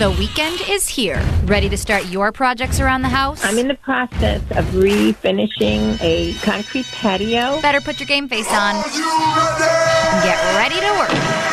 [0.00, 1.22] The weekend is here.
[1.44, 3.44] Ready to start your projects around the house?
[3.44, 7.60] I'm in the process of refinishing a concrete patio.
[7.60, 8.76] Better put your game face on.
[8.76, 11.49] And get ready to work.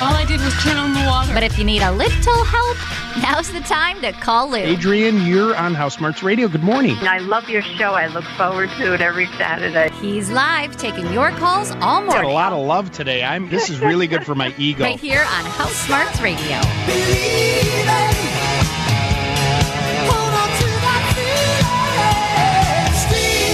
[0.00, 1.34] All I did was turn on the water.
[1.34, 2.76] But if you need a little help,
[3.22, 4.56] now's the time to call Lou.
[4.56, 6.48] Adrian, you're on House Smarts Radio.
[6.48, 6.96] Good morning.
[7.02, 7.92] I love your show.
[7.92, 9.90] I look forward to it every Saturday.
[10.00, 12.22] He's live taking your calls all morning.
[12.22, 13.22] Got a lot of love today.
[13.22, 13.48] I'm.
[13.50, 14.84] This is really good for my ego.
[14.84, 16.56] Right here on House Smarts Radio.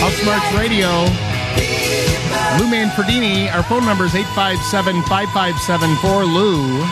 [0.01, 1.84] House Smarts Radio.
[2.59, 3.53] Lou Manfredini.
[3.53, 6.83] Our phone number is 857 5574 Lou.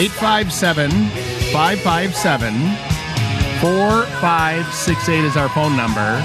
[0.00, 0.90] 857
[1.52, 2.54] 557
[3.60, 6.24] 4568 is our phone number.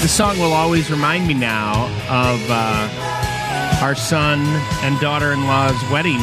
[0.00, 4.40] This song will always remind me now of uh, our son
[4.80, 6.22] and daughter in law's wedding.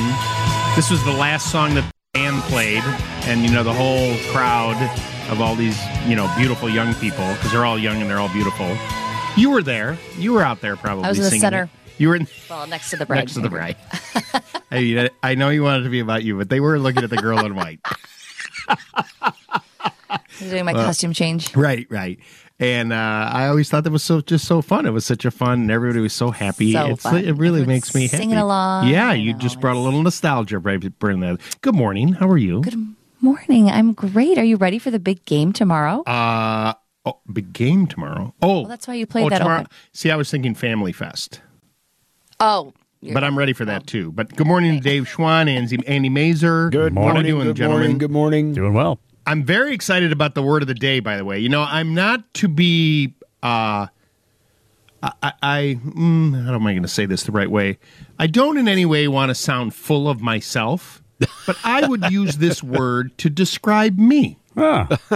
[0.75, 2.83] This was the last song that the band played,
[3.30, 4.75] and you know, the whole crowd
[5.30, 8.33] of all these, you know, beautiful young people, because they're all young and they're all
[8.33, 8.75] beautiful.
[9.38, 9.97] You were there.
[10.17, 11.03] You were out there probably.
[11.03, 11.64] I was in the center.
[11.64, 11.69] it.
[12.00, 13.17] You were in, Well, next to the bride.
[13.19, 13.75] next to the bride.
[14.72, 17.09] I, mean, I know you wanted to be about you, but they were looking at
[17.09, 17.80] the girl in white.
[20.39, 21.55] Doing my costume change.
[21.55, 22.19] Right, right.
[22.59, 24.86] And uh, I always thought that was so just so fun.
[24.86, 26.72] It was such a fun, and everybody was so happy.
[26.72, 27.17] So it's, fun.
[27.17, 28.17] It really Everyone's makes me happy.
[28.17, 28.88] singing along.
[28.88, 30.59] Yeah, you know, just brought a little nostalgia.
[30.59, 31.39] Right, bring that.
[31.61, 32.14] Good morning.
[32.14, 32.61] How are you?
[32.61, 33.70] Good morning.
[33.70, 34.38] I'm great.
[34.38, 36.03] Are you ready for the big game tomorrow?
[36.03, 36.73] Uh,
[37.06, 38.34] oh, big game tomorrow.
[38.42, 39.61] Oh, Well, that's why you played oh, that tomorrow.
[39.61, 39.72] open.
[39.94, 41.42] See, I was thinking Family Fest,
[42.39, 42.73] oh,
[43.14, 44.11] but I'm ready for that too.
[44.11, 46.70] But good morning to Dave Schwan and Andy Mazer.
[46.70, 47.82] Good morning, doing, good gentlemen?
[47.82, 48.54] morning, good morning.
[48.54, 48.99] Doing well.
[49.27, 50.99] I'm very excited about the word of the day.
[50.99, 53.15] By the way, you know, I'm not to be.
[53.44, 53.88] Uh,
[55.04, 57.77] I, I, I mm, how am I going to say this the right way?
[58.17, 61.04] I don't in any way want to sound full of myself,
[61.45, 64.39] but I would use this word to describe me.
[64.58, 64.88] Ah,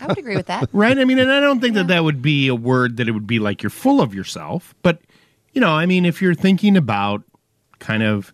[0.00, 0.68] I would agree with that.
[0.72, 0.98] Right?
[0.98, 3.26] I mean, and I don't think that that would be a word that it would
[3.26, 5.00] be like you're full of yourself, but
[5.52, 7.22] you know, I mean, if you're thinking about
[7.78, 8.32] kind of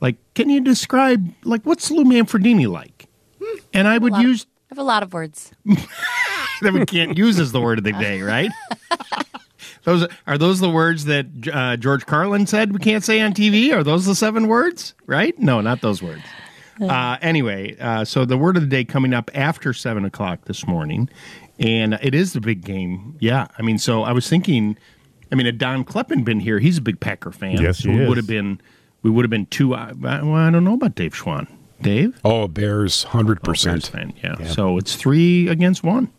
[0.00, 3.06] like, can you describe like what's Lou Manfredini like?
[3.74, 5.52] And I would lot of- use I have a lot of words.
[6.62, 8.50] that we can't use as the word of the day, right?
[9.84, 13.72] those are those the words that uh, George Carlin said we can't say on TV?
[13.72, 14.94] Are those the seven words?
[15.06, 15.38] Right?
[15.38, 16.22] No, not those words.
[16.80, 20.66] Uh, anyway, uh, so the word of the day coming up after seven o'clock this
[20.66, 21.08] morning,
[21.58, 23.16] and it is the big game.
[23.20, 24.76] Yeah, I mean, so I was thinking,
[25.30, 27.58] I mean, had Don Kleppen been here, he's a big Packer fan.
[27.60, 28.60] Yes, so he we would have been,
[29.02, 29.74] we would have been two.
[29.74, 31.46] Uh, well, I don't know about Dave Schwan.
[31.80, 33.86] Dave, Oh, Bears, hundred Oh, Bears percent.
[33.88, 34.12] fan.
[34.22, 34.46] Yeah.
[34.46, 36.10] So it's three against one,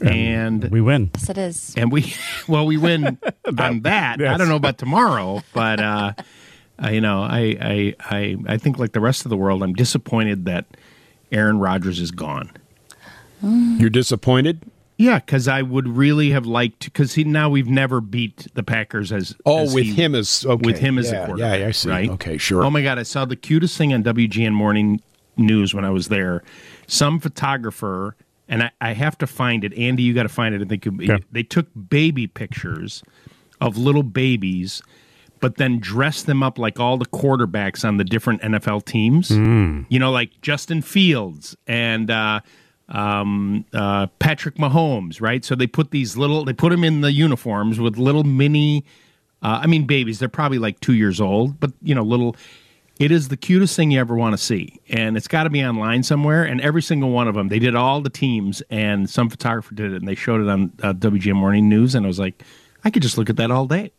[0.00, 1.10] and we win.
[1.14, 1.74] Yes, it is.
[1.76, 2.14] and we
[2.48, 3.18] well we win
[3.58, 4.20] on that.
[4.20, 6.12] I don't know about tomorrow, but uh,
[6.82, 9.74] uh, you know, I, I I I think like the rest of the world, I'm
[9.74, 10.66] disappointed that
[11.32, 12.50] Aaron Rodgers is gone.
[13.42, 14.62] You're disappointed?
[14.96, 19.10] Yeah, because I would really have liked because he now we've never beat the Packers
[19.12, 20.64] as Oh, as with he- him as okay.
[20.66, 21.60] with him as yeah, the quarterback.
[21.60, 21.90] Yeah, I see.
[21.90, 22.10] Right?
[22.10, 22.64] Okay, sure.
[22.64, 25.00] Oh my God, I saw the cutest thing on WGN Morning
[25.36, 26.42] News when I was there.
[26.86, 28.14] Some photographer,
[28.48, 29.74] and I, I have to find it.
[29.76, 30.62] Andy, you got to find it.
[30.62, 31.22] I think Okay.
[31.32, 33.02] they took baby pictures
[33.60, 34.80] of little babies,
[35.44, 39.28] but then dress them up like all the quarterbacks on the different NFL teams.
[39.90, 42.10] You know, like Justin Fields and.
[42.10, 42.40] Uh,
[42.88, 45.42] um, uh, Patrick Mahomes, right?
[45.42, 48.84] So they put these little, they put them in the uniforms with little mini,
[49.42, 50.18] uh, I mean, babies.
[50.18, 52.36] They're probably like two years old, but you know, little.
[52.98, 55.64] It is the cutest thing you ever want to see, and it's got to be
[55.64, 56.44] online somewhere.
[56.44, 59.92] And every single one of them, they did all the teams, and some photographer did
[59.92, 62.42] it, and they showed it on uh, WGN Morning News, and I was like,
[62.84, 63.92] I could just look at that all day.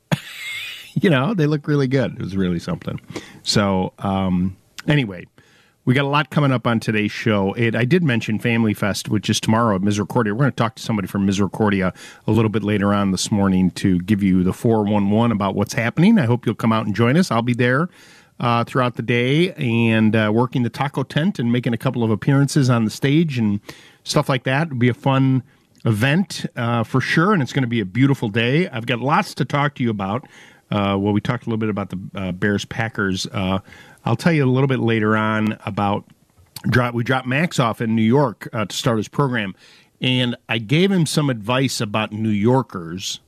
[1.02, 2.14] you know, they look really good.
[2.14, 3.00] It was really something.
[3.44, 4.56] So, um,
[4.88, 5.28] anyway,
[5.84, 7.54] we got a lot coming up on today's show.
[7.54, 10.34] It, I did mention Family Fest, which is tomorrow at Misericordia.
[10.34, 11.94] We're going to talk to somebody from Misericordia
[12.26, 16.18] a little bit later on this morning to give you the 411 about what's happening.
[16.18, 17.30] I hope you'll come out and join us.
[17.30, 17.90] I'll be there
[18.40, 22.10] uh, throughout the day and uh, working the taco tent and making a couple of
[22.10, 23.60] appearances on the stage and
[24.04, 24.68] stuff like that.
[24.68, 25.44] It'll be a fun
[25.86, 28.68] event uh, for sure, and it's going to be a beautiful day.
[28.70, 30.28] I've got lots to talk to you about.
[30.76, 33.26] Uh, well, we talked a little bit about the uh, Bears Packers.
[33.28, 33.60] Uh,
[34.04, 36.04] I'll tell you a little bit later on about
[36.68, 36.94] drop.
[36.94, 39.56] We dropped Max off in New York uh, to start his program,
[40.02, 43.22] and I gave him some advice about New Yorkers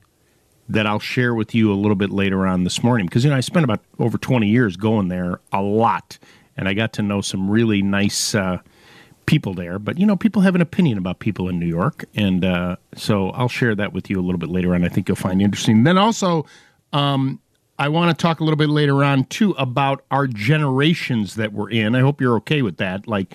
[0.68, 3.36] that I'll share with you a little bit later on this morning because you know
[3.36, 6.18] I spent about over 20 years going there a lot
[6.58, 8.58] and I got to know some really nice uh,
[9.24, 12.44] people there but you know people have an opinion about people in New York and
[12.44, 15.16] uh, so I'll share that with you a little bit later on I think you'll
[15.16, 16.44] find interesting then also
[16.92, 17.40] um,
[17.78, 21.70] I want to talk a little bit later on too about our generations that we're
[21.70, 23.34] in I hope you're okay with that like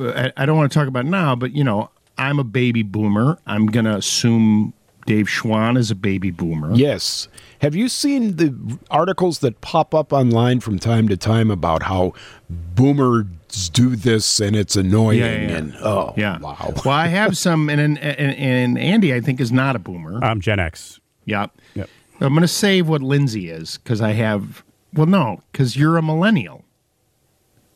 [0.00, 3.38] I, I don't want to talk about now but you know I'm a baby boomer
[3.46, 4.72] I'm gonna assume
[5.04, 6.72] Dave Schwan is a baby boomer.
[6.74, 7.26] Yes.
[7.60, 12.12] Have you seen the articles that pop up online from time to time about how
[12.48, 13.26] boomers
[13.72, 15.18] do this and it's annoying?
[15.18, 15.56] Yeah, yeah, yeah.
[15.56, 16.38] And oh, Yeah.
[16.38, 16.72] wow.
[16.84, 20.22] Well, I have some, and, and, and, and Andy, I think, is not a boomer.
[20.24, 21.00] I'm Gen X.
[21.24, 21.46] yeah.
[21.74, 21.90] Yep.
[22.26, 24.62] I'm going to save what Lindsay is because I have,
[24.94, 26.64] well, no, because you're a millennial.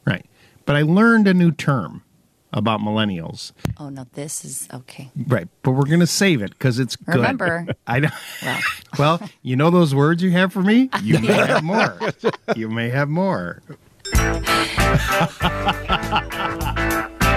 [0.06, 0.24] Right.
[0.64, 2.02] But I learned a new term
[2.52, 3.52] about millennials.
[3.78, 5.10] Oh no, this is okay.
[5.26, 5.48] Right.
[5.62, 7.16] But we're going to save it because it's good.
[7.16, 7.66] Remember.
[7.86, 8.08] I know.
[8.42, 8.60] Well,
[8.98, 10.88] Well, you know those words you have for me?
[11.02, 11.98] You may have more.
[12.54, 13.62] You may have more.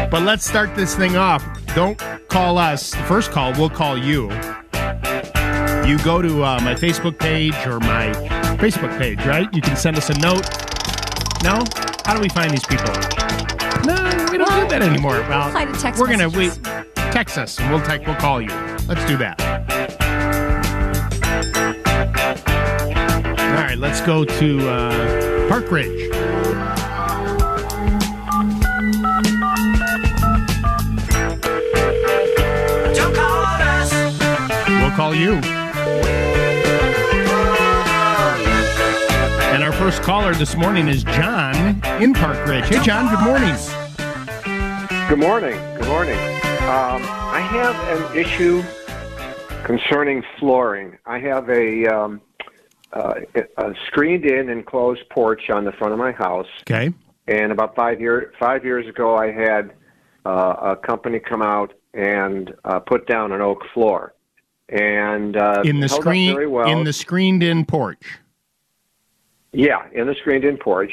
[0.09, 1.43] but let's start this thing off.
[1.75, 1.97] Don't
[2.29, 2.91] call us.
[2.91, 4.29] The first call, we'll call you.
[5.89, 8.11] You go to uh, my Facebook page or my
[8.59, 9.51] Facebook page, right?
[9.51, 10.47] You can send us a note.
[11.43, 11.63] No?
[12.05, 12.93] How do we find these people?
[13.83, 13.95] No,
[14.31, 15.13] we don't Well, do that anymore.
[15.13, 16.51] we'll Well, try to text we're gonna we
[17.11, 18.05] text us and we'll text.
[18.05, 18.49] We'll call you.
[18.87, 19.41] Let's do that.
[23.39, 26.09] All right, let's go to uh, Park Ridge.
[34.67, 35.58] We'll call you.
[39.79, 41.55] First caller this morning is John
[42.03, 42.65] in Park Ridge.
[42.65, 43.07] Hey, John.
[43.15, 43.55] Good morning.
[45.07, 45.55] Good morning.
[45.77, 46.17] Good morning.
[46.17, 48.61] Um, I have an issue
[49.63, 50.97] concerning flooring.
[51.05, 52.19] I have a, um,
[52.91, 53.13] uh,
[53.57, 56.93] a screened-in enclosed porch on the front of my house, Okay.
[57.29, 59.71] and about five year five years ago, I had
[60.25, 64.13] uh, a company come out and uh, put down an oak floor,
[64.67, 66.67] and uh, In the screen, very well.
[66.69, 68.19] in the screened-in porch.
[69.51, 70.91] Yeah, in the screened-in porch.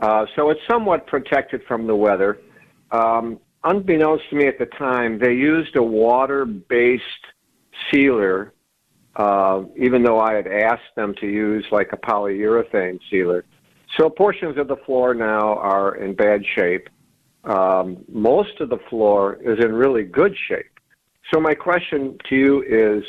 [0.00, 2.38] Uh, so it's somewhat protected from the weather.
[2.90, 7.02] Um, unbeknownst to me at the time, they used a water-based
[7.90, 8.54] sealer,
[9.16, 13.44] uh, even though I had asked them to use like a polyurethane sealer.
[13.98, 16.88] So portions of the floor now are in bad shape.
[17.44, 20.78] Um, most of the floor is in really good shape.
[21.32, 23.04] So my question to you is,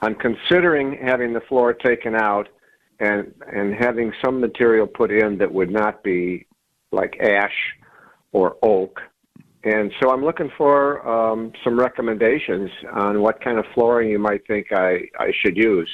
[0.00, 2.48] I'm considering having the floor taken out
[3.00, 6.46] and and having some material put in that would not be
[6.92, 7.54] like ash
[8.32, 9.00] or oak.
[9.64, 14.46] And so I'm looking for um, some recommendations on what kind of flooring you might
[14.46, 15.90] think I, I should use.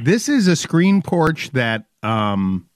[0.00, 2.68] This is a screen porch that um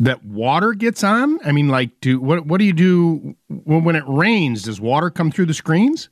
[0.00, 1.38] that water gets on.
[1.46, 2.46] I mean, like, do what?
[2.46, 4.64] What do you do when, when it rains?
[4.64, 6.08] Does water come through the screens?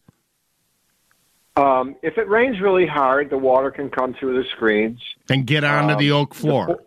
[1.57, 5.01] Um, if it rains really hard, the water can come through the screens.
[5.29, 6.81] and get onto the Um, oak floor?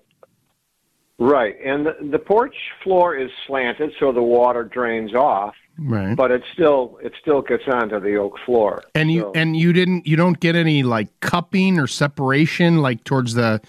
[1.17, 6.13] Right, and the, the porch floor is slanted, so the water drains off, right.
[6.15, 8.83] but it still it still gets onto the oak floor.
[8.93, 13.05] and you So- and you didn't you don't get any like cupping or separation like
[13.05, 13.61] towards the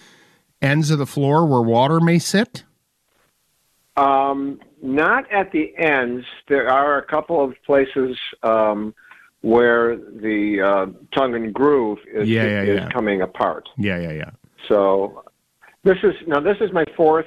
[0.61, 2.65] ends of the floor where water may sit.
[3.97, 6.27] Um, not at the ends.
[6.49, 8.93] There are a couple of places um,
[9.47, 10.87] where the uh,
[11.17, 12.89] tongue and groove is, Yeah, yeah, is yeah.
[12.91, 13.69] coming apart.
[13.79, 14.31] Yeah, yeah, yeah.
[14.69, 15.23] So
[15.85, 17.27] this is now this is my fourth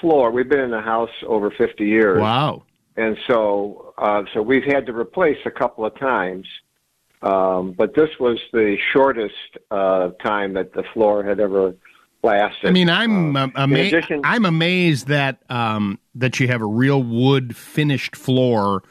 [0.00, 0.30] floor.
[0.30, 2.62] We've been in the house over fifty years, Wow.
[2.96, 6.46] and so uh, so we've had to replace a couple of times.
[7.22, 9.34] Um, but this was the shortest
[9.70, 11.74] uh, time that the floor had ever
[12.22, 12.68] lasted.
[12.68, 13.94] I mean, I'm Uh, amazed.
[13.94, 18.82] addition- I'm amazed that um, that you have a real wood finished floor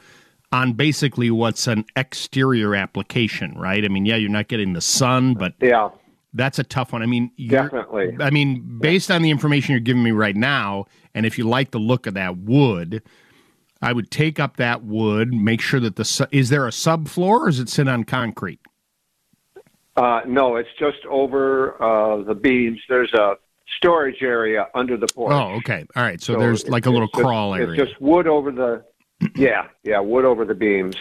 [0.54, 3.84] on basically what's an exterior application, right?
[3.84, 5.88] I mean, yeah, you're not getting the sun, but yeah,
[6.32, 7.02] that's a tough one.
[7.02, 8.16] I mean, definitely.
[8.20, 11.72] I mean, based on the information you're giving me right now, and if you like
[11.72, 13.02] the look of that wood,
[13.82, 17.40] I would take up that wood, make sure that the su- is there a subfloor
[17.40, 18.60] or does it sit on concrete?
[19.96, 22.80] Uh, no, it's just over uh, the beams.
[22.88, 23.34] There's a
[23.76, 25.32] storage area under the porch.
[25.32, 26.20] Oh, okay, all right.
[26.20, 27.72] So, So there's like a little just- crawl area.
[27.82, 28.84] It's just wood over the.
[29.36, 30.96] Yeah, yeah, wood over the beams.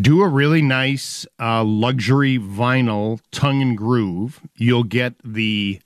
[0.00, 4.40] do a really nice uh, luxury vinyl tongue and groove.
[4.56, 5.80] You'll get the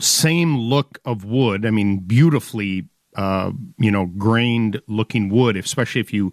[0.00, 1.66] same look of wood.
[1.66, 5.56] I mean, beautifully, uh, you know, grained looking wood.
[5.56, 6.32] Especially if you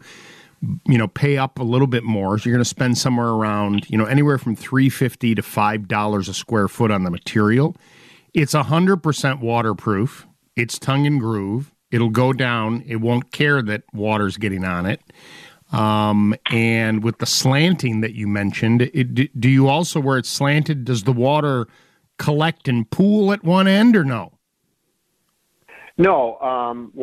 [0.88, 2.38] you know, pay up a little bit more.
[2.38, 6.34] So you're going to spend somewhere around, you know, anywhere from 350 to $5 a
[6.34, 7.76] square foot on the material.
[8.34, 10.28] It's 100% waterproof.
[10.56, 11.74] It's tongue and groove.
[11.92, 12.84] It'll go down.
[12.86, 15.02] It won't care that water's getting on it.
[15.72, 20.86] Um, and with the slanting that you mentioned, it, do you also, where it's slanted,
[20.86, 21.68] does the water
[22.18, 24.34] collect and pool at one end or no?
[25.98, 26.94] No, um,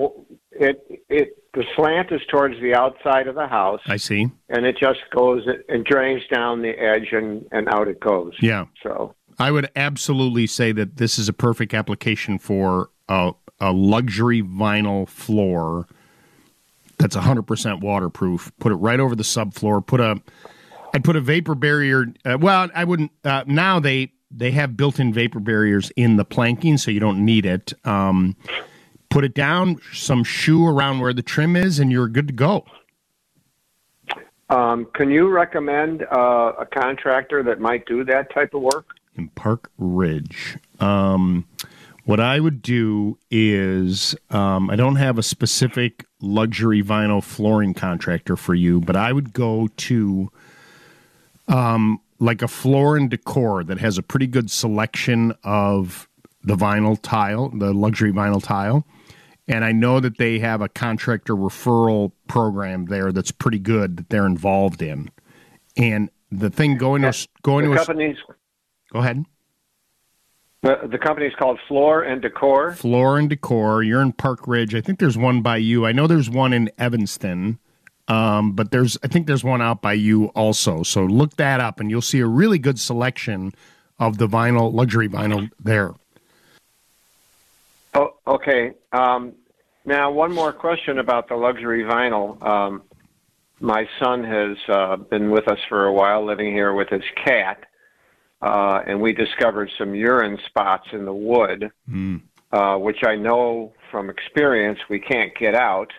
[0.53, 3.81] it it the slant is towards the outside of the house.
[3.87, 8.01] I see, and it just goes and drains down the edge and and out it
[8.01, 8.33] goes.
[8.41, 8.65] Yeah.
[8.83, 14.43] So I would absolutely say that this is a perfect application for a, a luxury
[14.43, 15.87] vinyl floor
[16.99, 18.53] that's 100% waterproof.
[18.59, 19.87] Put it right over the subfloor.
[19.87, 20.21] Put a
[20.95, 22.07] I'd put a vapor barrier.
[22.25, 23.13] Uh, well, I wouldn't.
[23.23, 27.45] Uh, now they they have built-in vapor barriers in the planking, so you don't need
[27.45, 27.75] it.
[27.85, 28.35] Um,
[29.11, 32.65] put it down, some shoe around where the trim is, and you're good to go.
[34.49, 38.87] Um, can you recommend uh, a contractor that might do that type of work?
[39.17, 40.57] In Park Ridge.
[40.81, 41.47] Um,
[42.07, 48.37] what I would do is um, I don't have a specific luxury vinyl flooring contractor
[48.37, 50.33] for you, but I would go to
[51.49, 56.09] um, like a floor and decor that has a pretty good selection of
[56.43, 58.87] the vinyl tile, the luxury vinyl tile
[59.49, 64.09] and I know that they have a contractor referral program there that's pretty good that
[64.09, 65.11] they're involved in.
[65.77, 68.17] And the thing going to going the to companies.
[68.93, 69.25] Go ahead.
[70.67, 72.73] The, the company's called Floor and Decor.
[72.73, 73.85] Floor and Decor.
[73.85, 74.75] You're in Park Ridge.
[74.75, 75.87] I think there's one by you.
[75.87, 77.61] I know there's one in Evanston,
[78.09, 80.83] um, but there's I think there's one out by you also.
[80.83, 83.55] So look that up, and you'll see a really good selection
[84.01, 85.95] of the vinyl luxury vinyl there.
[87.95, 88.73] Oh, okay.
[88.91, 89.35] Um,
[89.85, 92.45] now, one more question about the luxury vinyl.
[92.45, 92.83] Um,
[93.61, 97.67] my son has uh, been with us for a while, living here with his cat,
[98.43, 102.21] uh, and we discovered some urine spots in the wood, mm.
[102.53, 105.93] uh, which I know from experience we can't get out.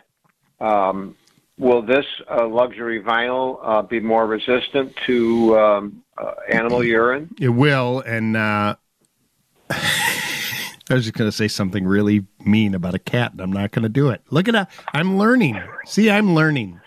[0.59, 1.15] Um,
[1.57, 7.33] will this uh, luxury vinyl uh, be more resistant to um, uh, animal urine?
[7.39, 8.37] It will, and
[10.89, 13.71] I was just going to say something really mean about a cat, and I'm not
[13.71, 14.21] going to do it.
[14.29, 14.71] Look at that.
[14.93, 15.61] I'm learning.
[15.85, 16.79] See, I'm learning.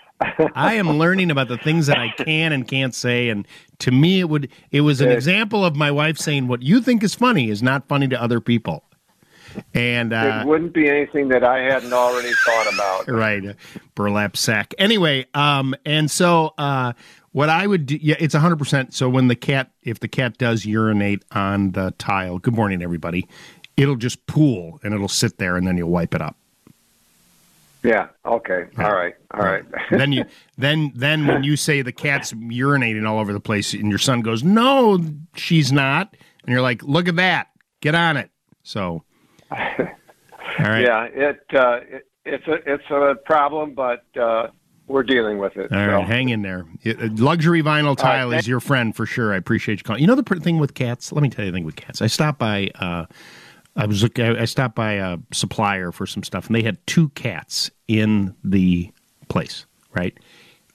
[0.55, 3.47] I am learning about the things that I can and can't say, and
[3.79, 7.03] to me, it would it was an example of my wife saying what you think
[7.03, 8.83] is funny is not funny to other people.
[9.73, 13.09] And uh, it wouldn't be anything that I hadn't already thought about.
[13.09, 13.55] Right,
[13.95, 14.73] burlap sack.
[14.77, 16.93] Anyway, um, and so uh,
[17.33, 18.93] what I would do, yeah, it's 100%.
[18.93, 23.27] So when the cat, if the cat does urinate on the tile, good morning, everybody
[23.77, 26.37] it'll just pool and it'll sit there and then you'll wipe it up.
[27.83, 28.09] Yeah.
[28.25, 28.65] Okay.
[28.77, 29.15] All right.
[29.33, 29.65] All right.
[29.89, 30.25] then you
[30.57, 34.21] then then when you say the cat's urinating all over the place and your son
[34.21, 34.99] goes, "No,
[35.35, 37.47] she's not," and you're like, "Look at that.
[37.81, 38.29] Get on it."
[38.63, 39.03] So.
[39.51, 39.57] All
[40.59, 40.83] right.
[40.83, 41.03] Yeah.
[41.05, 44.47] It, uh, it it's a it's a problem, but uh,
[44.87, 45.71] we're dealing with it.
[45.71, 45.87] All so.
[45.87, 46.65] right, hang in there.
[46.85, 49.33] Luxury vinyl tile right, is your friend for sure.
[49.33, 50.01] I appreciate you calling.
[50.01, 51.11] You know the thing with cats.
[51.11, 52.01] Let me tell you the thing with cats.
[52.01, 52.69] I stopped by.
[52.75, 53.05] Uh,
[53.75, 54.25] I was looking.
[54.25, 58.91] I stopped by a supplier for some stuff, and they had two cats in the
[59.29, 59.65] place.
[59.93, 60.17] Right?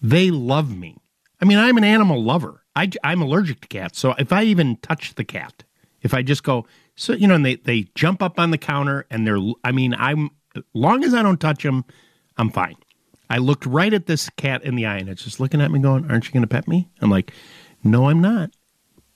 [0.00, 0.96] They love me.
[1.40, 2.62] I mean, I'm an animal lover.
[2.74, 5.64] I, I'm allergic to cats, so if I even touch the cat,
[6.02, 9.06] if I just go, so you know, and they they jump up on the counter,
[9.10, 10.30] and they're, I mean, I'm
[10.74, 11.84] long as I don't touch them,
[12.36, 12.76] I'm fine.
[13.28, 15.80] I looked right at this cat in the eye, and it's just looking at me,
[15.80, 17.32] going, "Aren't you going to pet me?" I'm like,
[17.82, 18.50] "No, I'm not."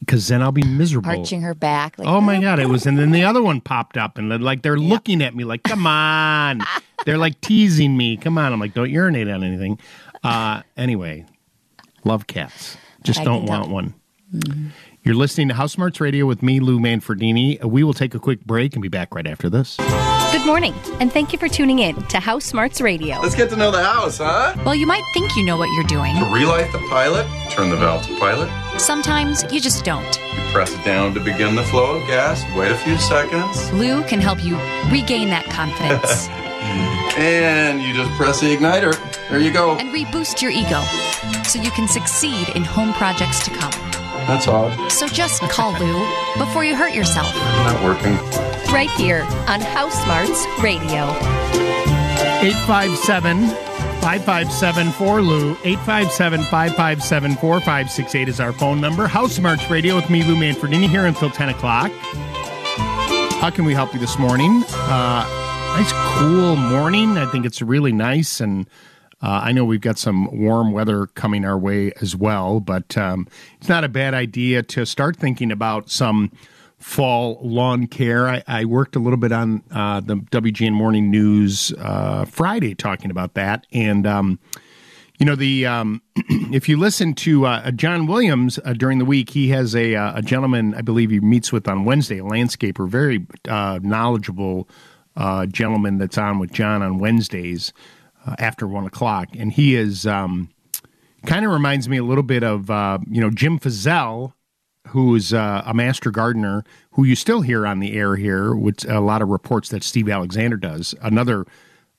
[0.00, 1.10] Because then I'll be miserable.
[1.10, 1.98] Arching her back.
[1.98, 4.62] Like, oh my god, it was, and then the other one popped up, and like
[4.62, 4.88] they're yeah.
[4.88, 6.60] looking at me like, "Come on!"
[7.06, 8.16] they're like teasing me.
[8.16, 8.52] Come on!
[8.52, 9.78] I'm like, "Don't urinate on anything."
[10.24, 11.24] Uh, anyway,
[12.04, 12.76] love cats.
[13.02, 13.72] Just I don't want tell.
[13.72, 13.94] one.
[14.34, 14.68] Mm-hmm.
[15.02, 17.64] You're listening to House Smarts Radio with me, Lou Manfredini.
[17.64, 19.78] We will take a quick break and be back right after this.
[20.30, 23.18] Good morning, and thank you for tuning in to House Smarts Radio.
[23.20, 24.54] Let's get to know the house, huh?
[24.62, 26.14] Well, you might think you know what you're doing.
[26.16, 28.50] To relight the pilot, turn the valve to pilot.
[28.78, 30.04] Sometimes you just don't.
[30.36, 33.72] You press it down to begin the flow of gas, wait a few seconds.
[33.72, 34.56] Lou can help you
[34.92, 36.28] regain that confidence.
[37.16, 38.94] and you just press the igniter.
[39.30, 39.78] There you go.
[39.78, 40.82] And reboost your ego
[41.42, 43.89] so you can succeed in home projects to come.
[44.26, 44.90] That's odd.
[44.90, 46.06] So just call Lou
[46.38, 47.34] before you hurt yourself.
[47.34, 48.14] Not working.
[48.72, 51.04] Right here on House Smarts Radio.
[52.42, 53.48] 857
[54.00, 55.50] 557 4 Lou.
[55.64, 59.06] 857 557 4568 is our phone number.
[59.06, 61.90] House Smarts Radio with me, Lou Manfredini, here until 10 o'clock.
[63.40, 64.62] How can we help you this morning?
[64.68, 65.24] Uh,
[65.76, 67.18] nice, cool morning.
[67.18, 68.66] I think it's really nice and
[69.22, 73.28] Uh, I know we've got some warm weather coming our way as well, but um,
[73.58, 76.32] it's not a bad idea to start thinking about some
[76.78, 78.26] fall lawn care.
[78.26, 83.10] I, I worked a little bit on uh, the WGN Morning News uh, Friday talking
[83.10, 84.38] about that, and um,
[85.18, 86.00] you know the um,
[86.50, 90.16] if you listen to uh, John Williams uh, during the week, he has a, uh,
[90.16, 94.66] a gentleman I believe he meets with on Wednesday, a landscaper, very uh, knowledgeable
[95.48, 97.74] gentleman that's on with John on Wednesdays
[98.38, 100.06] after one o'clock, and he is.
[100.06, 100.50] Um,
[101.26, 102.70] kind of reminds me a little bit of
[103.08, 104.32] you know Jim Fizzell,
[104.88, 109.00] who's uh, a master gardener who you still hear on the air here with a
[109.00, 110.94] lot of reports that Steve Alexander does.
[111.02, 111.46] Another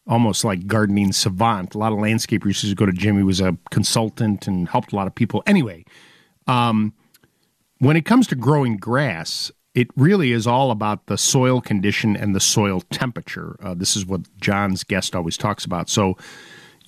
[0.07, 1.75] almost like gardening savant.
[1.75, 3.17] A lot of landscapers used to go to Jim.
[3.17, 5.43] He was a consultant and helped a lot of people.
[5.45, 5.85] Anyway,
[6.47, 6.93] um,
[7.79, 12.35] when it comes to growing grass, it really is all about the soil condition and
[12.35, 13.55] the soil temperature.
[13.61, 15.89] Uh, this is what John's guest always talks about.
[15.89, 16.17] So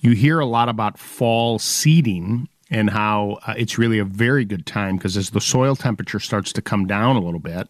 [0.00, 4.66] you hear a lot about fall seeding and how uh, it's really a very good
[4.66, 7.68] time because as the soil temperature starts to come down a little bit,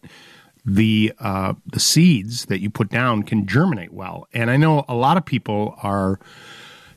[0.65, 4.27] the uh, the seeds that you put down can germinate well.
[4.33, 6.19] And I know a lot of people are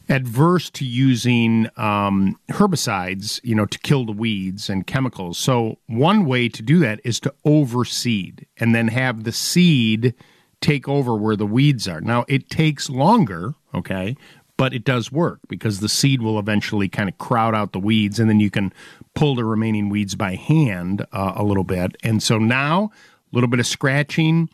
[0.08, 5.38] adverse to using um, herbicides, you know, to kill the weeds and chemicals.
[5.38, 10.14] So one way to do that is to overseed and then have the seed
[10.60, 12.00] take over where the weeds are.
[12.00, 14.16] Now it takes longer, okay,
[14.56, 18.18] but it does work because the seed will eventually kind of crowd out the weeds
[18.18, 18.72] and then you can
[19.14, 21.96] pull the remaining weeds by hand uh, a little bit.
[22.02, 22.90] And so now
[23.30, 24.48] a little bit of scratching,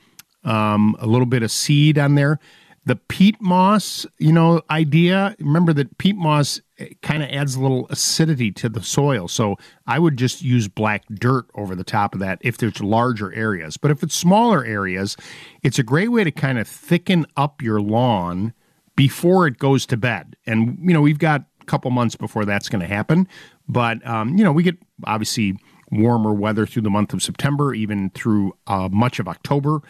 [0.44, 2.38] um, a little bit of seed on there.
[2.87, 5.35] The peat moss, you know, idea.
[5.38, 9.26] Remember that peat moss eh, kind of adds a little acidity to the soil.
[9.26, 13.33] So I would just use black dirt over the top of that if there's larger
[13.33, 13.76] areas.
[13.76, 15.17] But if it's smaller areas,
[15.62, 18.53] it's a great way to kind of thicken up your lawn
[18.97, 20.37] before it goes to bed.
[20.47, 23.26] And, you know, we've got a couple months before that's going to happen.
[23.69, 25.57] But, um, you know, we get obviously
[25.91, 29.81] warmer weather through the month of September, even through uh, much of October.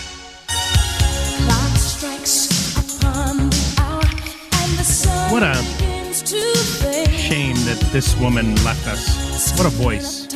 [5.30, 5.54] What a
[7.12, 9.56] shame that this woman left us.
[9.58, 10.26] What a voice.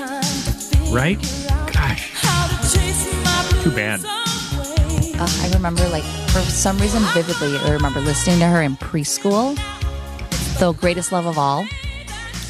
[0.91, 1.19] Right?
[1.73, 2.13] Gosh.
[3.63, 4.01] Too bad
[5.21, 9.55] uh, I remember, like, for some reason, vividly, I remember listening to her in preschool.
[10.59, 11.67] The greatest love of all.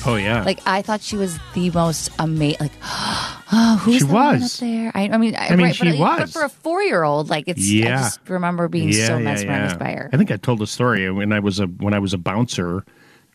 [0.07, 0.43] Oh yeah.
[0.45, 2.59] Like I thought she was the most amazing.
[2.61, 4.93] Like, oh, who's she the was up there?
[4.95, 6.19] I, I mean, I, I mean, right, she but, was.
[6.21, 7.69] But for a four-year-old, like it's.
[7.69, 7.99] Yeah.
[7.99, 9.79] I just remember being yeah, so yeah, mesmerized yeah.
[9.79, 10.11] by her.
[10.13, 12.85] I think I told a story when I was a when I was a bouncer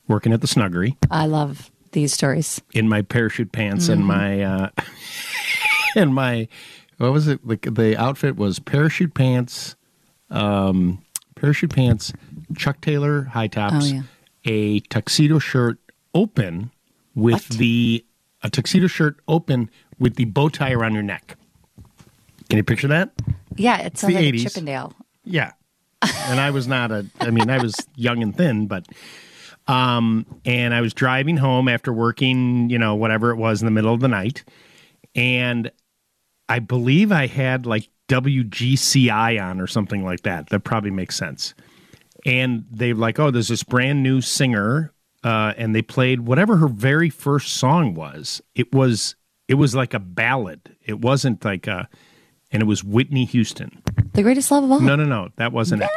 [0.08, 0.97] working at the Snuggery.
[1.12, 2.62] I love these stories.
[2.73, 3.93] In my parachute pants mm-hmm.
[3.93, 4.69] and my uh,
[5.95, 6.47] and my
[6.97, 7.45] what was it?
[7.45, 9.75] Like the outfit was parachute pants,
[10.30, 11.04] um,
[11.36, 12.13] parachute pants,
[12.58, 14.01] Chuck Taylor high tops, oh, yeah.
[14.45, 15.78] a tuxedo shirt
[16.15, 16.71] open
[17.13, 17.58] with what?
[17.60, 18.04] the
[18.41, 21.38] a tuxedo shirt open with the bow tie around your neck.
[22.49, 23.12] Can you picture that?
[23.56, 24.43] Yeah, it sounds the like 80s.
[24.43, 24.93] Chippendale.
[25.23, 25.51] Yeah,
[26.01, 27.06] and I was not a.
[27.19, 28.88] I mean, I was young and thin, but.
[29.67, 33.71] Um, and I was driving home after working, you know, whatever it was in the
[33.71, 34.43] middle of the night,
[35.15, 35.71] and
[36.47, 40.49] I believe I had like WGCI on or something like that.
[40.49, 41.54] That probably makes sense.
[42.25, 44.93] And they're like, oh, there's this brand new singer,
[45.26, 48.44] uh, and they played whatever her very first song was.
[48.54, 49.16] It was
[49.48, 50.76] it was like a ballad.
[50.86, 51.90] it wasn't like a,
[52.52, 53.82] and it was Whitney Houston.
[54.14, 54.80] The greatest love of all.
[54.80, 55.90] No, no, no, that wasn't it.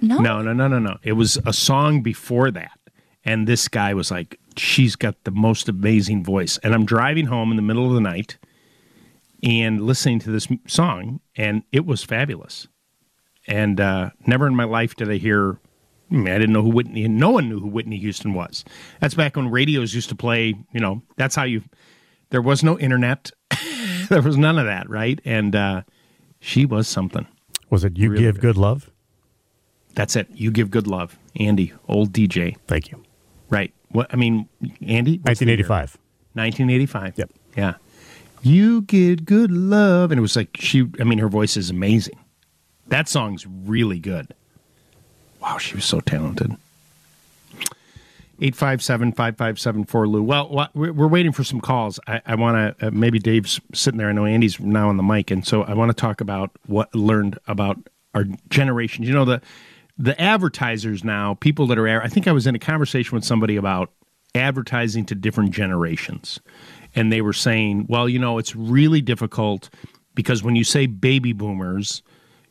[0.00, 0.96] No, no, no, no, no, no.
[1.02, 2.78] It was a song before that,
[3.24, 6.58] and this guy was like, she's got the most amazing voice.
[6.64, 8.38] And I'm driving home in the middle of the night
[9.42, 12.66] and listening to this song, and it was fabulous.
[13.46, 15.58] And uh, never in my life did I hear
[16.10, 18.64] I, mean, I didn't know who Whitney, no one knew who Whitney Houston was.
[19.00, 21.62] That's back when radios used to play, you know, that's how you,
[22.30, 23.30] there was no internet.
[24.08, 25.20] there was none of that, right?
[25.24, 25.82] And uh,
[26.40, 27.26] she was something.
[27.70, 28.40] Was it You Really Give good.
[28.40, 28.90] Good Love?
[29.98, 30.28] That's it.
[30.32, 31.18] You give good love.
[31.40, 32.56] Andy, old DJ.
[32.68, 33.02] Thank you.
[33.50, 33.74] Right.
[33.88, 34.48] What I mean,
[34.86, 35.18] Andy?
[35.18, 35.58] the year?
[35.66, 35.98] 1985.
[36.34, 37.18] 1985.
[37.18, 37.30] Yep.
[37.56, 37.74] Yeah.
[38.42, 40.12] You get good love.
[40.12, 42.16] And it was like, she, I mean, her voice is amazing.
[42.86, 44.34] That song's really good.
[45.40, 46.56] Wow, she was so talented.
[48.40, 50.22] 857 5574 Lou.
[50.22, 51.98] Well, we're we're waiting for some calls.
[52.06, 54.08] I, I want to, uh, maybe Dave's sitting there.
[54.08, 55.32] I know Andy's now on the mic.
[55.32, 57.78] And so I want to talk about what learned about
[58.14, 59.02] our generation.
[59.02, 59.42] You know, the,
[59.98, 63.56] the advertisers now, people that are, I think I was in a conversation with somebody
[63.56, 63.90] about
[64.36, 66.38] advertising to different generations.
[66.94, 69.68] And they were saying, well, you know, it's really difficult
[70.14, 72.02] because when you say baby boomers,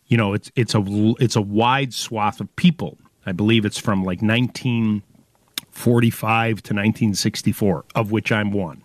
[0.08, 0.84] you know, it's it's a
[1.20, 2.98] it's a wide swath of people.
[3.26, 8.84] I believe it's from like 1945 to 1964, of which I'm one.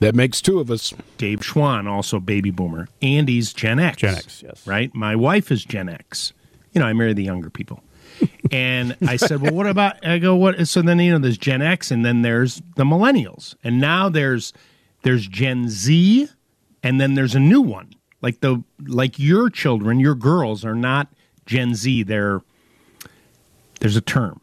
[0.00, 0.94] That makes two of us.
[1.16, 2.88] Dave Schwan, also baby boomer.
[3.02, 3.98] Andy's Gen X.
[3.98, 4.66] Gen X, yes.
[4.66, 4.94] Right?
[4.94, 6.32] My wife is Gen X.
[6.72, 7.82] You know, I marry the younger people.
[8.52, 10.66] and I said, well, what about, I go, what?
[10.68, 13.54] So then, you know, there's Gen X and then there's the millennials.
[13.64, 14.52] And now there's,
[15.02, 16.28] there's Gen Z
[16.82, 17.92] and then there's a new one.
[18.20, 21.08] Like the, like your children, your girls are not
[21.46, 22.04] Gen Z.
[22.04, 22.42] They're,
[23.80, 24.40] there's a term.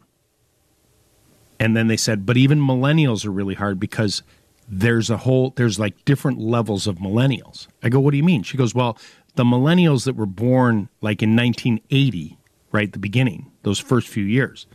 [1.58, 4.22] And then they said, but even millennials are really hard because
[4.68, 7.68] there's a whole there's like different levels of millennials.
[7.82, 8.42] I go, what do you mean?
[8.42, 8.98] She goes, well,
[9.36, 12.36] the millennials that were born like in 1980,
[12.72, 14.66] right, the beginning, those first few years,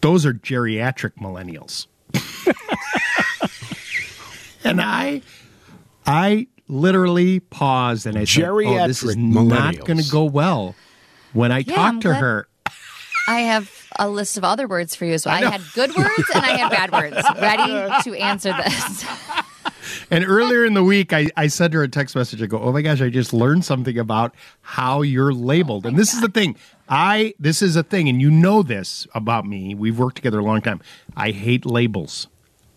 [0.00, 1.86] those are geriatric millennials.
[4.64, 5.22] and I,
[6.04, 10.74] I literally paused and I said, oh, this is not going to go well
[11.32, 12.48] when I Yeah, talk I'm to glad- her.
[13.28, 13.70] I have
[14.00, 15.16] a list of other words for you.
[15.16, 17.24] So I, had good words and I had bad words.
[17.40, 19.04] Ready to answer this.
[20.10, 22.42] And earlier in the week, I, I sent her a text message.
[22.42, 25.98] I go, "Oh my gosh, I just learned something about how you're labeled." Oh and
[25.98, 26.56] this is the thing.
[26.88, 29.74] I this is a thing, and you know this about me.
[29.74, 30.80] We've worked together a long time.
[31.16, 32.28] I hate labels.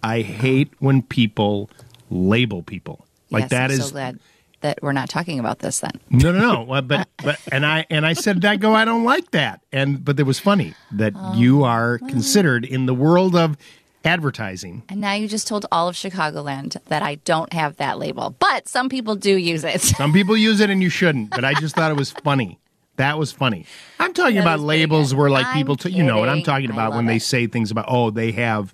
[0.01, 1.69] I hate when people
[2.09, 3.05] label people.
[3.29, 4.19] Like yes, that I'm is so glad
[4.61, 5.91] that we're not talking about this then.
[6.09, 6.81] no, no, no.
[6.81, 9.61] But but and I and I said, I go, I don't like that.
[9.71, 13.57] And but it was funny that oh, you are considered in the world of
[14.03, 14.83] advertising.
[14.87, 18.67] And now you just told all of Chicagoland that I don't have that label, but
[18.67, 19.81] some people do use it.
[19.95, 22.59] Some people use it and you shouldn't, but I just thought it was funny.
[22.97, 23.65] That was funny.
[23.99, 26.69] I'm talking That about labels where like I'm people, t- you know what I'm talking
[26.69, 28.73] about when love they say things about oh they have,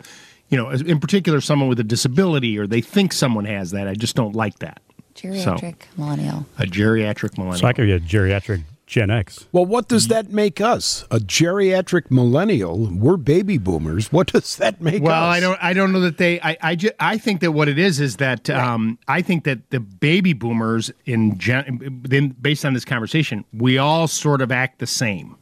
[0.52, 3.88] you know, in particular someone with a disability or they think someone has that.
[3.88, 4.82] I just don't like that.
[5.16, 6.46] Geriatric millennial.
[6.60, 7.60] A geriatric millennial.
[7.60, 9.48] So I could be a geriatric Gen X.
[9.54, 11.06] Well, what does that make us?
[11.12, 12.88] A geriatric millennial.
[12.88, 14.12] We're baby boomers.
[14.12, 15.22] What does that make Well, us?
[15.22, 15.64] Well, I don't.
[15.64, 16.42] I don't know that they.
[16.42, 16.58] I.
[16.62, 19.80] I, ju- I think that what it is is that um, I think that the
[19.80, 24.88] baby boomers in gen, then based on this conversation, we all sort of act the
[24.88, 25.38] same.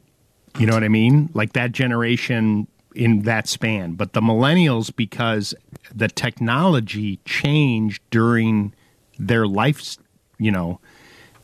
[0.60, 1.30] You know what I mean?
[1.34, 5.54] Like that generation in that span, but the millennials because
[5.94, 8.74] the technology changed during
[9.18, 9.98] their life.
[10.38, 10.80] You know.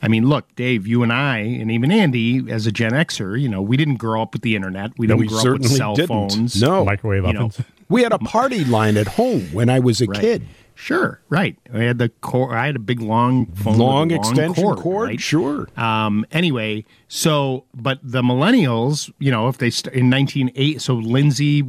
[0.01, 3.49] I mean, look, Dave, you and I, and even Andy, as a Gen Xer, you
[3.49, 4.91] know, we didn't grow up with the internet.
[4.99, 6.08] We No, didn't we grow up with cell didn't.
[6.10, 6.62] phones.
[6.62, 6.86] No.
[6.86, 7.62] Microwave You know, ovens.
[7.89, 10.19] We had a party line at home when I was a Right.
[10.19, 10.43] kid.
[10.77, 11.57] Sure, right.
[11.73, 12.53] I had the core.
[12.55, 14.77] I had a big long phone, Long a extension cord.
[14.79, 15.19] cord, right?
[15.21, 15.69] sure.
[15.77, 16.25] Um.
[16.31, 21.61] Anyway, so but the millennials, you know, if they st- in nineteen eight, so Lindsay,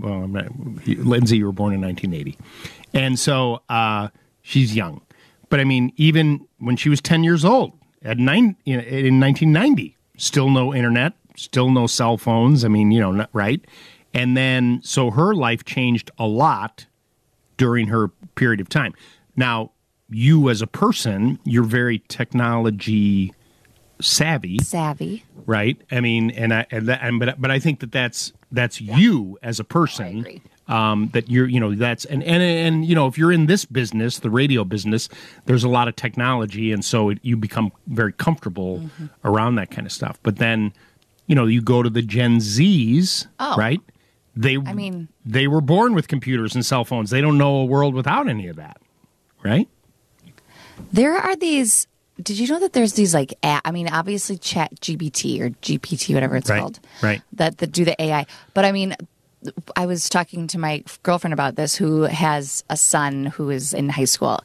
[0.00, 0.46] well, I'm not,
[0.86, 2.38] Lindsay, you were born in nineteen eighty,
[2.94, 4.08] and so uh,
[4.40, 5.02] she's young.
[5.48, 9.96] But I mean, even when she was ten years old, at nine in nineteen ninety,
[10.16, 12.64] still no internet, still no cell phones.
[12.64, 13.60] I mean, you know, not, right.
[14.14, 16.86] And then so her life changed a lot
[17.56, 18.94] during her period of time.
[19.36, 19.70] Now,
[20.10, 23.32] you as a person, you're very technology
[24.00, 25.24] savvy, Savvy.
[25.46, 25.80] right?
[25.90, 29.38] I mean, and I and, that, and but but I think that that's that's you
[29.42, 30.18] as a person.
[30.20, 30.42] agree.
[30.66, 33.66] Um, that you're, you know, that's and, and and you know, if you're in this
[33.66, 35.10] business, the radio business,
[35.44, 39.06] there's a lot of technology, and so it, you become very comfortable Mm-hmm.
[39.24, 40.18] around that kind of stuff.
[40.22, 40.72] But then,
[41.26, 43.56] you know, you go to the Gen Zs, Oh.
[43.58, 43.80] right?
[44.36, 47.10] They, I mean- they were born with computers and cell phones.
[47.10, 48.78] They don't know a world without any of that,
[49.42, 49.68] right?
[50.92, 51.86] There are these.
[52.22, 56.36] Did you know that there's these like, I mean, obviously Chat GBT or GPT, whatever
[56.36, 57.22] it's Right, called, right.
[57.32, 58.26] That that do the AI.
[58.54, 58.94] But I mean,
[59.76, 63.88] I was talking to my girlfriend about this, who has a son who is in
[63.88, 64.40] high school.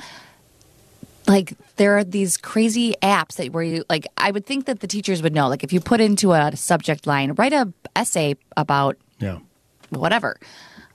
[1.27, 4.87] like there are these crazy apps that where you like I would think that the
[4.87, 8.97] teachers would know like if you put into a subject line write a essay about
[9.19, 9.37] Yeah.
[9.91, 10.39] Whatever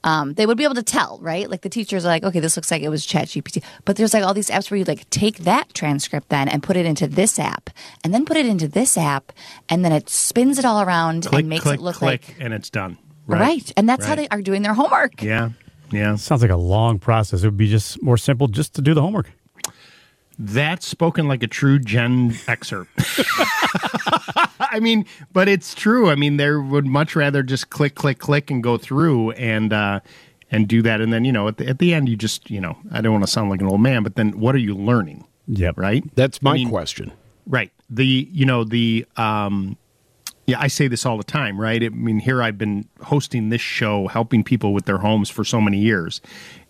[0.04, 2.56] um, they would be able to tell right like the teachers are like okay this
[2.56, 5.08] looks like it was chat gpt but there's like all these apps where you like
[5.10, 7.70] take that transcript then and put it into this app
[8.02, 9.32] and then put it into this app
[9.68, 12.36] and then it spins it all around Click, and makes click, it look click, like
[12.40, 12.98] and it's done.
[13.26, 15.50] right, and that's how they are doing their homework Yeah.
[15.90, 16.16] Yeah.
[16.16, 17.42] Sounds like a long process.
[17.42, 19.30] It would be just more simple just to do the homework.
[20.38, 22.86] That's spoken like a true Gen Xer.
[24.60, 26.10] I mean, but it's true.
[26.10, 30.00] I mean, they would much rather just click, click, click, and go through and uh,
[30.50, 31.00] and do that.
[31.00, 33.12] And then you know, at the, at the end, you just you know, I don't
[33.12, 35.24] want to sound like an old man, but then what are you learning?
[35.46, 36.02] Yeah, Right.
[36.16, 37.12] That's my I mean, question.
[37.46, 37.70] Right.
[37.90, 39.76] The you know the um
[40.46, 41.82] yeah, I say this all the time, right?
[41.82, 45.60] I mean, here I've been hosting this show, helping people with their homes for so
[45.60, 46.20] many years.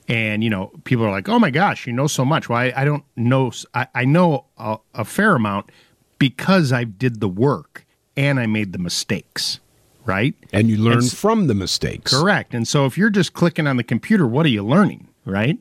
[0.06, 2.48] And, you know, people are like, oh my gosh, you know so much.
[2.48, 3.52] Well, I, I don't know.
[3.72, 5.70] I, I know a, a fair amount
[6.18, 7.86] because I did the work
[8.16, 9.60] and I made the mistakes,
[10.04, 10.34] right?
[10.52, 12.12] And you learn And from the mistakes.
[12.12, 12.52] Correct.
[12.52, 15.58] And so if you're just clicking on the computer, what are you learning, right?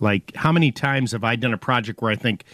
[0.00, 2.44] Like how many times have I done a project where I think,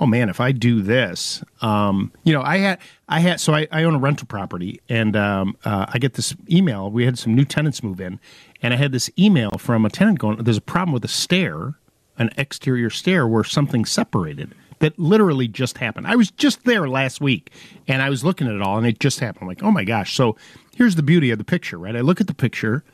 [0.00, 3.66] oh man, if I do this, um, you know, I had, I had, so I,
[3.70, 6.90] I own a rental property and um, uh, I get this email.
[6.90, 8.20] We had some new tenants move in,
[8.62, 11.74] and I had this email from a tenant going, there's a problem with a stair,
[12.18, 14.54] an exterior stair where something separated.
[14.80, 16.06] That literally just happened.
[16.06, 17.50] I was just there last week
[17.88, 19.42] and I was looking at it all and it just happened.
[19.42, 20.14] I'm like, oh my gosh.
[20.14, 20.36] So
[20.76, 21.96] here's the beauty of the picture, right?
[21.96, 22.84] I look at the picture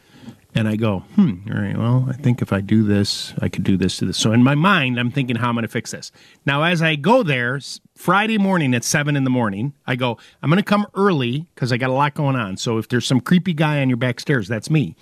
[0.55, 3.64] and I go, hmm, all right, well, I think if I do this, I could
[3.64, 4.16] do this to this.
[4.16, 6.12] So in my mind, I'm thinking how I'm going to fix this.
[6.46, 7.61] Now, as I go there,
[7.96, 11.72] Friday morning at seven in the morning, I go, I'm going to come early because
[11.72, 12.57] I got a lot going on.
[12.57, 14.94] So if there's some creepy guy on your back stairs, that's me.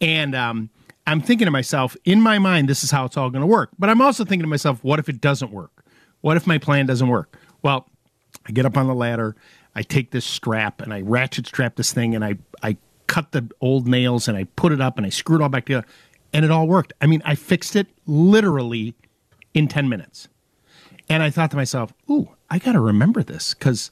[0.00, 0.70] And um,
[1.06, 3.70] I'm thinking to myself, in my mind, this is how it's all going to work.
[3.78, 5.84] But I'm also thinking to myself, what if it doesn't work?
[6.20, 7.38] What if my plan doesn't work?
[7.62, 7.88] Well,
[8.46, 9.36] I get up on the ladder,
[9.74, 13.48] I take this strap and I ratchet strap this thing and I, I cut the
[13.60, 15.86] old nails and I put it up and I screw it all back together
[16.32, 16.92] and it all worked.
[17.00, 18.94] I mean, I fixed it literally
[19.54, 20.28] in 10 minutes.
[21.08, 23.90] And I thought to myself, ooh, I got to remember this because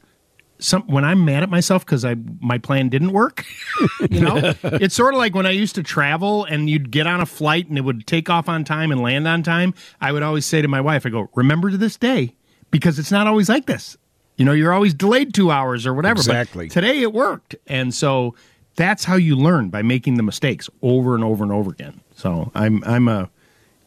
[0.58, 3.44] some when I'm mad at myself because I my plan didn't work,
[4.10, 7.20] you know, it's sort of like when I used to travel and you'd get on
[7.20, 9.74] a flight and it would take off on time and land on time.
[10.00, 12.34] I would always say to my wife, I go, remember to this day
[12.70, 13.96] because it's not always like this.
[14.36, 16.16] You know, you're always delayed two hours or whatever.
[16.16, 16.68] but Exactly.
[16.68, 18.34] today it worked, and so
[18.76, 22.00] that's how you learn by making the mistakes over and over and over again.
[22.14, 23.30] So I'm I'm a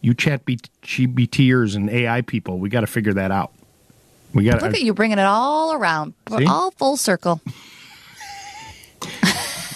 [0.02, 2.58] you chat GBTers and AI people.
[2.58, 3.54] We got to figure that out.
[4.34, 6.46] We got Look at you bringing it all around, See?
[6.46, 7.42] all full circle.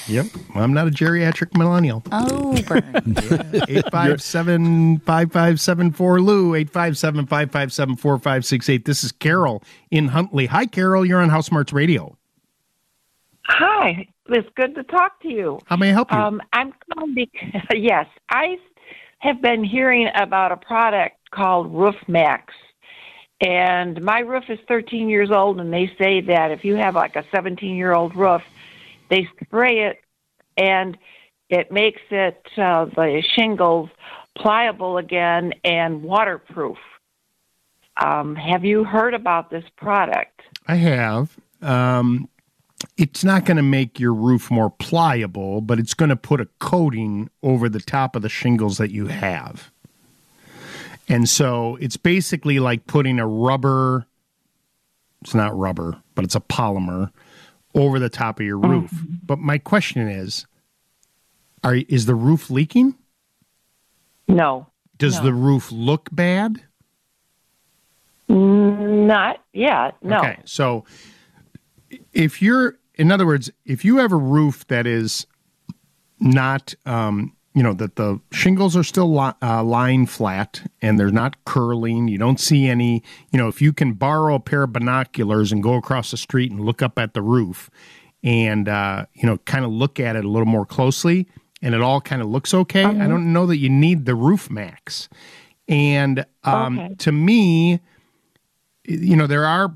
[0.08, 2.04] Yep, I'm not a geriatric millennial.
[2.12, 3.16] Oh, burn.
[3.70, 8.20] Eight five seven five five seven four Lou eight five seven five five seven four
[8.20, 8.84] five six eight.
[8.84, 10.48] This is Carol in Huntley.
[10.48, 11.06] Hi, Carol.
[11.06, 12.18] You're on House Smarts Radio.
[13.46, 15.60] Hi, it's good to talk to you.
[15.66, 16.18] How may I help you?
[16.18, 18.58] Um, I'm calling because, yes, I
[19.20, 22.54] have been hearing about a product called Roof Maxx.
[23.44, 27.18] And my roof is 13 years old, and they say that if you have like
[27.18, 28.42] a 17 year old roof,
[29.10, 30.00] they spray it
[30.56, 30.98] and
[31.50, 33.90] it makes it, uh, the shingles,
[34.36, 36.78] pliable again and waterproof.
[38.02, 40.42] Um, have you heard about this product?
[40.68, 41.38] I have.
[41.62, 42.30] Um,
[42.98, 46.48] it's not going to make your roof more pliable, but it's going to put a
[46.60, 49.72] coating over the top of the shingles that you have.
[51.10, 54.06] And so it's basically like putting a rubber,
[55.22, 57.12] it's not rubber, but it's a polymer
[57.76, 58.92] over the top of your roof.
[59.26, 60.46] But my question is,
[61.64, 62.96] are is the roof leaking?
[64.28, 64.68] No.
[64.98, 65.24] Does No.
[65.26, 66.62] the roof look bad?
[68.30, 69.96] Not yet.
[70.02, 70.20] No.
[70.20, 70.86] Okay, so
[72.14, 75.28] if you're, in other words, if you have a roof that is
[76.20, 81.12] not, um, you know, that the shingles are still li- uh, lying flat and they're
[81.12, 84.74] not curling, you don't see any, you know, if you can borrow a pair of
[84.74, 87.70] binoculars and go across the street and look up at the roof
[88.24, 91.28] and, uh, you know, kind of look at it a little more closely
[91.62, 94.50] and it all kind of looks okay, I don't know that you need the Roof
[94.50, 95.08] Maxx.
[95.70, 96.96] And um, Okay.
[96.96, 97.80] to me,
[98.86, 99.74] you know there are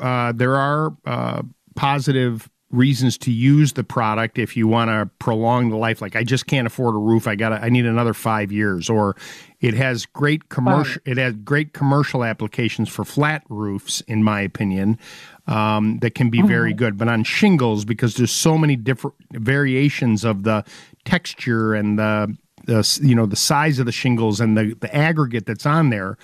[0.00, 1.42] uh, there are uh,
[1.76, 6.00] positive reasons to use the product if you want to prolong the life.
[6.00, 7.28] Like i just can't afford a roof.
[7.28, 8.90] I got i need another five years.
[8.90, 9.14] Or
[9.60, 14.98] it has great commercial it has great commercial applications for flat roofs in my opinion
[15.46, 16.98] um, that can be very good.
[16.98, 20.64] But on shingles because there's so many different variations of the
[21.04, 25.46] texture and the, the you know the size of the shingles and the, the aggregate
[25.46, 26.16] that's on there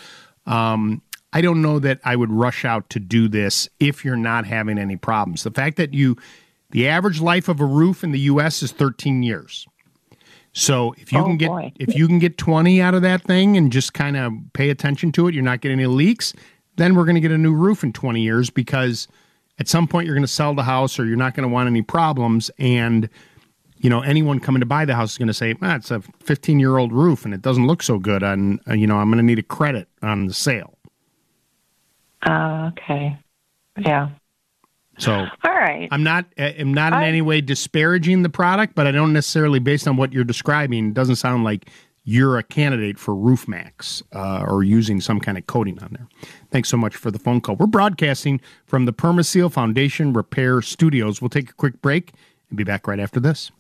[0.47, 4.47] um, I don't know that I would rush out to do this if you're not
[4.47, 5.43] having any problems.
[5.43, 6.17] The fact that you,
[6.71, 8.63] the average life of a roof in the U.S.
[8.63, 9.67] is 13 years.
[10.55, 11.73] So if you Oh, can get boy.
[11.79, 15.13] if you can get 20 out of that thing and just kind of pay attention
[15.13, 16.33] to it, you're not getting any leaks.
[16.77, 19.07] Then we're going to get a new roof in 20 years because
[19.59, 21.67] at some point you're going to sell the house or you're not going to want
[21.67, 23.09] any problems and
[23.77, 26.01] you know anyone coming to buy the house is going to say ah, it's a
[26.21, 28.35] 15 year old roof and it doesn't look so good uh,
[28.73, 30.78] you know i'm going to need a credit on the sale
[32.23, 33.17] Uh, okay.
[33.79, 34.09] Yeah.
[34.99, 35.89] so All right.
[35.93, 39.13] i'm not uh, i'm not in I- any way disparaging the product but i don't
[39.13, 41.71] necessarily based on what you're describing it doesn't sound like
[42.03, 46.09] you're a candidate for Roof Maxx uh, or using some kind of coating on there
[46.51, 51.23] thanks so much for the phone call we're broadcasting from the permaseal foundation repair studios
[51.23, 52.13] we'll take a quick break
[52.51, 53.53] and be back right after this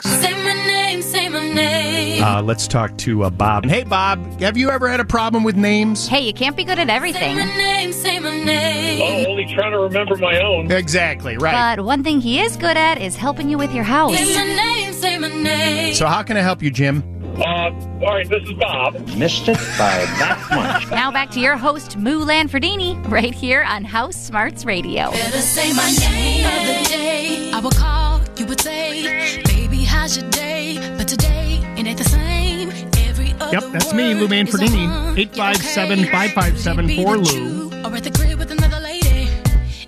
[1.56, 3.64] Uh, let's talk to uh, Bob.
[3.64, 6.06] Hey, Bob, have you ever had a problem with names?
[6.08, 7.36] Hey, you can't be good at everything.
[7.36, 9.26] Say my name, say my name.
[9.26, 10.70] Oh, only trying to remember my own.
[10.70, 11.76] Exactly, right.
[11.76, 14.16] But one thing he is good at is helping you with your house.
[14.16, 15.94] Say my name, say my name.
[15.94, 17.02] So, how can I help you, Jim?
[17.38, 18.94] Uh, all right, this is Bob.
[19.16, 20.90] Missed it by that much.
[20.98, 25.12] Now back to your host, Moo Lanfordini, right here on House Smarts Radio.
[25.12, 26.44] Better say my name.
[26.46, 29.57] of The day, I would call, you would say, Baby,
[29.98, 30.78] how's your day?
[30.96, 32.70] But today, it ain't the same.
[32.98, 34.86] Every other Yep, that's me, Lou Manfredini.
[35.18, 37.70] 857 557 4 Lou.
[37.84, 39.28] or at the crib with another lady.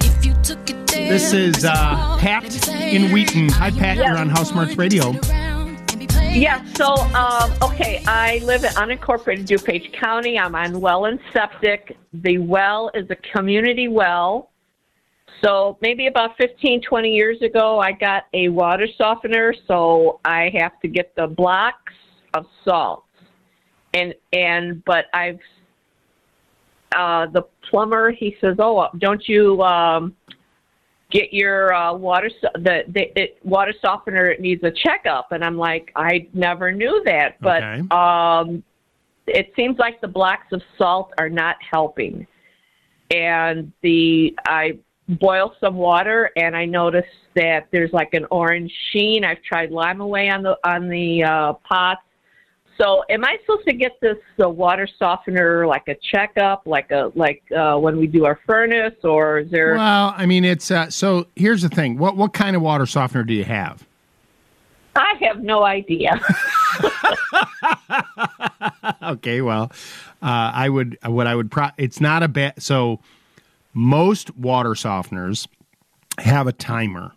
[0.00, 3.50] If you took it there, This is uh, Pat in Wheaton.
[3.50, 3.98] Hi, Pat.
[3.98, 5.12] You're on House Smarts Radio.
[6.32, 10.38] Yeah, so, um, okay, I live in unincorporated DuPage County.
[10.38, 11.96] I'm on well and septic.
[12.12, 14.49] The well is a community well.
[15.42, 20.78] So maybe about 15, 20 years ago, I got a water softener, so I have
[20.80, 21.92] to get the blocks
[22.34, 23.04] of salt.
[23.94, 25.40] And, and, but I've,
[26.94, 30.14] uh, the plumber, he says, oh, don't you, um,
[31.10, 35.44] get your uh, water so- the, the it, water softener it needs a checkup and
[35.44, 37.82] i'm like i never knew that but Okay.
[37.90, 38.62] um
[39.26, 42.26] it seems like the blocks of salt are not helping
[43.10, 44.78] and the i
[45.18, 50.28] boil some water and i noticed that there's like an orange sheen i've tried Lime-A-Way
[50.28, 52.02] on the on the uh pots
[52.80, 57.10] so am i supposed to get this uh, water softener like a checkup like a
[57.14, 60.90] like uh when we do our furnace or is there Well, I mean, it's uh,
[60.90, 61.98] so here's the thing.
[61.98, 63.86] What what kind of water softener do you have?
[64.96, 66.20] I have no idea.
[69.02, 69.70] okay, well,
[70.22, 71.68] uh, I would what I would pro.
[71.76, 72.62] It's not a bad.
[72.62, 73.00] So
[73.72, 75.46] most water softeners
[76.18, 77.12] have a timer,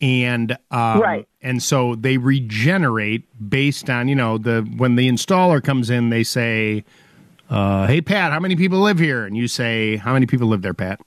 [0.00, 1.28] and um, Right.
[1.42, 6.22] and so they regenerate based on you know the when the installer comes in, they
[6.24, 6.84] say,
[7.50, 10.62] uh, "Hey Pat, how many people live here?" And you say, "How many people live
[10.62, 11.00] there, Pat?"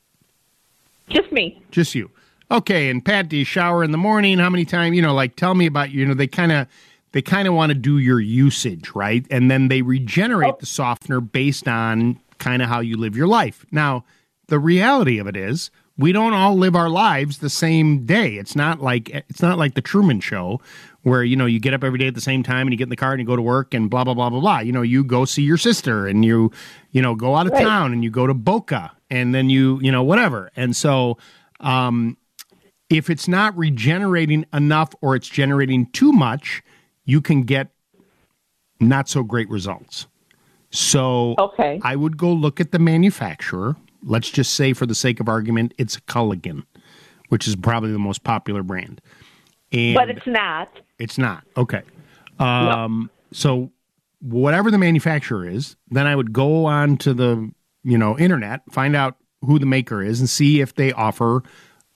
[1.10, 1.62] Just me.
[1.72, 2.10] Just you.
[2.52, 4.40] Okay, and Pat, do you shower in the morning?
[4.40, 4.96] How many times?
[4.96, 6.68] You know, like tell me about you know they kind of
[7.12, 9.26] they kind of want to do your usage, right?
[9.30, 13.66] And then they regenerate the softener based on kind of how you live your life.
[13.72, 14.04] Now,
[14.50, 18.36] the reality of it is we don't all live our lives the same day.
[18.36, 20.62] It's not like it's not like the Truman show
[21.04, 22.84] where you know you get up every day at the same time and you get
[22.86, 24.60] in the car and you go to work and blah blah blah blah blah.
[24.60, 26.52] You know, you go see your sister and you
[26.92, 27.64] you know go out of Right.
[27.64, 30.52] town and you go to Boca and then you you know whatever.
[30.56, 31.18] And so
[31.60, 32.18] um
[32.90, 36.64] if it's not regenerating enough or it's generating too much,
[37.06, 37.68] you can get
[38.80, 40.08] not so great results.
[40.72, 41.80] So okay.
[41.84, 43.76] I would go look at the manufacturer.
[44.04, 46.64] Let's just say, for the sake of argument, it's a Culligan,
[47.30, 49.02] which is probably the most popular brand.
[49.72, 50.70] And but it's not.
[50.98, 51.44] it's not.
[51.58, 51.82] Okay.
[52.40, 53.72] Um, So
[54.22, 57.52] whatever the manufacturer is, then I would go on to the
[57.84, 61.44] you know internet, find out who the maker is, and see if they offer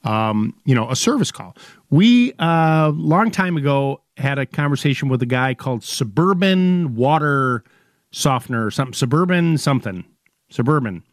[0.04, 1.56] um, you know a service call.
[1.90, 7.64] We uh, long time ago had a conversation with a guy called Suburban Water
[8.12, 8.94] Softener or something.
[8.94, 10.04] Suburban something.
[10.50, 11.04] Suburban.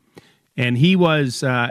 [0.60, 1.68] And he was uh,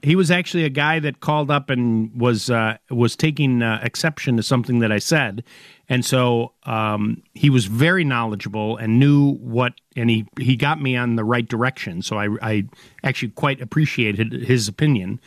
[0.00, 4.36] he was actually a guy that called up and was uh, was taking uh, exception
[4.36, 5.42] to something that I said,
[5.88, 10.96] and so um, he was very knowledgeable and knew what, and he he got me
[10.96, 12.00] on the right direction.
[12.00, 12.68] So I I
[13.02, 15.18] actually quite appreciated his opinion,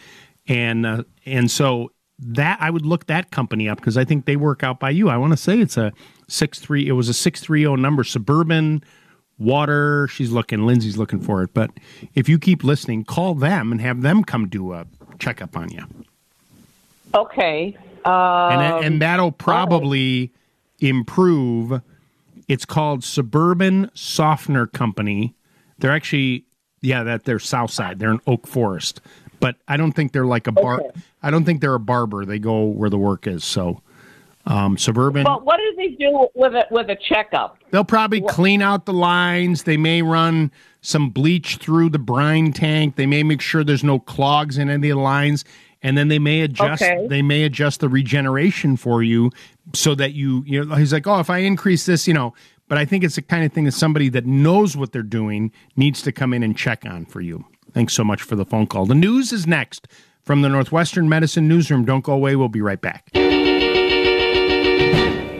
[0.47, 4.37] and uh, and so that I would look that company up because I think they
[4.37, 5.09] work out by you.
[5.09, 5.91] I want to say it's a
[6.29, 6.87] six three.
[6.87, 8.85] It was a six three zero number suburban
[9.41, 10.07] water.
[10.07, 10.65] She's looking.
[10.65, 11.53] Lindsay's looking for it.
[11.53, 11.71] But
[12.15, 14.85] if you keep listening, call them and have them come do a
[15.19, 15.83] checkup on you,
[17.13, 17.77] Okay.
[18.05, 20.31] Um, and and that'll probably
[20.79, 21.81] improve.
[22.47, 25.35] It's called Suburban Softener Company.
[25.77, 26.45] They're actually
[26.81, 27.99] Yeah, that they're south side.
[27.99, 29.01] They're in Oak Forest.
[29.39, 30.81] But I don't think they're like a bar.
[30.81, 30.99] Okay.
[31.23, 32.25] I don't think they're a barber.
[32.25, 33.43] They go where the work is.
[33.43, 33.81] So,
[34.45, 35.23] um, suburban.
[35.23, 37.57] But what do they do with it with a checkup?
[37.71, 39.63] They'll probably clean out the lines.
[39.63, 42.95] They may run some bleach through the brine tank.
[42.95, 45.45] They may make sure there's no clogs in any of the lines,
[45.81, 46.81] and then they may adjust.
[46.81, 47.07] Okay.
[47.07, 49.31] They may adjust the regeneration for you
[49.73, 50.43] so that you.
[50.45, 52.33] You know, he's like, oh, if I increase this, you know.
[52.67, 55.51] But I think it's the kind of thing that somebody that knows what they're doing
[55.75, 57.43] needs to come in and check on for you.
[57.73, 58.85] Thanks so much for the phone call.
[58.85, 59.89] The news is next
[60.23, 61.83] from the Northwestern Medicine Newsroom.
[61.83, 62.37] Don't go away.
[62.37, 63.09] We'll be right back.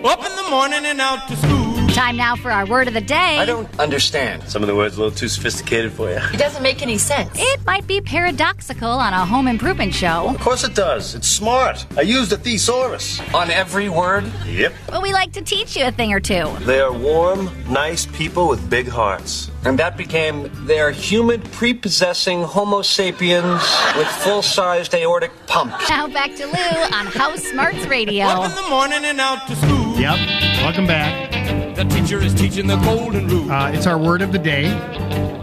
[0.04, 1.80] Up in the morning and out to school.
[1.94, 3.38] Time now for our word of the day.
[3.38, 4.44] I don't understand.
[4.50, 6.18] Some of the words a little too sophisticated for you.
[6.34, 7.32] It doesn't make any sense.
[7.36, 11.16] It might be paradoxical on a home improvement show, Of course it does.
[11.16, 11.86] It's smart.
[11.98, 13.20] I used a thesaurus.
[13.34, 14.24] On every word?
[14.46, 14.74] Yep.
[14.88, 16.50] but we like to teach you a thing or two.
[16.62, 19.52] They are warm, nice people with big hearts.
[19.66, 23.62] And that became they're humid, prepossessing Homo sapiens
[23.98, 25.89] with full sized aortic pumps.
[25.89, 28.26] Now back to Lou on House Smarts Radio.
[28.26, 30.00] Up in the morning and out to school.
[30.00, 30.18] Yep.
[30.64, 31.41] Welcome back.
[31.82, 33.51] The teacher is teaching the golden rule.
[33.51, 34.65] Uh, it's our word of the day.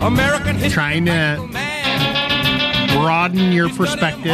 [0.01, 0.71] American history.
[0.71, 1.37] Trying to
[2.93, 4.31] broaden your perspective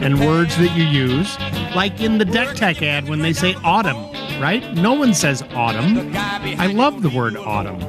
[0.00, 1.38] and words that you use.
[1.76, 3.98] Like in the Deck Tech ad when they say autumn,
[4.40, 4.72] right?
[4.76, 6.10] No one says autumn.
[6.16, 7.82] I love the word autumn.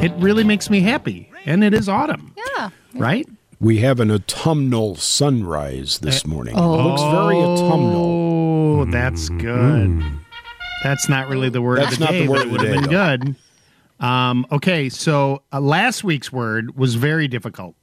[0.00, 1.28] It really makes me happy.
[1.44, 2.70] And it is autumn, Yeah.
[2.94, 3.26] right?
[3.58, 6.54] We have an autumnal sunrise this uh, morning.
[6.56, 6.78] Oh.
[6.78, 8.82] It looks very oh, autumnal.
[8.82, 9.38] Oh, that's mm-hmm.
[9.38, 9.88] good.
[9.88, 10.18] Mm.
[10.82, 12.60] That's not really the word That's of the not day, the word but it would
[12.62, 13.34] have been day,
[13.98, 14.04] good.
[14.04, 17.74] Um, okay, so uh, last week's word was very difficult.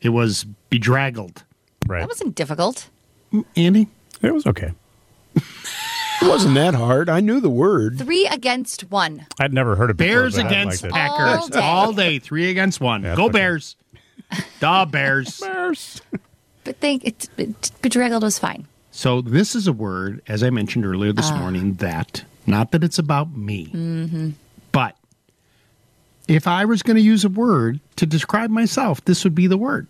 [0.00, 1.44] It was bedraggled.
[1.86, 2.00] Right.
[2.00, 2.88] That wasn't difficult.
[3.56, 3.88] Andy?
[4.22, 4.72] It was okay.
[6.22, 7.08] It wasn't that hard.
[7.08, 7.98] I knew the word.
[7.98, 9.26] Three against one.
[9.38, 10.92] I'd never heard of it before, Bears against it.
[10.92, 11.60] Packers All day.
[11.60, 13.02] all day, three against one.
[13.02, 13.32] Go okay.
[13.32, 13.76] Bears.
[14.60, 15.40] Da Bears.
[15.40, 16.00] Bears.
[16.62, 18.66] But they, it, it, bedraggled was fine.
[18.96, 22.96] So this is a word, as I mentioned earlier this morning, that not that it's
[22.98, 24.30] about me, Mm-hmm.
[24.70, 24.96] but
[26.28, 29.58] if I was going to use a word to describe myself, this would be the
[29.58, 29.88] word.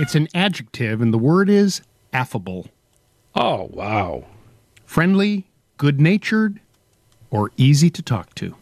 [0.00, 1.82] It's an adjective, and the word is
[2.12, 2.68] affable.
[3.34, 4.26] Oh, wow.
[4.86, 6.60] Friendly, good natured,
[7.32, 8.54] or easy to talk to.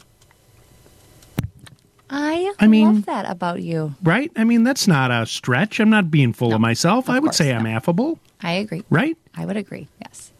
[2.18, 3.94] I, I mean- love that about you.
[4.02, 4.32] Right?
[4.36, 5.78] I mean, that's not a stretch.
[5.80, 7.10] I'm not being full of myself.
[7.10, 8.82] I would say I'm affable, I agree.
[8.88, 9.16] right?
[9.36, 9.88] I would agree.
[10.00, 10.32] Yes.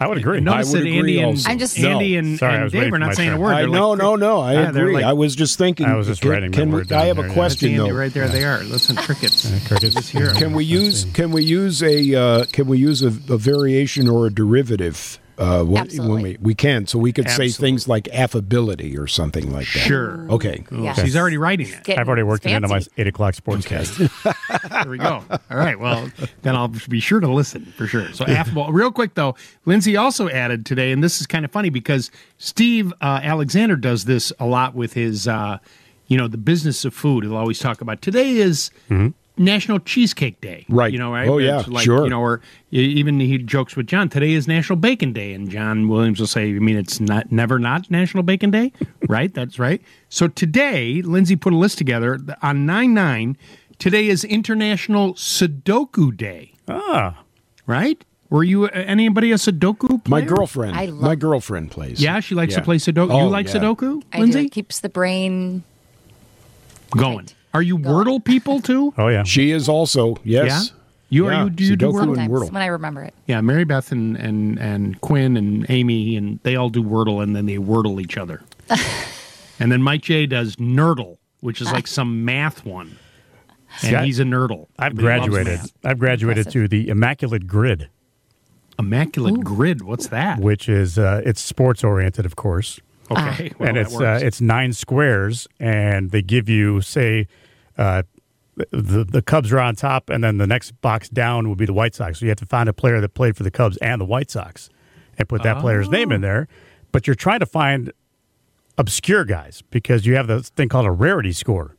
[0.00, 0.38] I would agree.
[0.40, 2.18] Notice that Andy and, I'm just- Andy No.
[2.20, 3.40] and, Sorry, I and was Dave waiting are for not my saying a turn.
[3.40, 3.52] word.
[3.52, 4.40] I They're no, like, no, no.
[4.40, 4.94] I Yeah, agree.
[4.94, 5.86] like- I was just thinking.
[5.86, 7.34] I was just can, writing can we- I have there, a yeah.
[7.34, 7.96] question Andy though.
[7.96, 8.28] right there.
[8.28, 8.62] They are.
[8.62, 9.50] Listen, crickets.
[9.66, 9.94] crickets.
[9.96, 10.36] Just hear 'em.
[10.36, 14.26] Can we use can we use a uh, can we use a, a variation or
[14.26, 15.18] a derivative?
[15.38, 19.52] Uh, when, when we we can, so we could say things like affability or something
[19.52, 19.78] like that.
[19.78, 20.28] Sure.
[20.32, 20.64] Okay.
[20.72, 21.00] Yes.
[21.00, 21.84] He's already writing it.
[21.84, 24.10] Getting I've already worked it into my eight o'clock sportscast.
[24.82, 25.22] There we go.
[25.30, 25.78] All right.
[25.78, 26.10] Well,
[26.42, 28.12] then I'll be sure to listen for sure.
[28.12, 28.72] So affable.
[28.72, 32.92] Real quick though, Lindsay also added today, and this is kind of funny because Steve
[33.00, 35.58] uh, Alexander does this a lot with his, uh,
[36.08, 37.22] you know, the business of food.
[37.24, 38.70] He'll always talk about today is.
[39.38, 40.92] National Cheesecake Day, Right.
[40.92, 41.28] You know, right?
[41.28, 42.04] Oh, yeah, like, sure.
[42.04, 44.08] You know, or even he jokes with John.
[44.08, 47.58] Today is National Bacon Day, and John Williams will say, "You mean it's not never
[47.58, 48.72] not National Bacon Day?"
[49.08, 49.32] right?
[49.32, 49.80] That's right.
[50.08, 53.36] So today, Lindsay put a list together on nine nine.
[53.78, 56.52] Today is International Sudoku Day.
[56.68, 57.22] Ah,
[57.66, 58.04] Right?
[58.30, 60.06] Were you uh, anybody a Sudoku?
[60.08, 62.02] My girlfriend, I love- my girlfriend plays.
[62.02, 63.10] Yeah, she likes to play Sudoku.
[63.12, 63.54] Oh, you like yeah.
[63.54, 64.22] Sudoku, I do.
[64.22, 64.44] Lindsay?
[64.46, 65.62] It keeps the brain.
[66.90, 67.28] Going.
[67.54, 68.92] Are you Wordle people too?
[68.98, 69.22] oh yeah.
[69.24, 70.48] She is also yes.
[70.48, 70.74] Yeah?
[71.10, 72.18] You are you do you do Wordle?
[72.18, 72.52] and Wordle.
[72.52, 73.14] when I remember it.
[73.26, 77.34] Yeah, Mary Beth and, and, and Quinn and Amy and they all do Wordle and
[77.34, 78.42] then they Wordle each other.
[79.58, 82.98] and then Mike J does Nerdle, which is like some math one.
[83.82, 84.66] And See, I- he's a nerdle.
[84.78, 85.60] I've he graduated.
[85.84, 87.88] I've graduated to the Immaculate Grid,
[88.78, 89.82] Immaculate Grid.
[89.82, 90.40] What's that?
[90.40, 92.80] which is uh, it's sports oriented, of course.
[93.10, 93.52] Okay.
[93.58, 97.26] well, and that it's uh, it's nine squares, and they give you say
[97.76, 98.02] uh,
[98.70, 101.72] the the Cubs are on top, and then the next box down would be the
[101.72, 102.18] White Sox.
[102.20, 104.30] So you have to find a player that played for the Cubs and the White
[104.30, 104.68] Sox,
[105.16, 106.16] and put that player's name Oh.
[106.16, 106.48] in there.
[106.92, 107.92] But you're trying to find
[108.76, 111.76] obscure guys because you have this thing called a rarity score,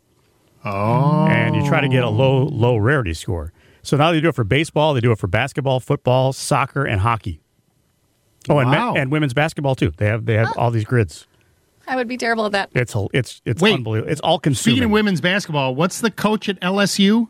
[0.66, 1.28] oh.
[1.28, 3.52] and you try to get a low low rarity score.
[3.82, 7.02] So now they do it for baseball, they do it for basketball, football, soccer, and
[7.02, 7.40] hockey.
[8.48, 9.92] Oh, and, men- and women's basketball too.
[9.98, 11.28] They have they have all these grids.
[11.88, 12.70] I would be terrible at that.
[12.74, 13.74] It's it's it's Wait.
[13.74, 14.12] unbelievable.
[14.12, 14.76] It's all consuming.
[14.76, 17.28] Speaking of women's basketball, what's the coach at LSU?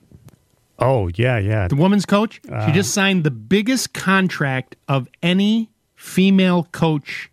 [0.77, 1.67] oh yeah, yeah.
[1.67, 2.41] The women's coach?
[2.51, 2.65] Uh.
[2.65, 7.31] she just signed the biggest contract of any female coach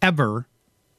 [0.00, 0.46] ever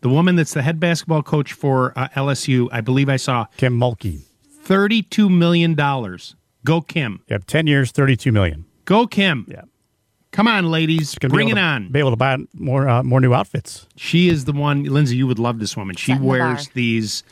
[0.01, 2.67] the woman that's the head basketball coach for uh, LSU.
[2.71, 4.21] I believe I saw Kim Mulkey.
[4.63, 6.35] thirty-two million dollars.
[6.65, 7.21] Go Kim.
[7.29, 8.65] Yep, ten years, thirty-two million.
[8.85, 9.45] Go Kim.
[9.47, 9.61] Yeah.
[10.31, 11.89] Come on, ladies, Gonna be bring it to- on.
[11.89, 13.85] Be able to buy more uh, more new outfits.
[13.97, 15.17] She is the one, Lindsay.
[15.17, 15.95] You would love this woman.
[15.97, 16.71] She Setting wears bar.
[16.73, 17.23] these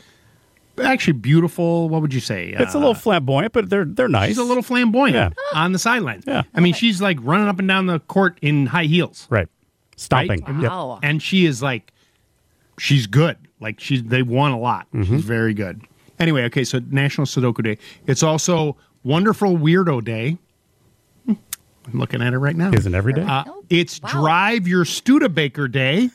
[0.82, 1.88] actually beautiful.
[1.88, 2.54] What would you say?
[2.58, 4.28] It's a little flamboyant, but they're they're nice.
[4.28, 5.30] She's a little flamboyant Yeah.
[5.54, 6.24] on the sidelines.
[6.26, 6.42] Yeah.
[6.54, 9.26] I mean, she's like running up and down the court in high heels.
[9.30, 9.48] Right.
[9.96, 10.40] Stomping.
[10.40, 10.48] Right?
[10.48, 10.98] And- Yep.
[11.02, 11.92] And she is like,
[12.78, 13.36] she's good.
[13.60, 14.86] Like she's they won a lot.
[14.94, 15.16] Mm-hmm.
[15.16, 15.82] She's very good.
[16.18, 17.78] Anyway, okay, so National Sudoku Day.
[18.06, 20.36] It's also Wonderful Weirdo Day.
[21.86, 22.72] I'm looking at it right now.
[22.72, 23.22] Isn't every day?
[23.22, 26.10] Uh, it's Drive Your Studebaker Day.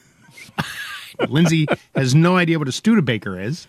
[1.29, 3.67] Lindsay has no idea what a Studebaker is.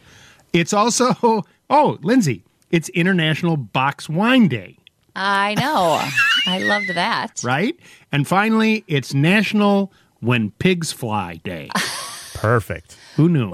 [0.52, 4.76] It's also, oh, Lindsay, it's International Box Wine Day,
[5.16, 6.02] I know.
[6.46, 7.40] I loved that.
[7.42, 7.74] right?
[8.12, 11.70] And finally, it's National When Pigs Fly Day.
[12.34, 12.96] Perfect.
[13.16, 13.52] Who knew?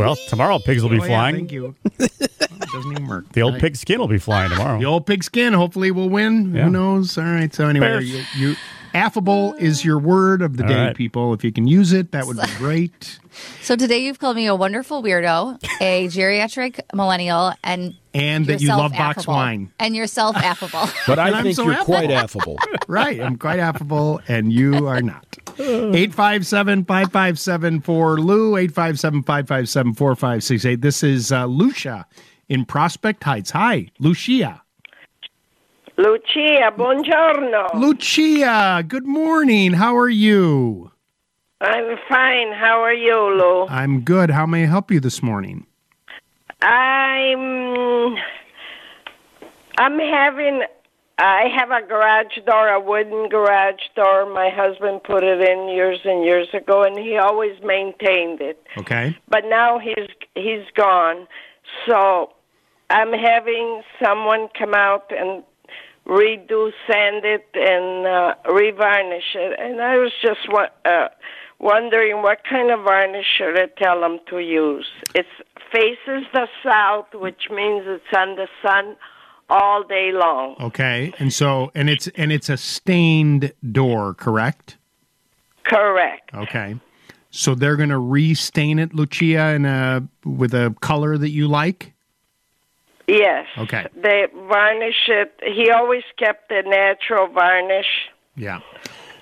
[0.00, 1.34] Well, tomorrow pigs will be Oh, yeah, flying.
[1.36, 1.74] thank you.
[1.98, 2.12] it
[2.72, 3.30] doesn't even work.
[3.32, 4.78] The old pig skin will be flying tomorrow.
[4.78, 6.54] The old pig skin hopefully will win.
[6.54, 6.64] Yeah.
[6.64, 7.16] Who knows?
[7.18, 7.52] All right.
[7.54, 8.10] So anyway, Bears.
[8.10, 8.56] you, you
[8.94, 10.96] affable is your word of the All day, right.
[10.96, 11.32] people.
[11.34, 13.18] If you can use it, that would be great.
[13.62, 18.66] So today you've called me a wonderful weirdo, a geriatric millennial, and And that you
[18.68, 19.72] yourself love box wine.
[19.78, 20.88] and yourself affable.
[21.06, 21.94] But I think so you're affable.
[21.94, 22.58] quite affable.
[22.88, 23.20] right.
[23.20, 25.26] I'm quite affable, and you are not.
[25.58, 30.80] 857 557 for Lou, 857 557 4568.
[30.80, 32.06] This is uh, Lucia
[32.48, 33.50] in Prospect Heights.
[33.52, 34.62] Hi, Lucia.
[36.00, 37.74] Lucia, buongiorno.
[37.74, 39.74] Lucia, good morning.
[39.74, 40.90] How are you?
[41.60, 42.52] I'm fine.
[42.54, 43.66] How are you, Lou?
[43.68, 44.30] I'm good.
[44.30, 45.66] How may I help you this morning?
[46.62, 48.16] I'm
[49.76, 50.62] I'm having
[51.18, 54.24] I have a garage door, a wooden garage door.
[54.24, 58.58] My husband put it in years and years ago and he always maintained it.
[58.78, 59.18] Okay.
[59.28, 61.28] But now he's he's gone.
[61.86, 62.32] So
[62.88, 65.44] I'm having someone come out and
[66.10, 69.58] redo, sand it, and uh, revarnish it.
[69.58, 70.40] And I was just
[70.84, 71.08] uh,
[71.60, 74.88] wondering what kind of varnish should I tell them to use.
[75.14, 75.26] It
[75.72, 78.96] faces the south, which means it's on the sun
[79.48, 80.56] all day long.
[80.60, 81.12] Okay.
[81.20, 84.78] And so and it's and it's a stained door, correct?
[85.64, 86.34] Correct.
[86.34, 86.74] Okay.
[87.30, 91.94] So they're going to restain it, Lucia, in a with a color that you like.
[93.10, 93.46] Yes.
[93.58, 93.86] Okay.
[93.96, 95.32] They varnish it.
[95.42, 98.08] He always kept the natural varnish.
[98.36, 98.60] Yeah.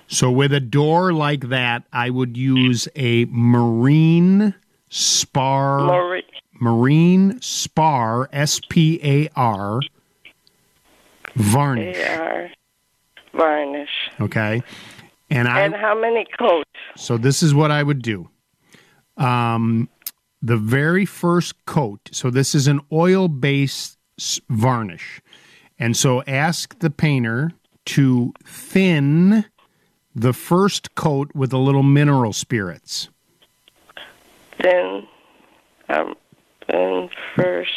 [0.07, 4.53] So with a door like that, I would use a marine
[4.89, 6.23] spar Marine.
[6.59, 9.81] marine spar S P A R
[11.35, 11.97] varnish.
[11.99, 12.49] AR
[13.33, 13.89] varnish.
[14.19, 14.63] Okay.
[15.29, 16.69] And I and how many coats?
[16.95, 18.29] So this is what I would do.
[19.17, 19.89] Um,
[20.41, 22.09] the very first coat.
[22.11, 23.97] So this is an oil-based
[24.49, 25.21] varnish,
[25.77, 27.51] and so ask the painter
[27.85, 29.45] to thin
[30.15, 33.09] the first coat with a little mineral spirits.
[34.61, 35.07] Then,
[35.87, 36.15] um,
[36.67, 37.71] then first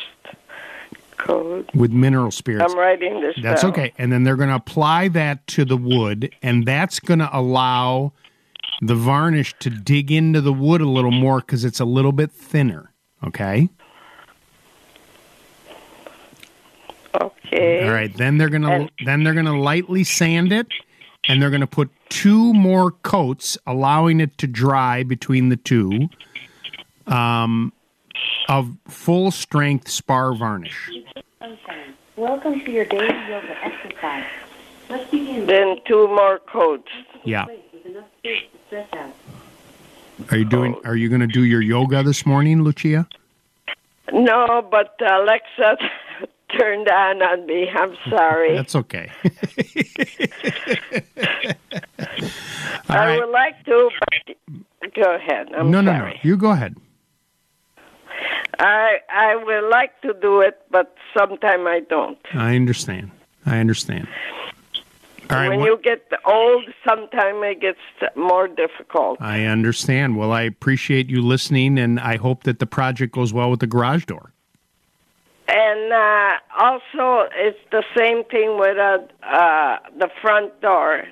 [1.19, 1.71] coat.
[1.75, 2.73] With mineral spirits.
[2.73, 3.71] I'm writing this That's down.
[3.71, 3.93] okay.
[3.99, 8.13] And then they're going to apply that to the wood, and that's going to allow
[8.81, 12.33] the varnish to dig into the wood a little more because it's a little bit
[12.33, 12.93] thinner.
[13.25, 13.69] Okay.
[17.21, 17.87] Okay.
[17.87, 18.15] All right.
[18.17, 20.67] Then they're gonna then they're gonna lightly sand it,
[21.29, 26.09] and they're gonna put two more coats, allowing it to dry between the two,
[27.07, 27.73] um,
[28.49, 30.91] of full strength spar varnish.
[32.17, 34.27] Welcome to your daily yoga exercise.
[34.89, 35.47] Let's begin.
[35.47, 36.91] Then two more coats.
[37.25, 37.47] Yeah.
[38.25, 38.31] Are
[40.37, 40.75] you doing?
[40.77, 40.81] Oh.
[40.85, 43.09] Are you gonna do your yoga this morning, Lucia?
[44.13, 45.77] No, but Alexa
[46.57, 47.69] turned on on me.
[47.75, 48.55] I'm sorry.
[48.63, 49.11] That's okay.
[52.89, 53.19] I right.
[53.19, 53.91] would like to,
[54.81, 55.49] but go ahead.
[55.57, 56.13] I'm no, no, sorry.
[56.13, 56.17] no.
[56.23, 56.77] You go ahead.
[58.61, 62.19] I I would like to do it, but sometime I don't.
[62.35, 63.11] I understand.
[63.47, 64.07] I understand.
[65.33, 65.49] All right.
[65.49, 67.79] when what- you get old, sometimes it gets
[68.17, 69.21] more difficult.
[69.21, 70.17] I understand.
[70.17, 73.67] Well, I appreciate you listening, and I hope that the project goes well with the
[73.67, 74.33] garage door.
[75.49, 81.05] And uh, also, it's the same thing with uh, uh, the front door.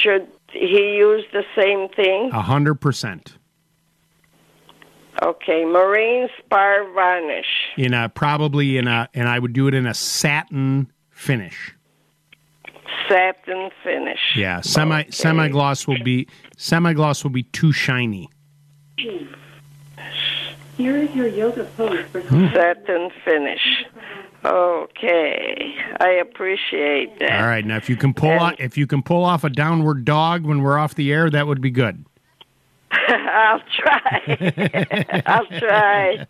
[0.00, 2.30] Should he use the same thing?
[2.32, 3.36] A hundred percent.
[5.22, 7.46] Okay, marine spar varnish.
[7.76, 11.74] In a probably in a, and I would do it in a satin finish.
[13.08, 14.20] Satin finish.
[14.36, 18.28] Yeah, semi semi gloss will be semi gloss will be too shiny.
[20.76, 22.92] Here is your yoga pose for set hmm.
[22.92, 23.84] and finish.
[24.44, 27.40] Okay, I appreciate that.
[27.40, 30.04] All right, now if you can pull off, if you can pull off a downward
[30.04, 32.04] dog when we're off the air, that would be good.
[33.08, 35.22] I'll try.
[35.26, 36.26] I'll try.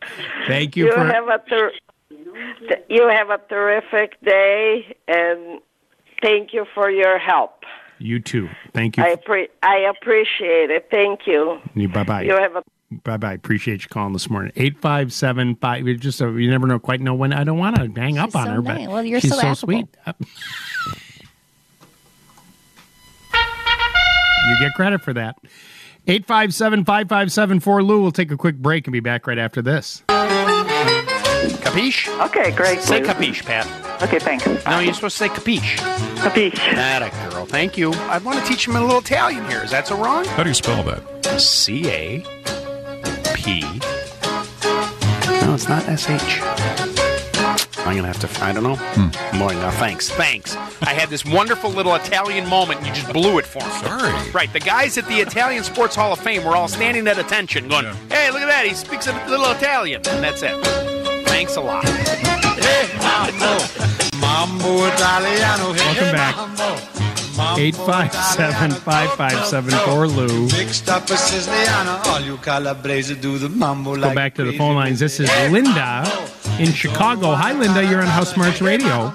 [0.47, 1.73] Thank you You for have a ter-
[2.89, 5.61] you have a terrific day, and
[6.25, 7.65] thank you for your help.
[7.99, 8.49] you too.
[8.73, 9.05] Thank you.
[9.05, 10.89] I appre- I appreciate it.
[10.91, 11.61] Thank you.
[11.93, 12.23] Bye bye.
[12.23, 12.63] You have a
[13.03, 13.33] Bye bye.
[13.33, 14.53] Appreciate you calling this morning.
[14.57, 15.87] Eight five seven five.
[15.87, 17.33] You just uh, you never know quite know when.
[17.33, 18.87] I don't want to hang up on so her, nice.
[18.87, 19.87] but Well, you're she's so so sweet.
[24.49, 25.37] you get credit for that.
[26.07, 27.83] Eight five seven five five seven four.
[27.83, 28.03] Lou.
[28.03, 30.03] We'll take a quick break and be back right after this.
[31.75, 32.27] Capiche?
[32.27, 32.81] Okay, great.
[32.83, 33.07] Say Lou.
[33.09, 33.67] capiche, Pat.
[34.03, 34.47] Okay, thanks.
[34.65, 35.77] No, you're supposed to say capiche.
[36.19, 36.55] Capiche.
[36.75, 37.47] That a girl.
[37.47, 37.93] Thank you.
[37.93, 39.63] I want to teach him a little Italian here.
[39.63, 40.25] Is that so wrong?
[40.25, 41.41] How do you spell that?
[41.41, 42.21] C A
[43.35, 43.61] P.
[45.45, 46.41] No, it's not S H.
[47.87, 48.45] I'm gonna have to.
[48.45, 48.77] I don't know.
[48.77, 49.39] Hmm.
[49.39, 50.57] Boy, no, thanks, thanks.
[50.83, 53.71] I had this wonderful little Italian moment, and you just blew it for me.
[53.73, 54.31] Sorry.
[54.31, 57.69] Right, the guys at the Italian Sports Hall of Fame were all standing at attention,
[57.69, 58.65] going, "Hey, look at that!
[58.67, 60.94] He speaks a little Italian," and that's it.
[61.35, 61.85] Thanks a lot.
[64.21, 65.73] Mambo Italiano.
[65.75, 67.59] Welcome back.
[67.59, 70.07] Eight five seven five five seven four.
[70.07, 70.47] Lou.
[70.51, 72.01] Mixed up a Siciliano.
[72.07, 75.01] All you Calabrese do the mambo Go back to the phone lines.
[75.01, 76.05] This is Linda
[76.61, 77.35] in Chicago.
[77.35, 77.85] Hi, Linda.
[77.85, 79.13] You're on House Smarts Radio.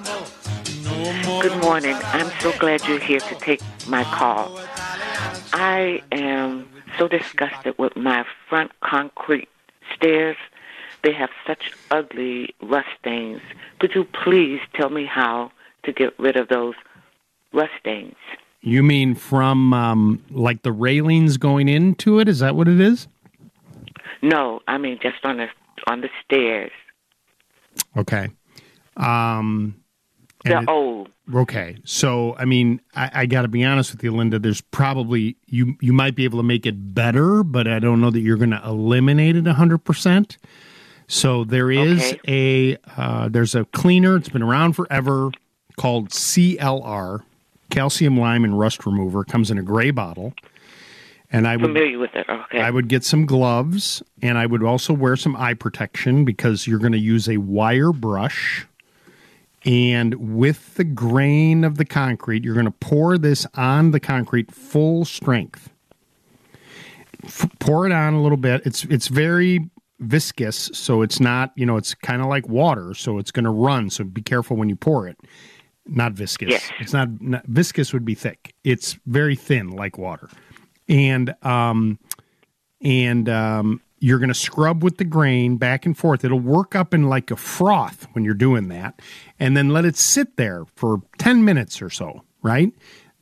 [1.42, 1.96] Good morning.
[2.12, 4.60] I'm so glad you're here to take my call.
[5.54, 6.68] I am
[6.98, 9.48] so disgusted with my front concrete
[9.96, 10.36] stairs.
[11.04, 13.42] They have such ugly rust stains.
[13.80, 15.52] Could you please tell me how
[15.84, 16.76] to get rid of those
[17.54, 18.16] rust stains?
[18.62, 22.28] You mean from um, like the railings going into it?
[22.28, 23.08] Is that what it is?
[24.22, 25.48] No, I mean just on the
[25.88, 26.72] on the stairs.
[27.96, 28.28] Okay.
[28.98, 29.76] Um,
[30.44, 31.10] They're it- old.
[31.34, 34.40] Okay, so I mean, I, I got to be honest with you, Linda.
[34.40, 38.10] There's probably you you might be able to make it better, but I don't know
[38.10, 40.40] that you're going to eliminate it hundred percent.
[41.10, 44.16] So there is a uh, there's a cleaner.
[44.16, 45.32] It's been around forever
[45.76, 47.24] called CLR,
[47.72, 49.24] calcium lime and rust remover.
[49.24, 50.36] Comes in a gray bottle,
[51.32, 52.30] and I would Familiar with it?
[52.30, 52.62] Okay.
[52.62, 56.78] I would get some gloves, and I would also wear some eye protection because you're
[56.78, 58.68] going to use a wire brush.
[59.66, 64.54] And with the grain of the concrete, you're going to pour this on the concrete
[64.54, 65.72] full strength.
[67.26, 68.62] F- pour it on a little bit.
[68.64, 73.18] It's it's very viscous, so it's not you know it's kind of like water, so
[73.18, 73.90] it's going to run.
[73.90, 75.18] So be careful when you pour it.
[75.86, 76.50] Not viscous.
[76.50, 76.70] Yes.
[76.80, 78.54] It's not, not viscous would be thick.
[78.64, 80.30] It's very thin, like water,
[80.88, 81.98] and um,
[82.82, 86.24] and um, you're going to scrub with the grain back and forth.
[86.24, 89.02] It'll work up in like a froth when you're doing that,
[89.40, 92.72] and then let it sit there for 10 minutes or so, right?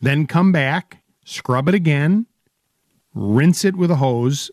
[0.01, 2.27] Then come back, scrub it again,
[3.13, 4.51] rinse it with a hose,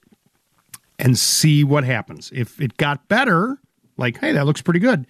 [1.04, 2.32] and see what happens.
[2.34, 3.58] If it got better,
[3.96, 5.06] like, hey, that looks pretty good,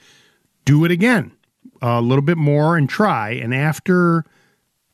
[0.66, 1.32] do it again
[1.80, 3.30] a little bit more and try.
[3.30, 4.24] And after,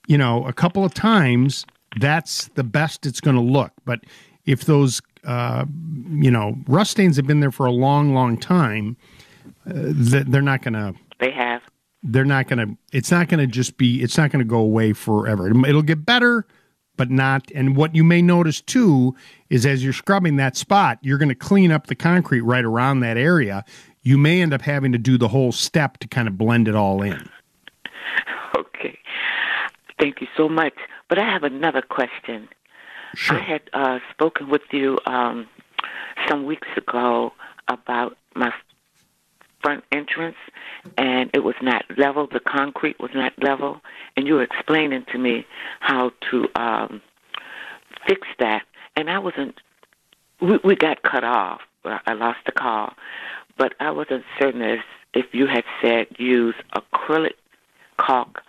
[0.06, 1.64] you know, a couple of times,
[1.98, 3.72] that's the best it's going to look.
[3.84, 4.00] But
[4.44, 5.64] if those, uh,
[6.10, 8.96] you know, rust stains have been there for a long, long time,
[9.66, 10.94] uh, they're not going to.
[11.18, 11.62] They have.
[12.02, 12.76] They're not going to.
[12.92, 14.02] It's not going to just be.
[14.02, 15.48] It's not going to go away forever.
[15.48, 16.46] It'll, it'll get better,
[17.00, 17.50] but not.
[17.54, 19.16] And what you may notice too
[19.48, 23.00] is as you're scrubbing that spot, you're going to clean up the concrete right around
[23.00, 23.64] that area.
[24.02, 26.74] You may end up having to do the whole step to kind of blend it
[26.74, 27.26] all in.
[28.54, 28.98] Okay.
[29.98, 30.74] Thank you so much.
[31.08, 32.46] But I have another question.
[33.14, 33.38] Sure.
[33.38, 35.46] I had uh, spoken with you um,
[36.28, 37.32] some weeks ago
[37.68, 38.52] about my
[39.62, 40.36] front entrance,
[40.96, 42.26] and it was not level.
[42.30, 43.80] The concrete was not level,
[44.16, 45.46] and you were explaining to me
[45.80, 47.02] how to um,
[48.06, 48.62] fix that.
[48.96, 49.54] And I wasn't.
[50.40, 51.60] We, we got cut off.
[51.84, 52.92] I lost the call,
[53.56, 54.80] but I wasn't certain as
[55.14, 57.34] if you had said use acrylic
[57.98, 58.42] caulk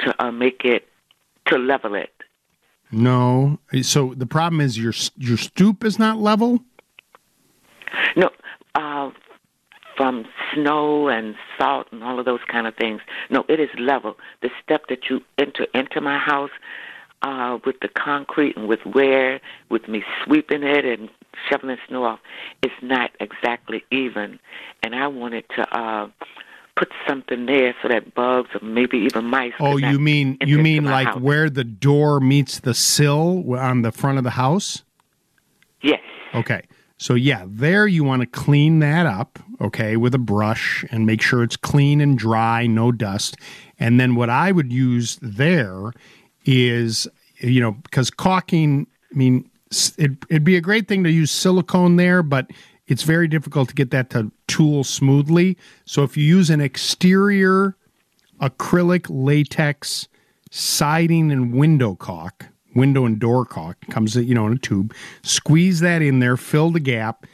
[0.00, 0.86] to uh, make it
[1.46, 2.10] to level it.
[2.90, 3.58] No.
[3.82, 6.60] So the problem is your your stoop is not level.
[8.16, 8.30] No,
[8.74, 9.10] uh,
[9.96, 13.00] from snow and salt and all of those kind of things.
[13.30, 14.16] No, it is level.
[14.42, 16.50] The step that you enter into my house
[17.22, 19.40] uh, with the concrete and with wear,
[19.70, 21.08] with me sweeping it and
[21.50, 22.20] shoveling snow off,
[22.62, 24.38] is not exactly even.
[24.82, 26.08] And I wanted to uh,
[26.76, 29.54] put something there so that bugs or maybe even mice.
[29.58, 31.20] Oh, you mean you mean like house.
[31.20, 34.84] where the door meets the sill on the front of the house?
[35.82, 36.00] Yes.
[36.34, 36.62] Okay.
[36.98, 41.22] So, yeah, there you want to clean that up, okay, with a brush and make
[41.22, 43.36] sure it's clean and dry, no dust.
[43.78, 45.92] And then what I would use there
[46.44, 49.50] is, you know, because caulking, I mean,
[49.98, 52.50] it, it'd be a great thing to use silicone there, but
[52.86, 55.56] it's very difficult to get that to tool smoothly.
[55.84, 57.76] So, if you use an exterior
[58.40, 60.08] acrylic latex
[60.50, 64.94] siding and window caulk, window and door caulk comes you know in a tube.
[65.22, 67.26] Squeeze that in there, fill the gap.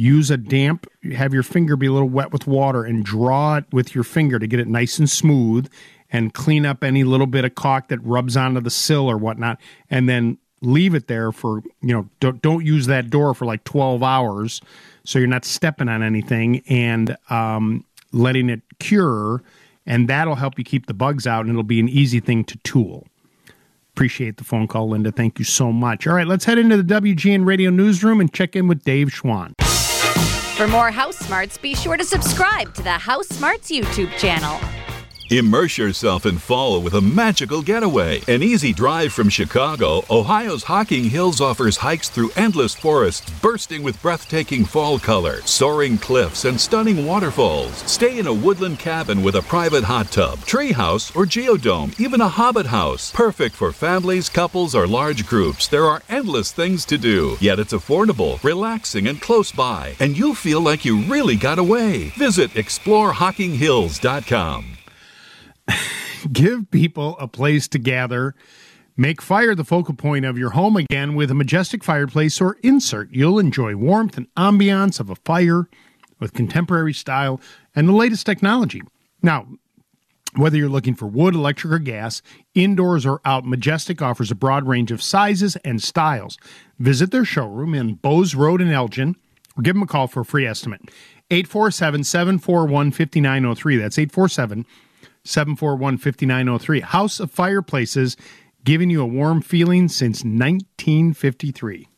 [0.00, 3.66] Use a damp, have your finger be a little wet with water and draw it
[3.70, 5.70] with your finger to get it nice and smooth
[6.10, 9.60] and clean up any little bit of caulk that rubs onto the sill or whatnot.
[9.90, 13.62] And then leave it there for, you know, don't, don't use that door for like
[13.64, 14.62] 12 hours
[15.04, 19.42] so you're not stepping on anything and um, letting it cure.
[19.84, 22.56] And that'll help you keep the bugs out and it'll be an easy thing to
[22.64, 23.06] tool.
[23.92, 25.12] Appreciate the phone call, Linda.
[25.12, 26.06] Thank you so much.
[26.06, 29.52] All right, let's head into the WGN Radio Newsroom and check in with Dave Schwan.
[30.60, 34.60] For more House Smarts, be sure to subscribe to the House Smarts YouTube channel.
[35.32, 38.20] Immerse yourself in fall with a magical getaway.
[38.26, 44.02] An easy drive from Chicago, Ohio's Hocking Hills offers hikes through endless forests bursting with
[44.02, 47.76] breathtaking fall color, soaring cliffs, and stunning waterfalls.
[47.88, 52.28] Stay in a woodland cabin with a private hot tub, treehouse, or geodome, even a
[52.28, 53.12] hobbit house.
[53.12, 55.68] Perfect for families, couples, or large groups.
[55.68, 60.34] There are endless things to do, yet it's affordable, relaxing, and close by, and you'll
[60.34, 62.08] feel like you really got away.
[62.18, 64.78] Visit exploreHockingHills.com.
[66.32, 68.34] Give people a place to gather.
[68.96, 73.10] Make fire the focal point of your home again with a majestic fireplace or insert.
[73.12, 75.68] You'll enjoy warmth and ambiance of a fire
[76.18, 77.40] with contemporary style
[77.74, 78.82] and the latest technology.
[79.22, 79.46] Now,
[80.36, 82.22] whether you're looking for wood, electric, or gas,
[82.54, 86.36] indoors or out, Majestic offers a broad range of sizes and styles.
[86.78, 89.16] Visit their showroom in Bowes Road in Elgin
[89.56, 90.82] or give them a call for a free estimate.
[91.30, 93.76] 847 741 5903.
[93.76, 94.66] That's 847
[95.24, 96.80] 741 5903.
[96.80, 98.16] House of Fireplaces,
[98.64, 101.88] giving you a warm feeling since 1953.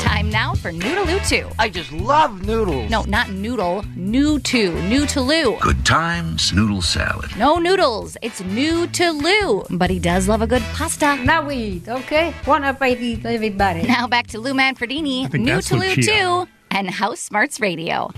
[0.00, 1.48] Time now for New to Lou Too.
[1.58, 2.90] I just love noodles.
[2.90, 5.58] No, not noodle, new to, new to Lou.
[5.60, 7.36] Good times, noodle salad.
[7.36, 11.16] No noodles, it's new to Lou, but he does love a good pasta.
[11.24, 12.32] Now we eat, okay?
[12.44, 13.82] One up, I eat everybody.
[13.82, 16.12] Now back to Lou Manfredini, think new that's to Lou Lucia.
[16.12, 18.10] Uh, 2, and House Smarts Radio.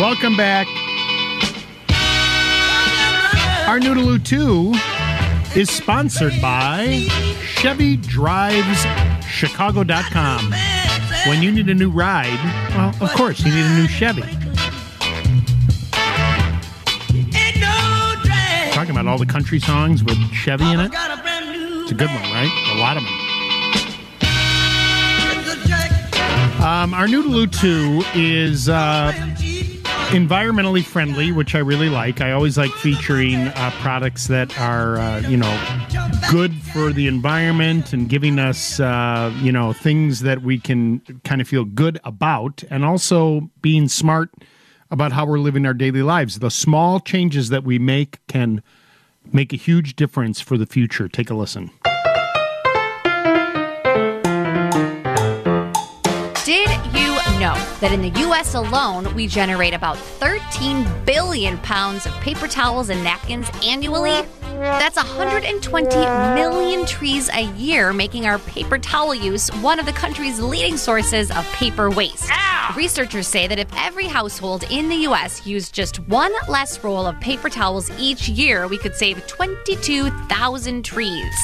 [0.00, 0.66] Welcome back.
[3.68, 4.72] Our New to Lou Too
[5.54, 7.06] is sponsored by
[7.42, 8.86] Chevy Drives
[9.28, 10.54] Chicago.com.
[11.26, 14.22] When you need a new ride, well, of course, you need a new Chevy.
[18.72, 20.92] Talking about all the country songs with Chevy in it.
[20.94, 22.50] It's a good one, right?
[22.74, 23.29] A lot of them.
[26.60, 29.12] Um, our New to Lou Too is uh,
[30.10, 32.20] environmentally friendly, which I really like.
[32.20, 35.88] I always like featuring uh, products that are, uh, you know,
[36.30, 41.40] good for the environment and giving us, uh, you know, things that we can kind
[41.40, 44.30] of feel good about, and also being smart
[44.90, 46.40] about how we're living our daily lives.
[46.40, 48.62] The small changes that we make can
[49.32, 51.08] make a huge difference for the future.
[51.08, 51.70] Take a listen.
[57.54, 58.54] Know that in the U.S.
[58.54, 64.22] alone, we generate about 13 billion pounds of paper towels and napkins annually?
[64.42, 65.96] That's 120
[66.34, 71.30] million trees a year, making our paper towel use one of the country's leading sources
[71.30, 72.30] of paper waste.
[72.76, 75.46] Researchers say that if every household in the U.S.
[75.46, 81.34] used just one less roll of paper towels each year, we could save 22,000 trees.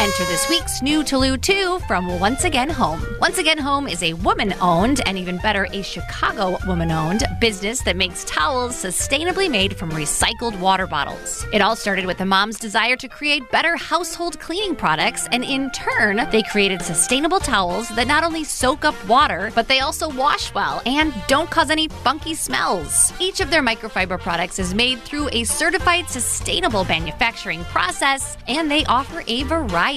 [0.00, 3.04] Enter this week's New to Lou Too from Once Again Home.
[3.20, 7.82] Once Again Home is a woman owned, and even better, a Chicago woman owned business
[7.82, 11.44] that makes towels sustainably made from recycled water bottles.
[11.52, 15.68] It all started with a mom's desire to create better household cleaning products, and in
[15.72, 20.54] turn, they created sustainable towels that not only soak up water, but they also wash
[20.54, 23.12] well and don't cause any funky smells.
[23.18, 28.84] Each of their microfiber products is made through a certified sustainable manufacturing process, and they
[28.84, 29.87] offer a variety.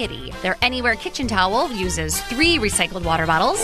[0.42, 3.62] Their Anywhere kitchen towel uses three recycled water bottles.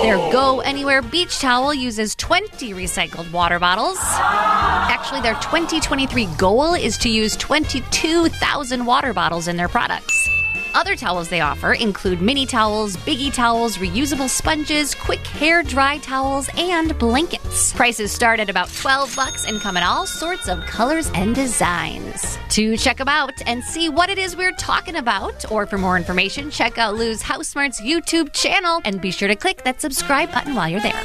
[0.00, 3.98] Their Go Anywhere beach towel uses 20 recycled water bottles.
[4.00, 10.28] Actually, their 2023 goal is to use 22,000 water bottles in their products.
[10.74, 16.48] Other towels they offer include mini towels, biggie towels, reusable sponges, quick hair dry towels,
[16.56, 17.72] and blankets.
[17.72, 22.38] Prices start at about 12 bucks and come in all sorts of colors and designs.
[22.50, 25.96] To check them out and see what it is we're talking about, or for more
[25.96, 30.30] information, check out Lou's House Smarts YouTube channel and be sure to click that subscribe
[30.32, 31.02] button while you're there.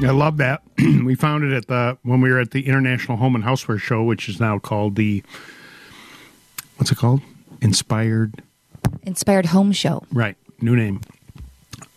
[0.00, 0.62] I love that.
[0.78, 4.04] we found it at the when we were at the International Home and Houseware Show,
[4.04, 5.22] which is now called the
[6.76, 7.22] what's it called?
[7.60, 8.42] Inspired
[9.02, 10.04] Inspired Home Show.
[10.12, 10.36] Right.
[10.60, 11.00] New name.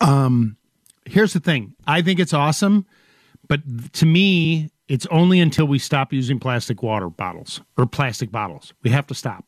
[0.01, 0.57] Um,
[1.05, 1.75] here's the thing.
[1.87, 2.85] I think it's awesome,
[3.47, 3.61] but
[3.93, 8.73] to me, it's only until we stop using plastic water bottles or plastic bottles.
[8.83, 9.45] We have to stop.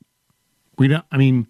[0.77, 1.05] We don't.
[1.11, 1.47] I mean,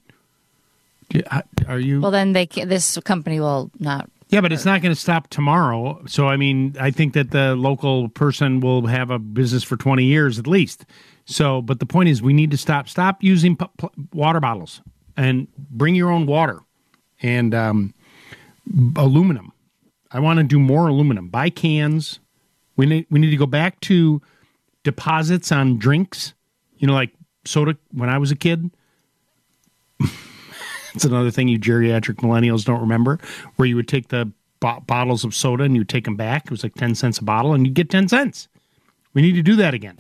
[1.67, 2.01] are you?
[2.01, 4.09] Well, then they can, this company will not.
[4.29, 6.01] Yeah, but it's not going to stop tomorrow.
[6.07, 10.05] So, I mean, I think that the local person will have a business for 20
[10.05, 10.85] years at least.
[11.31, 12.89] So, but the point is, we need to stop.
[12.89, 14.81] Stop using p- p- water bottles
[15.15, 16.59] and bring your own water
[17.21, 17.93] and um,
[18.97, 19.53] aluminum.
[20.11, 21.29] I want to do more aluminum.
[21.29, 22.19] Buy cans.
[22.75, 24.21] We need we need to go back to
[24.83, 26.33] deposits on drinks.
[26.77, 27.11] You know, like
[27.45, 27.77] soda.
[27.93, 28.69] When I was a kid,
[30.93, 33.19] it's another thing you geriatric millennials don't remember,
[33.55, 34.29] where you would take the
[34.59, 36.45] bo- bottles of soda and you take them back.
[36.45, 38.49] It was like 10 cents a bottle and you get 10 cents.
[39.13, 39.95] We need to do that again.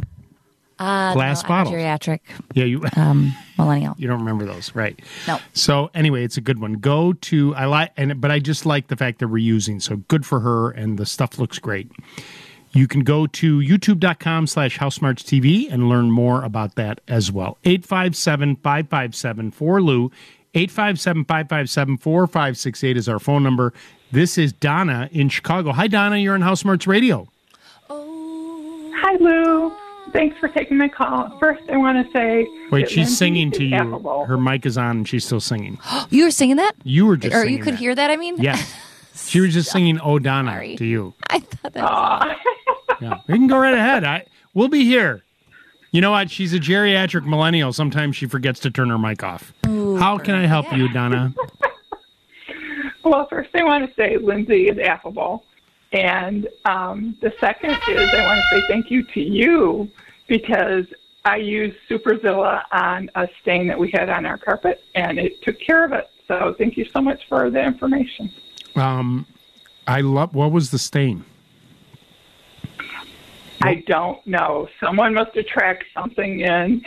[0.81, 1.75] Uh, Glass no, I'm bottles.
[1.75, 2.19] Geriatric
[2.55, 3.93] Yeah, you um, millennial.
[3.97, 4.99] you don't remember those, right?
[5.27, 5.37] No.
[5.53, 6.73] So anyway, it's a good one.
[6.73, 9.79] Go to I like and but I just like the fact that we're using.
[9.79, 11.91] So good for her and the stuff looks great.
[12.73, 17.57] You can go to youtube.com slash housesmartstv and learn more about that as well.
[17.65, 20.09] 857-557-4Lou.
[20.55, 23.73] 857-557-4568 is our phone number.
[24.11, 25.71] This is Donna in Chicago.
[25.71, 26.17] Hi, Donna.
[26.17, 27.27] You're on House Smarts Radio.
[27.89, 28.91] Oh.
[28.97, 29.71] Hi, Lou.
[30.13, 31.37] Thanks for taking my call.
[31.39, 32.45] First, I want to say.
[32.71, 33.75] Wait, she's Lindsay singing to you.
[33.77, 34.25] affable.
[34.25, 35.77] Her mic is on and she's still singing.
[36.09, 36.73] You were singing that?
[36.83, 37.79] You were just or singing you could that.
[37.79, 38.09] hear that.
[38.11, 38.57] I mean, Yeah.
[39.13, 41.13] She was just singing Oh Donna to you.
[41.29, 41.83] I thought that.
[41.83, 42.37] Was
[43.01, 43.19] Yeah.
[43.27, 44.03] We can go right ahead.
[44.03, 45.23] I we'll be here.
[45.91, 46.31] You know what?
[46.31, 47.71] She's a geriatric millennial.
[47.73, 49.53] Sometimes she forgets to turn her mic off.
[49.65, 51.33] How can I help you, Donna?
[53.03, 55.43] Well, first, I want to say Lindsay is affable.
[55.93, 59.89] And um, the second is I want to say thank you to you
[60.27, 60.85] because
[61.25, 65.59] I used Superzilla on a stain that we had on our carpet and it took
[65.59, 66.09] care of it.
[66.27, 68.31] So thank you so much for the information.
[68.75, 69.25] Um
[69.85, 71.25] I love what was the stain?
[73.61, 74.69] I don't know.
[74.79, 76.83] Someone must have tracked something in.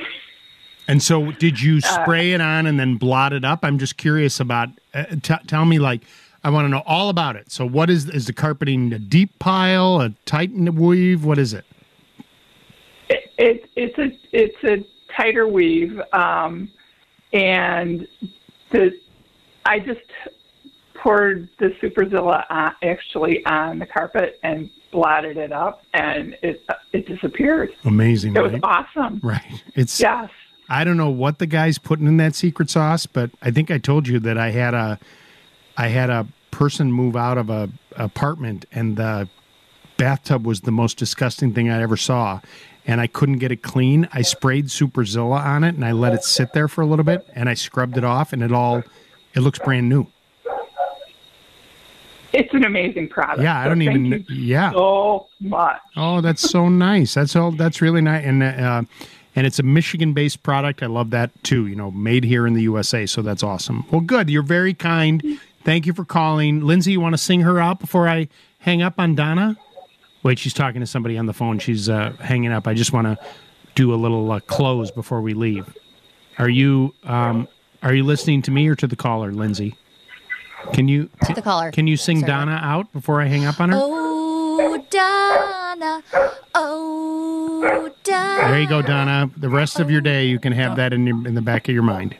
[0.88, 3.60] And so did you Uh, spray it on and then blot it up?
[3.64, 6.02] I'm just curious about uh, t- tell me like
[6.44, 7.50] I want to know all about it.
[7.50, 11.24] So what is is the carpeting a deep pile, a tight weave?
[11.24, 11.64] What is it?
[13.08, 14.86] It, it, it's a it's a
[15.16, 16.70] tighter weave, um,
[17.32, 18.06] and
[18.70, 19.00] the
[19.64, 20.00] I just
[20.94, 27.06] poured the Superzilla on, actually on the carpet and blotted it up, and it it
[27.06, 27.70] disappeared.
[27.84, 29.20] Amazing, It was awesome.
[29.22, 29.62] Right.
[29.74, 30.30] It's Yes.
[30.66, 33.76] I don't know what the guy's putting in that secret sauce, but I think I
[33.76, 34.98] told you that I had a
[35.76, 39.28] I had a person move out of a apartment and the
[39.96, 42.40] bathtub was the most disgusting thing I ever saw.
[42.86, 44.08] And I couldn't get it clean.
[44.12, 47.26] I sprayed Superzilla on it and I let it sit there for a little bit
[47.34, 48.82] and I scrubbed it off and it all
[49.34, 50.06] it looks brand new.
[52.34, 53.42] It's an amazing product.
[53.42, 54.72] Yeah, I don't thank even yeah.
[54.72, 55.80] so much.
[55.96, 57.14] Oh, that's so nice.
[57.14, 57.52] That's all.
[57.52, 58.82] That's really nice, and uh,
[59.36, 60.82] and it's a Michigan-based product.
[60.82, 61.68] I love that too.
[61.68, 63.06] You know, made here in the USA.
[63.06, 63.86] So that's awesome.
[63.90, 64.28] Well, good.
[64.28, 65.38] You're very kind.
[65.64, 66.92] Thank you for calling, Lindsay.
[66.92, 69.56] You want to sing her out before I hang up on Donna?
[70.22, 71.58] Wait, she's talking to somebody on the phone.
[71.58, 72.66] She's uh, hanging up.
[72.66, 73.18] I just want to
[73.74, 75.74] do a little uh, close before we leave.
[76.38, 77.48] Are you um,
[77.82, 79.76] are you listening to me or to the caller, Lindsay?
[80.72, 81.70] Can you to the caller.
[81.70, 82.30] Can you sing Sorry.
[82.30, 83.78] Donna out before I hang up on her?
[83.78, 86.02] Oh, Donna.
[86.54, 88.48] Oh, Donna.
[88.48, 89.30] There you go, Donna.
[89.36, 91.74] The rest of your day, you can have that in your, in the back of
[91.74, 92.16] your mind.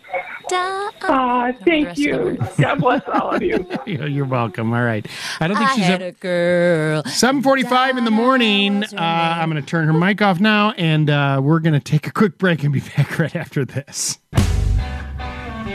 [0.49, 0.91] Donna.
[1.03, 2.39] Ah, thank you.
[2.59, 3.67] God bless all of you.
[3.87, 4.73] You're welcome.
[4.73, 5.07] All right.
[5.41, 6.09] I don't think I she's had up.
[6.09, 7.03] a girl.
[7.05, 8.85] 7:45 in the morning.
[8.85, 12.07] Uh, I'm going to turn her mic off now, and uh, we're going to take
[12.07, 14.19] a quick break and be back right after this.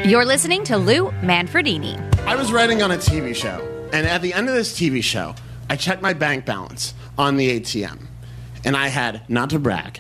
[0.05, 1.97] You're listening to Lou Manfredini.
[2.26, 3.59] I was writing on a TV show,
[3.91, 5.36] and at the end of this TV show,
[5.70, 7.99] I checked my bank balance on the ATM,
[8.63, 9.99] and I had, not to brag,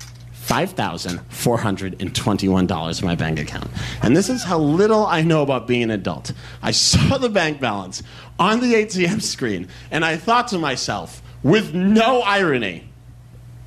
[0.49, 3.69] $5,421 in my bank account.
[4.01, 6.31] And this is how little I know about being an adult.
[6.63, 8.01] I saw the bank balance
[8.39, 12.89] on the ATM screen, and I thought to myself, with no irony,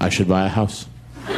[0.00, 0.88] I should buy a house.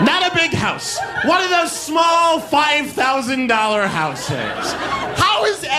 [0.00, 0.98] Not a big house.
[1.24, 4.32] One of those small $5,000 houses.
[4.32, 5.37] How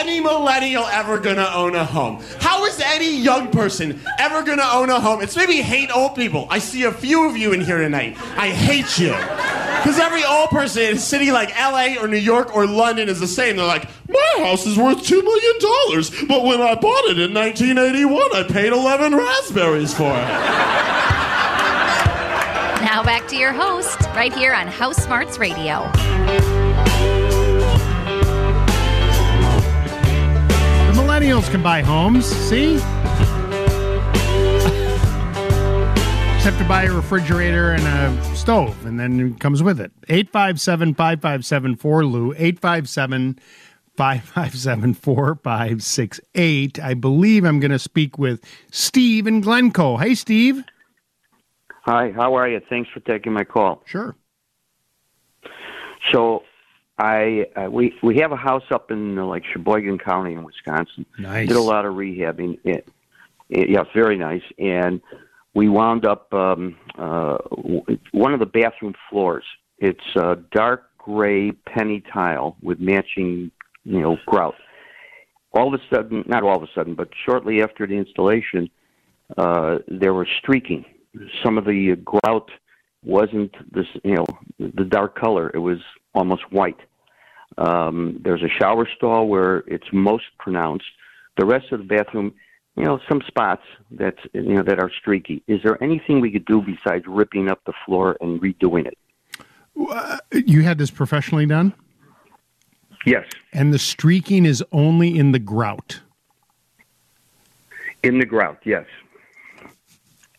[0.09, 2.23] any millennial ever gonna own a home?
[2.39, 5.21] How is any young person ever gonna own a home?
[5.21, 6.47] It's maybe hate old people.
[6.49, 8.17] I see a few of you in here tonight.
[8.35, 9.09] I hate you.
[9.09, 13.19] Because every old person in a city like LA or New York or London is
[13.19, 13.57] the same.
[13.57, 18.35] They're like, my house is worth $2 million, but when I bought it in 1981,
[18.35, 20.27] I paid 11 raspberries for it.
[22.81, 25.87] Now back to your host, right here on House Smarts Radio.
[31.29, 32.25] Millennials can buy homes.
[32.25, 32.75] See?
[36.33, 39.91] Just have to buy a refrigerator and a stove, and then it comes with it.
[40.07, 41.77] 857 557
[42.11, 42.33] Lou.
[42.33, 43.39] 857
[43.95, 46.79] 557 4568.
[46.79, 49.97] I believe I'm going to speak with Steve in Glencoe.
[49.97, 50.63] Hey, Steve.
[51.83, 52.61] Hi, how are you?
[52.69, 53.83] Thanks for taking my call.
[53.85, 54.15] Sure.
[56.11, 56.43] So,
[56.99, 61.05] I uh, we we have a house up in uh, like Sheboygan County in Wisconsin.
[61.17, 61.47] Nice.
[61.47, 62.59] Did a lot of rehabbing.
[62.65, 62.87] It,
[63.49, 64.43] it, yeah, very nice.
[64.59, 65.01] And
[65.53, 69.45] we wound up um, uh, w- one of the bathroom floors.
[69.77, 73.49] It's uh, dark gray penny tile with matching,
[73.85, 74.55] you know, grout.
[75.53, 78.69] All of a sudden, not all of a sudden, but shortly after the installation,
[79.37, 80.83] uh, there was streaking.
[81.43, 82.51] Some of the grout
[83.05, 84.25] wasn't this, you know,
[84.59, 85.49] the dark color.
[85.53, 85.79] It was
[86.13, 86.77] almost white.
[87.59, 90.85] Um, there's a shower stall where it's most pronounced.
[91.37, 92.33] The rest of the bathroom,
[92.75, 95.43] you know, some spots that's you know that are streaky.
[95.47, 98.97] Is there anything we could do besides ripping up the floor and redoing it?
[100.31, 101.73] You had this professionally done?
[103.05, 103.25] Yes.
[103.53, 106.01] And the streaking is only in the grout.
[108.03, 108.85] In the grout, yes.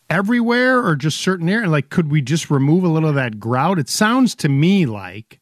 [0.09, 1.71] Everywhere or just certain areas?
[1.71, 3.79] Like, could we just remove a little of that grout?
[3.79, 5.39] It sounds to me like.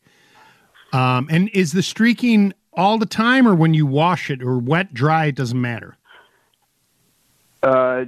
[0.94, 4.94] Um, and is the streaking all the time or when you wash it or wet,
[4.94, 5.98] dry, it doesn't matter?
[7.62, 8.06] Uh,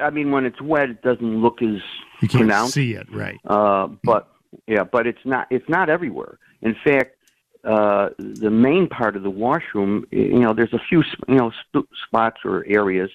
[0.00, 1.80] I mean, when it's wet, it doesn't look as
[2.20, 2.74] You can't pronounced.
[2.74, 3.38] see it, right?
[3.44, 4.28] Uh, but
[4.66, 5.46] yeah, but it's not.
[5.50, 6.38] It's not everywhere.
[6.62, 7.14] In fact,
[7.62, 11.86] uh, the main part of the washroom, you know, there's a few, you know, sp-
[12.06, 13.10] spots or areas,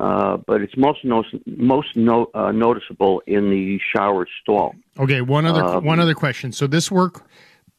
[0.00, 4.74] uh, but it's most no- most no- uh, noticeable in the shower stall.
[4.98, 6.50] Okay, one other Um, one other question.
[6.50, 7.24] So this work,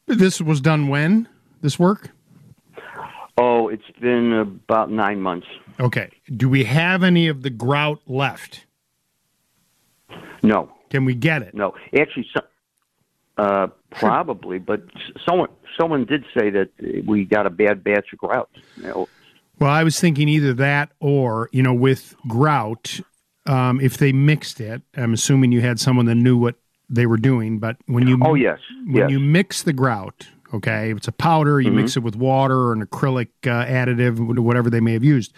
[0.08, 1.28] this was done when?
[1.60, 2.10] This work?
[3.36, 5.46] Oh, it's been about nine months.
[5.78, 6.10] Okay.
[6.36, 8.66] Do we have any of the grout left?
[10.42, 10.72] No.
[10.90, 11.54] Can we get it?
[11.54, 12.40] No, actually, so,
[13.36, 14.82] uh, probably, but
[15.28, 15.48] someone
[15.78, 16.70] someone did say that
[17.06, 18.50] we got a bad batch of grout.
[18.76, 19.08] You know,
[19.60, 23.00] Well, I was thinking either that or, you know, with grout,
[23.46, 26.56] um, if they mixed it, I'm assuming you had someone that knew what
[26.88, 29.10] they were doing, but when you Oh, yes, when yes.
[29.10, 31.96] you mix the grout, okay, if it's a powder, you mix Mhm.
[31.98, 35.32] it with water or an acrylic uh, additive, whatever they may have used.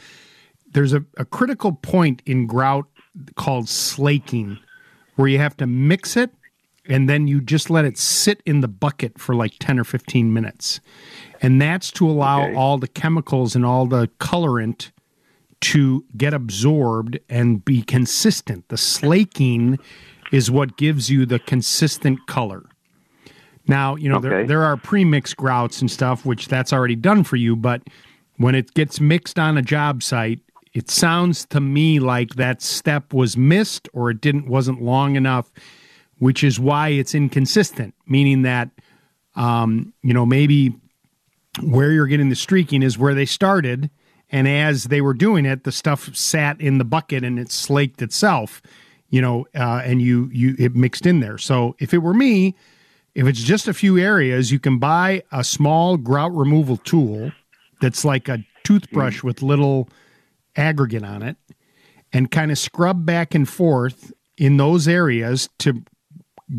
[0.73, 2.87] There's a, a critical point in grout
[3.35, 4.59] called slaking,
[5.17, 6.31] where you have to mix it
[6.89, 10.33] and then you just let it sit in the bucket for like 10 or 15
[10.33, 10.81] minutes.
[11.43, 14.91] And that's to allow all the chemicals and all the colorant
[15.63, 18.69] to get absorbed and be consistent.
[18.69, 19.79] The slaking
[20.31, 22.65] is what gives you the consistent color.
[23.67, 27.37] Now, you know, there, there are pre-mixed grouts and stuff, which that's already done for
[27.37, 27.83] you, but
[28.37, 30.41] when it gets mixed on a job site,
[30.73, 35.51] it sounds to me like that step was missed or it didn't wasn't long enough,
[36.19, 38.71] which is why it's inconsistent, meaning that
[39.37, 40.75] um, you know, maybe
[41.63, 43.91] where you're getting the streaking is where they started
[44.31, 48.01] and as they were doing it the stuff sat in the bucket and it slaked
[48.03, 48.63] itself
[49.11, 51.39] you know uh, and you you it mixed in there.
[51.39, 52.57] So if it were me
[53.15, 57.33] if it's just a few areas you can buy a small grout removal tool
[57.81, 59.89] that's like a toothbrush with little
[60.57, 61.37] aggregate on it
[62.13, 65.83] and kind of scrub back and forth in those areas to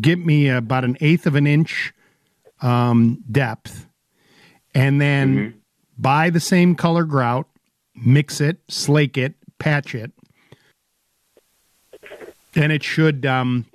[0.00, 1.92] get me about an eighth of an inch
[2.60, 3.86] um, depth,
[4.74, 5.60] and then
[5.98, 7.46] buy the same color grout,
[7.94, 10.12] mix it, slake it, patch it,
[12.54, 13.66] and it should um,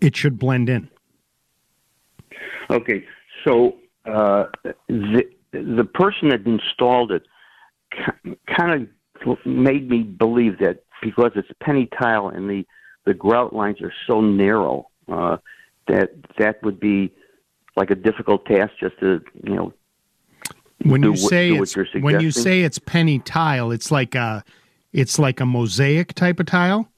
[0.00, 0.88] it should blend in.
[2.70, 3.04] Okay,
[3.44, 3.76] so
[4.06, 4.46] uh,
[4.88, 7.26] the the person that installed it
[8.56, 8.88] kind
[9.26, 12.64] of made me believe that because it's penny tile and the
[13.04, 15.36] the grout lines are so narrow uh,
[15.88, 17.12] that that would be
[17.76, 19.72] like a difficult task just to you know
[20.84, 24.44] When you what- say what it's when you say it's penny tile, it's like a
[24.92, 26.88] it's like a mosaic type of tile.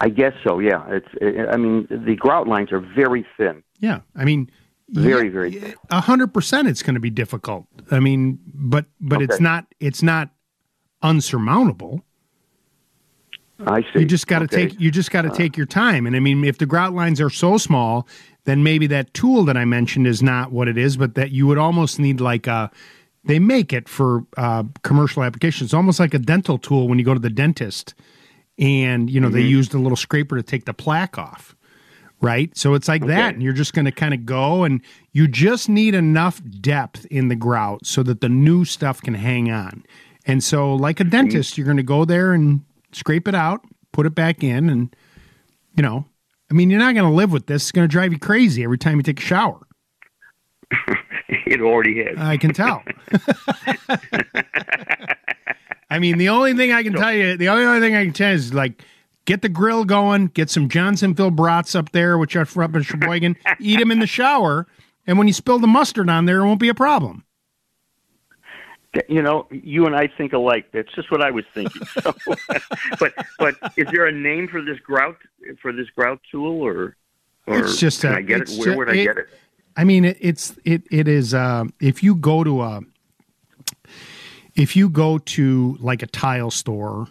[0.00, 0.58] I guess so.
[0.58, 1.50] Yeah, it's.
[1.52, 3.62] I mean, the grout lines are very thin.
[3.80, 4.50] Yeah, I mean,
[4.88, 7.66] Very, very a hundred percent, it's going to be difficult.
[7.90, 10.30] I mean, but but it's not it's not
[11.02, 12.02] unsurmountable.
[13.66, 14.00] I see.
[14.00, 14.68] You just got to Okay.
[14.68, 16.06] take you just got to Uh, take your time.
[16.06, 18.06] And I mean, if the grout lines are so small,
[18.44, 20.96] then maybe that tool that I mentioned is not what it is.
[20.96, 22.70] But that you would almost need like a
[23.24, 27.14] they make it for uh, commercial applications, almost like a dental tool when you go
[27.14, 27.94] to the dentist,
[28.58, 29.48] and you know they Mhm.
[29.50, 31.54] used a little scraper to take the plaque off.
[32.20, 34.80] Right, so it's like that, and you're just going to kind of go, and
[35.12, 39.50] you just need enough depth in the grout so that the new stuff can hang
[39.50, 39.84] on.
[40.24, 43.60] And so, like a dentist, you're going to go there and scrape it out,
[43.92, 44.96] put it back in, and
[45.76, 46.06] you know,
[46.50, 47.64] I mean, you're not going to live with this.
[47.64, 49.60] It's going to drive you crazy every time you take a shower.
[51.46, 52.16] It already has.
[52.16, 52.82] I can tell.
[55.94, 58.12] I mean, the only thing I can tell you, the only other thing I can
[58.12, 58.82] tell you is like,
[59.26, 62.82] get the grill going, get some Johnsonville brats up there, which are from up in
[62.82, 64.66] Sheboygan, eat them in the shower,
[65.06, 67.24] and when you spill the mustard on there, it won't be a problem.
[69.08, 70.66] You know, you and I think alike.
[70.72, 71.82] That's just what I was thinking.
[72.02, 72.12] So,
[72.98, 75.16] but but is there a name for this grout
[75.60, 76.96] for this grout tool, or
[77.46, 78.50] or It's just can a- I get it?
[78.58, 79.28] Where would I it- get it?
[79.76, 81.34] I mean, it, it's it it is.
[81.34, 82.80] Uh, if you go to a,
[84.56, 87.08] if you go to like a tile store,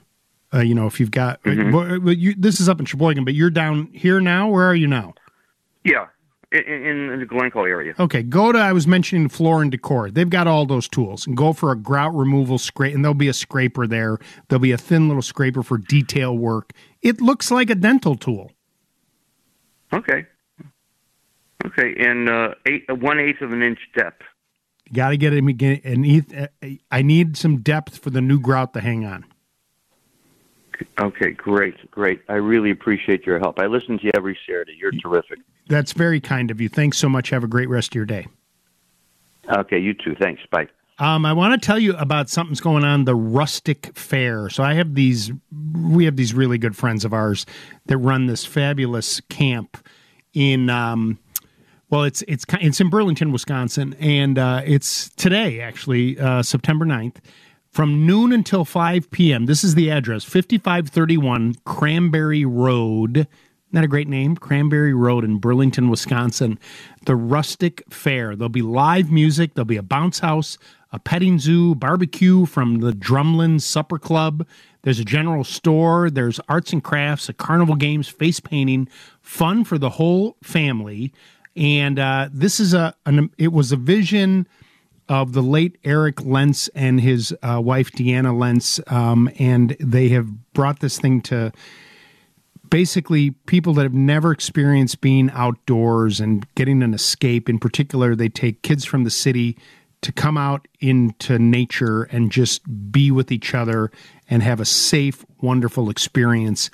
[0.53, 2.01] uh, you know, if you've got, Mhm.
[2.03, 4.49] well, you, this is up in Sheboygan, but you're down here now.
[4.49, 5.13] Where are you now?
[5.83, 6.05] Yeah,
[6.51, 7.93] in, in, in the Glencoe area.
[7.99, 8.59] Okay, go to.
[8.59, 10.11] I was mentioning Floor and Decor.
[10.11, 12.93] They've got all those tools, and go for a grout removal scrape.
[12.93, 14.19] And there'll be a scraper there.
[14.47, 16.71] There'll be a thin little scraper for detail work.
[17.01, 18.51] It looks like a dental tool.
[19.91, 20.25] Okay.
[21.65, 24.21] Okay, and uh, eight, uh, one eighth of an inch depth.
[24.93, 25.41] Got to get it.
[25.57, 29.25] get an eth- uh, I need some depth for the new grout to hang on.
[30.99, 32.21] Okay, great, great.
[32.29, 33.59] I really appreciate your help.
[33.59, 34.75] I listen to you every Saturday.
[34.79, 35.39] You're terrific.
[35.67, 36.69] That's very kind of you.
[36.69, 37.29] Thanks so much.
[37.29, 38.27] Have a great rest of your day.
[39.49, 40.15] Okay, you too.
[40.19, 40.41] Thanks.
[40.51, 40.67] Bye.
[40.99, 44.49] Um, I want to tell you about something's going on the Rustic Fair.
[44.49, 45.31] So I have these,
[45.73, 47.45] we have these really good friends of ours
[47.87, 49.77] that run this fabulous camp
[50.33, 51.17] in, um,
[51.89, 57.17] well, it's it's it's in Burlington, Wisconsin, and uh, it's today actually, uh, September 9th,
[57.69, 59.45] from noon until five p.m.
[59.45, 63.27] This is the address: fifty five thirty one Cranberry Road.
[63.71, 66.59] Not a great name, Cranberry Road in Burlington, Wisconsin.
[67.07, 68.35] The Rustic Fair.
[68.35, 69.55] There'll be live music.
[69.55, 70.59] There'll be a bounce house,
[70.91, 74.45] a petting zoo, barbecue from the Drumlin Supper Club.
[74.83, 76.11] There's a general store.
[76.11, 78.87] There's arts and crafts, a carnival games, face painting,
[79.21, 81.11] fun for the whole family.
[81.55, 84.47] And uh, this is a an, it was a vision
[85.09, 90.53] of the late Eric Lentz and his uh, wife Deanna Lentz, um, and they have
[90.53, 91.51] brought this thing to
[92.69, 97.49] basically people that have never experienced being outdoors and getting an escape.
[97.49, 99.57] In particular, they take kids from the city
[100.01, 103.91] to come out into nature and just be with each other
[104.29, 106.69] and have a safe, wonderful experience.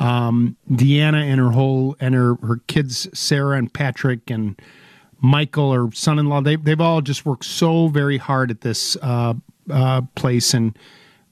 [0.00, 4.60] Um, Deanna and her whole and her her kids, Sarah and Patrick and
[5.20, 9.34] Michael, her son-in-law, they they've all just worked so very hard at this uh,
[9.70, 10.78] uh, place, and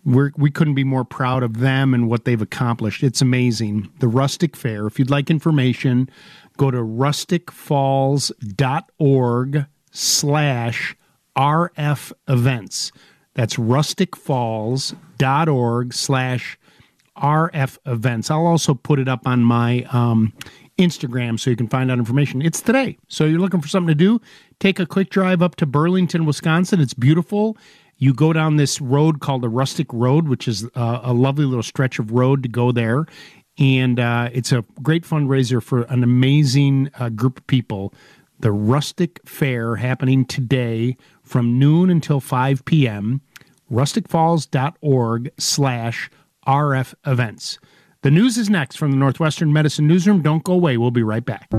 [0.05, 3.03] we're, we couldn't be more proud of them and what they've accomplished.
[3.03, 3.91] It's amazing.
[3.99, 4.87] The Rustic Fair.
[4.87, 6.11] If you'd like information,
[6.57, 10.97] go to rusticfalls.org slash
[11.37, 12.93] RF events.
[13.35, 16.58] That's rusticfalls.org slash
[17.23, 18.31] RF events.
[18.31, 20.33] I'll also put it up on my um,
[20.79, 22.41] Instagram so you can find out information.
[22.41, 22.97] It's today.
[23.09, 24.21] So you're looking for something to do,
[24.61, 26.81] take a quick drive up to Burlington, Wisconsin.
[26.81, 27.57] It's beautiful.
[27.99, 31.65] You go down this road called the Rustic Road, which is uh, a lovely little
[31.65, 33.07] stretch of road to go there.
[33.59, 37.93] And uh, it's a great fundraiser for an amazing uh, group of people.
[38.39, 43.21] The Rustic Fair happening today from noon until 5 p.m.
[43.69, 46.09] rusticfalls.org slash
[46.49, 47.59] RF events.
[48.01, 50.23] The news is next from the Northwestern Medicine Newsroom.
[50.23, 50.79] Don't go away.
[50.79, 51.51] We'll be right back.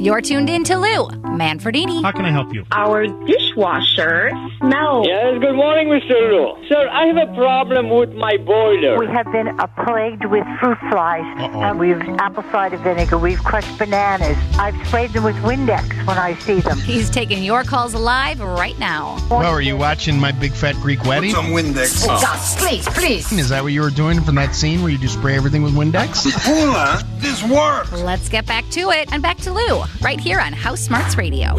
[0.00, 1.08] You're tuned in to Lou
[1.38, 2.02] Manfredini.
[2.02, 2.64] How can I help you?
[2.70, 5.08] Our dishwasher smells.
[5.08, 6.10] Yes, good morning, Mr.
[6.10, 6.68] Lou.
[6.68, 8.96] Sir, I have a problem with my boiler.
[8.96, 13.18] We have been uh, plagued with fruit flies, and we've apple cider vinegar.
[13.18, 14.36] We've crushed bananas.
[14.56, 16.78] I've sprayed them with Windex when I see them.
[16.78, 19.18] He's taking your calls live right now.
[19.28, 21.32] Well, are you watching my big fat Greek wedding?
[21.32, 22.04] some Windex.
[22.08, 23.32] Oh, God, please, please.
[23.32, 25.74] Is that what you were doing from that scene where you just spray everything with
[25.74, 26.24] Windex?
[26.44, 27.90] Hula, this works.
[27.92, 31.54] Let's get back to it and back to Lou right here on House Smarts Radio.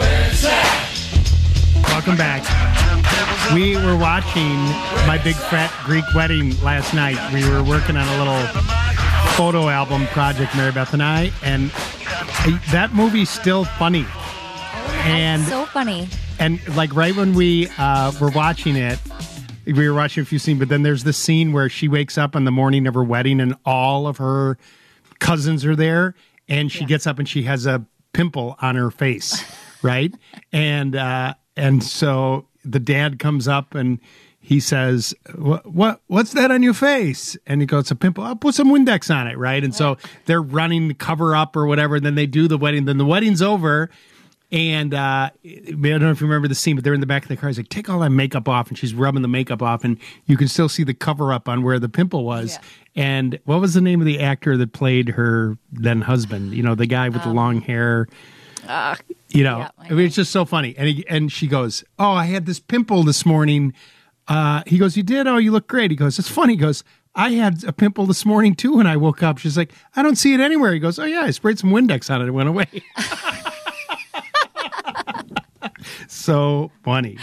[1.87, 2.43] Welcome back.
[3.53, 4.57] We were watching
[5.07, 7.17] my big fat Greek wedding last night.
[7.33, 8.47] We were working on a little
[9.33, 11.69] photo album project, Mary Beth and I, and
[12.71, 14.05] that movie's still funny.
[15.03, 16.07] And so funny.
[16.39, 18.99] and like right when we uh, were watching it,
[19.65, 22.35] we were watching a few scenes, but then there's this scene where she wakes up
[22.35, 24.57] on the morning of her wedding and all of her
[25.19, 26.15] cousins are there,
[26.47, 27.85] and she gets up and she has a
[28.19, 29.43] pimple on her face,
[29.81, 30.13] right?
[30.51, 33.99] and uh, and so the dad comes up and
[34.41, 38.23] he says, "What what what's that on your face?" And he goes, "It's a pimple.
[38.25, 41.65] I'll put some Windex on it, right?" And so they're running the cover up or
[41.65, 41.95] whatever.
[41.95, 42.85] And then they do the wedding.
[42.85, 43.89] Then the wedding's over.
[44.51, 47.21] And uh, I don't know if you remember the scene, but they're in the back
[47.21, 47.49] of the car.
[47.49, 50.37] He's like, "Take all that makeup off," and she's rubbing the makeup off, and you
[50.37, 52.57] can still see the cover up on where the pimple was.
[52.99, 56.53] And what was the name of the actor that played her then husband?
[56.53, 58.07] You know, the guy with the long hair.
[58.67, 58.95] Uh,
[59.29, 60.75] You know, I mean, it's just so funny.
[60.77, 63.73] And he, and she goes, "Oh, I had this pimple this morning."
[64.27, 65.27] Uh, he goes, "You did?
[65.27, 66.83] Oh, you look great." He goes, "It's funny." He goes,
[67.15, 70.17] "I had a pimple this morning too when I woke up." She's like, "I don't
[70.17, 72.27] see it anywhere." He goes, "Oh yeah, I sprayed some Windex on it.
[72.27, 72.67] It went away."
[76.07, 77.17] so funny.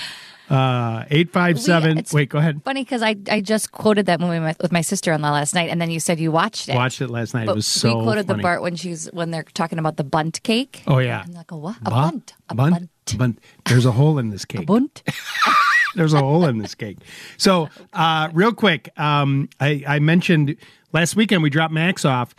[0.48, 1.98] Uh, eight five seven.
[1.98, 2.62] it's Wait, go ahead.
[2.64, 5.70] Funny because I, I just quoted that movie with my sister in law last night,
[5.70, 6.74] and then you said you watched it.
[6.74, 7.47] Watched it last night.
[7.47, 8.39] But it was so we quoted funny.
[8.39, 10.82] the part when she's when they're talking about the Bundt cake.
[10.86, 11.24] Oh yeah.
[11.27, 11.77] I'm like, a what?
[11.81, 12.35] A Bu- Bundt.
[12.48, 13.40] A Bundt, Bundt.
[13.64, 14.62] There's a hole in this cake.
[14.62, 15.02] A Bundt.
[15.97, 16.98] There's a hole in this cake.
[17.39, 20.56] So, uh, real quick, um, I, I mentioned
[20.93, 22.35] last weekend we dropped Max off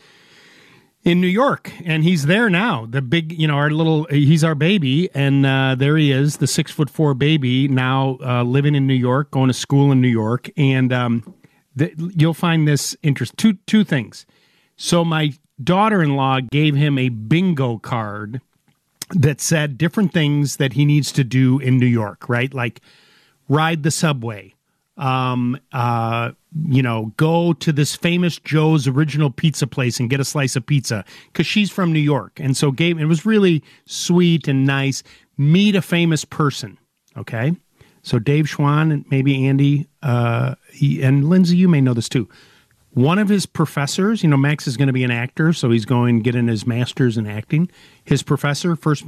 [1.08, 2.86] in New York, and he's there now.
[2.86, 6.48] The big, you know, our little, he's our baby, and uh, there he is, the
[6.48, 10.10] six foot four baby, now uh, living in New York, going to school in New
[10.10, 11.34] York, and um,
[11.78, 13.38] th- you'll find this interest.
[13.38, 14.26] Two two things.
[14.76, 15.32] So my
[15.64, 18.42] daughter-in-law gave him a bingo card
[19.12, 22.54] that said different things that he needs to do in New York, right?
[22.54, 22.82] Like
[23.48, 24.56] ride the subway,
[24.98, 26.32] um, uh,
[26.68, 30.66] you know, go to this famous Joe's original pizza place and get a slice of
[30.66, 32.40] pizza because she's from New York.
[32.40, 35.04] And so gave it was really sweet and nice.
[35.38, 36.78] Meet a famous person,
[37.16, 37.56] okay?
[38.02, 42.28] So Dave Schwan and maybe Andy uh, he, and Lindsay, you may know this too.
[42.92, 45.86] One of his professors, you know, Max is going to be an actor, so he's
[45.86, 47.70] going to get in his master's in acting.
[48.04, 49.04] His professor, first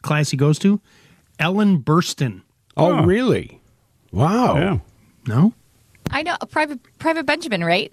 [0.00, 0.80] class he goes to,
[1.38, 2.40] Ellen Burstyn.
[2.74, 3.60] Oh, really?
[4.12, 4.80] Wow.
[5.26, 5.52] No?
[6.10, 7.92] I know a private Private Benjamin, right?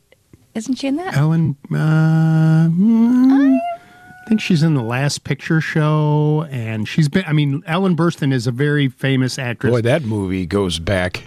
[0.53, 1.16] Isn't she in that?
[1.16, 7.24] Ellen, uh, mm, I think she's in the Last Picture Show, and she's been.
[7.26, 9.72] I mean, Ellen Burstyn is a very famous actress.
[9.72, 11.24] Boy, that movie goes back.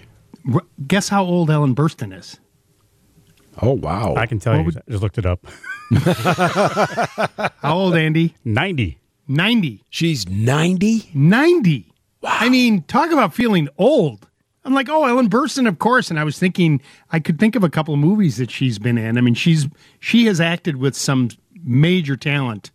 [0.52, 2.38] R- Guess how old Ellen Burstyn is?
[3.62, 4.14] Oh wow!
[4.16, 4.80] I can tell What you.
[4.86, 5.46] I just looked it up.
[7.62, 8.34] How old, Andy?
[8.44, 8.98] 90.
[9.28, 9.84] 90.
[9.90, 11.10] She's 90?
[11.14, 11.92] 90.
[12.20, 12.36] Wow.
[12.40, 14.26] I mean, talk about feeling old.
[14.64, 16.10] I'm like, oh, Ellen Burstyn, of course.
[16.10, 16.80] And I was thinking,
[17.10, 19.18] I could think of a couple of movies that she's been in.
[19.18, 19.66] I mean, she's
[20.00, 21.28] she has acted with some
[21.62, 22.70] major talent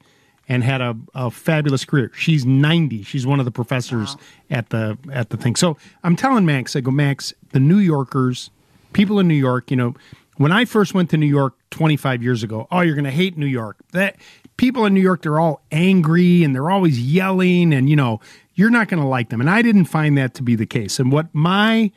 [0.47, 2.11] and had a, a fabulous career.
[2.15, 3.03] She's 90.
[3.03, 4.17] She's one of the professors
[4.49, 5.55] at the at the thing.
[5.55, 8.49] So I'm telling Max, I go, Max, the New Yorkers,
[8.93, 9.95] people in New York, you know,
[10.37, 13.37] when I first went to New York 25 years ago, oh, you're going to hate
[13.37, 13.77] New York.
[13.91, 14.15] That
[14.55, 18.21] people in New York, they're all angry and they're always yelling, and you know,
[18.59, 19.39] you're not going to like them.
[19.39, 20.99] And I didn't find that to be the case.
[20.99, 21.91] And what my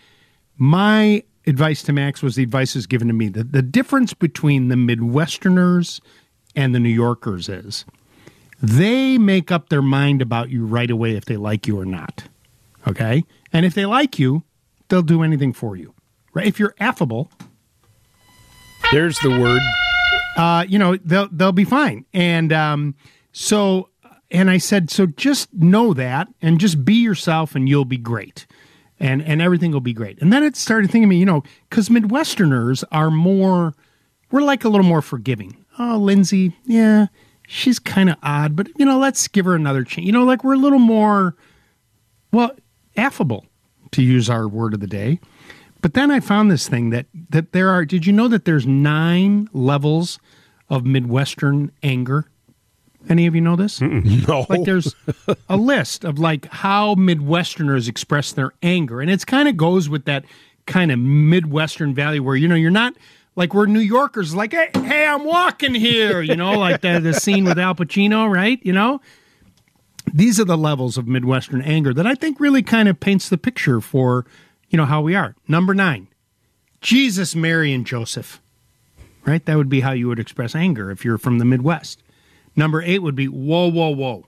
[0.56, 3.28] my advice to Max was the advice was given to me.
[3.28, 6.00] The, the difference between the Midwesterners
[6.54, 7.84] and the New Yorkers is
[8.62, 12.28] they make up their mind about you right away if they like you or not.
[12.86, 13.24] Okay?
[13.52, 14.44] And if they like you,
[14.88, 15.94] they'll do anything for you.
[16.32, 16.46] Right?
[16.46, 17.28] If you're affable,
[18.92, 19.62] There's the word.
[20.36, 22.04] uh, you know, they'll they'll be fine.
[22.12, 22.94] And um,
[23.32, 23.88] so,
[24.32, 28.46] and I said, so just know that, and just be yourself, and you'll be great,
[28.98, 30.20] and and everything will be great.
[30.20, 33.74] And then it started thinking me, you know, because Midwesterners are more,
[34.30, 35.64] we're like a little more forgiving.
[35.78, 37.06] Oh, Lindsay, yeah,
[37.46, 40.06] she's kind of odd, but you know, let's give her another chance.
[40.06, 41.36] You know, like we're a little more,
[42.32, 42.56] well,
[42.96, 43.44] affable,
[43.92, 45.20] to use our word of the day.
[45.82, 47.84] But then I found this thing that that there are.
[47.84, 50.18] Did you know that there's nine levels
[50.70, 52.28] of Midwestern anger?
[53.08, 53.80] Any of you know this?
[53.80, 54.46] No.
[54.48, 54.94] Like there's
[55.48, 60.04] a list of like how Midwesterners express their anger, and it's kind of goes with
[60.04, 60.24] that
[60.66, 62.94] kind of Midwestern value where you know you're not
[63.34, 67.14] like we're New Yorkers, like hey, hey I'm walking here, you know, like the the
[67.14, 68.60] scene with Al Pacino, right?
[68.62, 69.00] You know,
[70.12, 73.38] these are the levels of Midwestern anger that I think really kind of paints the
[73.38, 74.26] picture for,
[74.70, 75.34] you know, how we are.
[75.48, 76.08] Number nine,
[76.80, 78.40] Jesus, Mary, and Joseph.
[79.24, 79.44] Right?
[79.44, 82.02] That would be how you would express anger if you're from the Midwest.
[82.56, 84.26] Number eight would be whoa, whoa, whoa.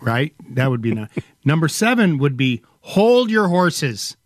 [0.00, 0.34] right?
[0.50, 1.08] That would be no-
[1.44, 2.18] number seven.
[2.18, 4.16] Would be hold your horses,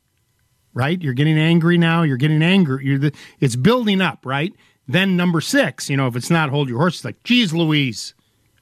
[0.73, 1.01] right?
[1.01, 2.03] You're getting angry now.
[2.03, 2.85] You're getting angry.
[2.85, 4.53] You're the, it's building up, right?
[4.87, 8.15] Then number six, you know, if it's not hold your horses, like geez, Louise,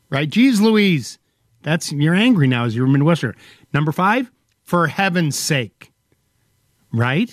[0.09, 0.29] right?
[0.29, 1.19] Geez, Louise,
[1.63, 3.35] that's you're angry now as you're a Midwesterner.
[3.75, 4.31] Number five,
[4.63, 5.93] for heaven's sake,
[6.93, 7.31] right?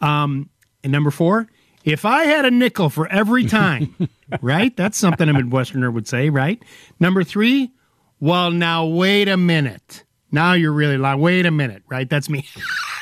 [0.00, 0.50] Um,
[0.82, 1.46] and number four,
[1.84, 3.94] if I had a nickel for every time,
[4.40, 4.76] right?
[4.76, 6.62] That's something a Midwesterner would say, right?
[6.98, 7.72] Number three,
[8.20, 10.04] well, now wait a minute.
[10.32, 11.20] Now you're really lying.
[11.20, 12.08] Wait a minute, right?
[12.08, 12.46] That's me.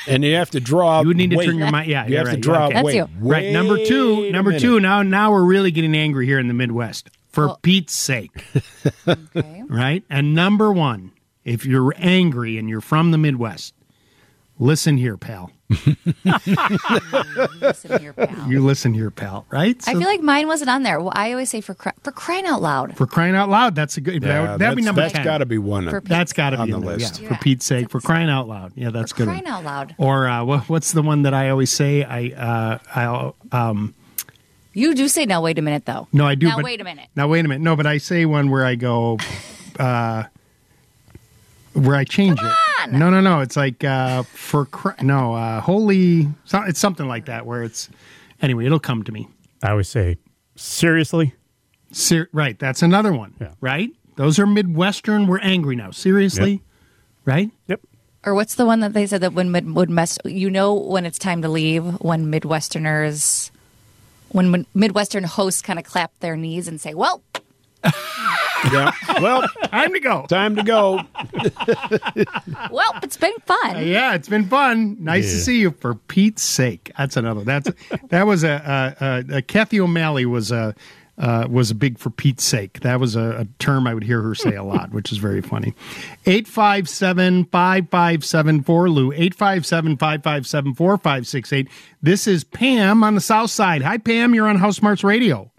[0.06, 1.02] And you have to draw.
[1.02, 1.44] You would need to weight.
[1.44, 1.90] turn your mind.
[1.90, 2.34] Yeah, you have right.
[2.36, 2.82] to draw Okay.
[2.82, 3.04] weight.
[3.20, 3.52] Right.
[3.52, 4.30] Number two.
[4.32, 4.80] Number two.
[4.80, 7.10] Now, now we're really getting angry here in the Midwest.
[7.28, 8.30] For Pete's sake.
[9.06, 9.64] okay.
[9.68, 10.02] Right.
[10.08, 11.12] And number one,
[11.44, 13.74] if you're angry and you're from the Midwest,
[14.58, 15.50] listen here, pal.
[15.68, 18.48] You listen here, pal.
[18.50, 19.46] You listen here, pal.
[19.50, 19.76] Right.
[19.86, 21.00] I feel like mine wasn't on there.
[21.00, 22.96] Well, I always say for cry- for crying out loud.
[22.96, 24.22] For crying out loud, that's a good.
[24.22, 25.24] Yeah, that would, that'd be that's- number that's 10.
[25.24, 27.20] gotta be one For That's got to be on the list.
[27.20, 28.72] Yeah, for Pete's sake, for crying out loud.
[28.74, 29.26] Yeah, that's good.
[29.26, 29.94] For crying out loud.
[29.98, 32.04] Or uh, what, what's the one that I always say?
[32.04, 33.94] I uh, I'll um.
[34.72, 35.42] You do say now.
[35.42, 36.06] Wait a minute, though.
[36.12, 36.46] No, I do.
[36.46, 37.08] Now but, wait a minute.
[37.16, 37.62] Now wait a minute.
[37.62, 39.18] No, but I say one where I go,
[39.78, 40.24] uh,
[41.78, 42.90] where I change it.
[42.92, 43.40] No, no, no.
[43.40, 46.28] It's like uh, for cr- no uh, holy.
[46.52, 47.88] It's something like that where it's
[48.40, 48.66] anyway.
[48.66, 49.28] It'll come to me.
[49.62, 50.18] I always say
[50.56, 51.34] seriously.
[51.92, 52.58] Ser- right.
[52.58, 53.34] That's another one.
[53.40, 53.52] Yeah.
[53.60, 53.90] Right.
[54.16, 55.26] Those are Midwestern.
[55.26, 55.90] We're angry now.
[55.90, 56.62] Seriously.
[57.24, 57.50] Right.
[57.66, 57.80] Yep.
[58.24, 61.18] Or what's the one that they said that when mid, Midwest, you know when it's
[61.18, 63.50] time to leave when Midwesterners,
[64.30, 67.22] when mid- Midwestern hosts kind of clap their knees and say, "Well,
[68.72, 68.92] Yeah.
[69.20, 70.26] Well, time to go.
[70.28, 71.00] Time to go.
[72.70, 74.96] well, it's been fun." Uh, yeah, it's been fun.
[74.98, 75.70] Nice to see you.
[75.70, 77.44] For Pete's sake, that's another.
[77.44, 77.70] That's
[78.08, 80.74] that was a, a, a, a Kathy O'Malley was a
[81.18, 82.80] uh, was a big for Pete's sake.
[82.80, 85.40] That was a, a term I would hear her say a lot, which is very
[85.40, 85.74] funny.
[86.26, 91.68] 857 5574 Lou 857 557 4568.
[92.02, 93.82] This is Pam on the South Side.
[93.82, 94.34] Hi, Pam.
[94.34, 95.50] You're on House Smarts Radio.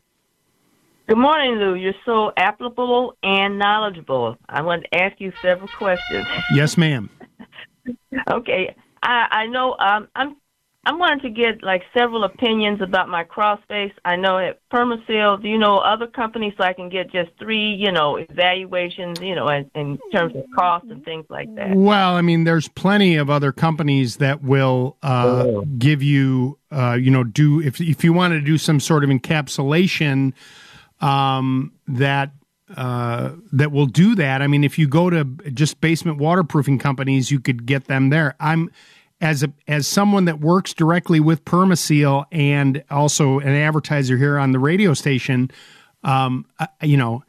[1.09, 1.73] Good morning, Lou.
[1.73, 4.37] You're so applicable and knowledgeable.
[4.47, 6.27] I want to ask you several questions.
[6.53, 7.09] Yes, ma'am.
[8.31, 10.35] okay, I, I know um, I'm
[10.85, 13.91] I'm wanting to get like several opinions about my cross face.
[14.05, 17.73] I know at Permaseal, do you know other companies so I can get just three,
[17.73, 21.75] you know, evaluations, you know, in, in terms of cost and things like that.
[21.75, 25.65] Well, I mean, there's plenty of other companies that will uh, Oh.
[25.79, 29.09] give you, uh, you know, do if if you want to do some sort of
[29.09, 30.33] encapsulation
[31.01, 32.31] um, that
[32.75, 34.41] uh, that will do that.
[34.41, 35.23] I mean, if you go to
[35.53, 38.35] just basement waterproofing companies, you could get them there.
[38.39, 38.69] I'm
[39.21, 44.51] as a as someone that works directly with Permaseal and also an advertiser here on
[44.51, 45.51] the radio station.
[46.03, 47.23] Um, I- you know,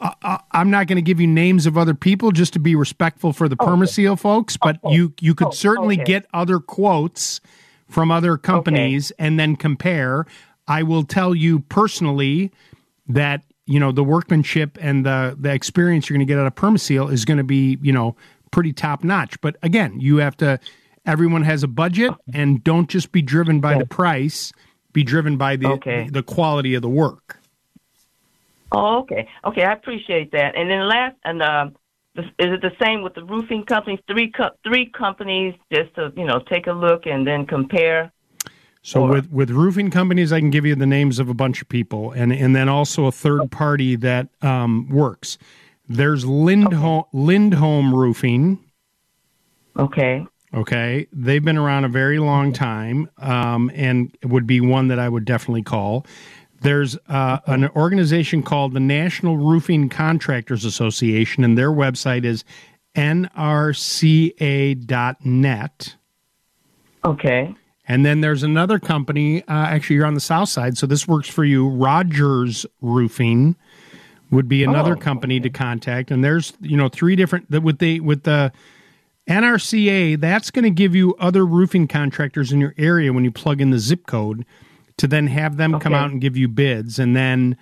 [0.00, 3.32] I, I'm not going to give you names of other people just to be respectful
[3.32, 6.04] for the Permaseal folks, but you you could certainly okay.
[6.04, 7.40] get other quotes
[7.88, 10.26] from other companies and then compare.
[10.66, 12.50] I will tell you personally
[13.08, 16.54] that you know the workmanship and the the experience you're going to get out of
[16.54, 18.16] Permaseal is going to be you know
[18.50, 19.40] pretty top notch.
[19.40, 20.58] But again, you have to.
[21.06, 24.52] Everyone has a budget, and don't just be driven by the price.
[24.94, 26.08] Be driven by the Okay.
[26.10, 27.40] the quality of the work.
[28.72, 29.28] Oh, okay.
[29.44, 30.56] Okay, I appreciate that.
[30.56, 31.76] And then last, and um,
[32.16, 34.00] is it the same with the roofing companies?
[34.06, 38.10] Three co- three companies just to you know take a look and then compare.
[38.86, 41.68] So with with roofing companies, I can give you the names of a bunch of
[41.70, 45.38] people, and and then also a third party that um, works.
[45.88, 48.58] There's Lindholm Lindholm Roofing.
[49.78, 50.26] Okay.
[50.52, 55.08] Okay, they've been around a very long time, um, and would be one that I
[55.08, 56.04] would definitely call.
[56.60, 62.44] There's uh, an organization called the National Roofing Contractors Association, and their website is
[62.94, 63.24] nrca.net.
[67.04, 67.54] Okay.
[67.86, 69.42] And then there's another company.
[69.42, 71.68] Uh, actually, you're on the south side, so this works for you.
[71.68, 73.56] Rogers Roofing
[74.30, 76.10] would be another Oh, company to contact.
[76.10, 78.52] And there's you know three different that with the with the
[79.28, 80.18] NRCA.
[80.20, 83.70] That's going to give you other roofing contractors in your area when you plug in
[83.70, 84.44] the zip code
[84.96, 86.98] to then have them come out and give you bids.
[86.98, 87.56] And then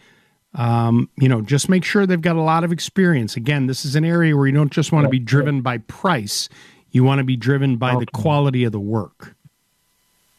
[0.54, 3.36] um, you know just make sure they've got a lot of experience.
[3.36, 6.48] Again, this is an area where you don't just want to be driven by price.
[6.90, 9.34] You want to be driven by the quality of the work.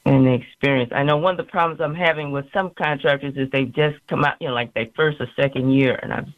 [0.06, 0.92] And the experience.
[0.94, 4.26] I know one of the problems I'm having with some contractors is they just come
[4.26, 6.34] out, you know, like their first or second year, and I'm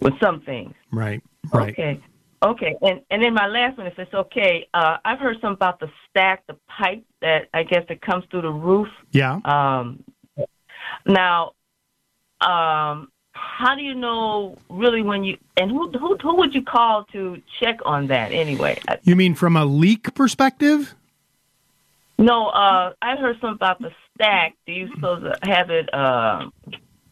[0.00, 0.74] with some things.
[0.92, 1.22] Right.
[1.52, 1.72] Right.
[1.72, 2.00] Okay.
[2.42, 2.76] Okay.
[2.82, 5.90] And and then my last one, if it's okay, uh, I've heard some about the
[6.08, 8.88] stack, the pipe that I guess that comes through the roof.
[9.10, 9.40] Yeah.
[9.44, 10.02] Um,
[11.06, 11.52] now,
[12.40, 17.04] um, how do you know really when you and who who who would you call
[17.12, 18.78] to check on that anyway?
[19.02, 20.94] You mean from a leak perspective?
[22.20, 24.54] No, uh, I heard something about the stack.
[24.66, 26.50] Do you supposed to have it uh,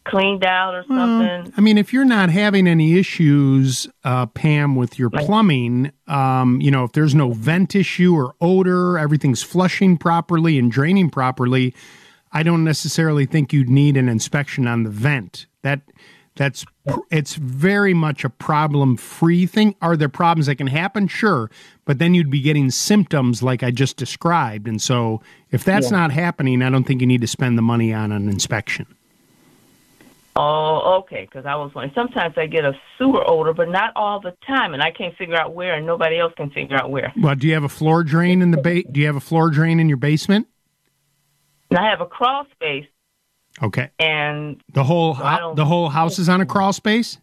[0.04, 1.52] cleaned out or something?
[1.56, 6.70] I mean, if you're not having any issues, uh, Pam, with your plumbing, um, you
[6.70, 11.74] know, if there's no vent issue or odor, everything's flushing properly and draining properly,
[12.30, 15.46] I don't necessarily think you'd need an inspection on the vent.
[15.62, 15.80] That
[16.38, 16.64] that's
[17.10, 19.74] it's very much a problem-free thing.
[19.82, 21.08] Are there problems that can happen?
[21.08, 21.50] Sure,
[21.84, 25.20] but then you'd be getting symptoms like I just described, and so
[25.50, 25.98] if that's Yeah.
[25.98, 28.86] not happening, I don't think you need to spend the money on an inspection.
[30.40, 31.22] Oh, okay.
[31.28, 31.92] Because I was wondering.
[31.96, 35.34] Sometimes I get a sewer odor, but not all the time, and I can't figure
[35.34, 37.12] out where, and nobody else can figure out where.
[37.20, 39.50] Well, do you have a floor drain in the ba- Do you have a floor
[39.50, 40.46] drain in your basement?
[41.70, 42.86] And I have a crawl space,
[43.62, 43.90] Okay.
[43.98, 47.18] and The whole So I hou- don't- the whole house is on a crawl space.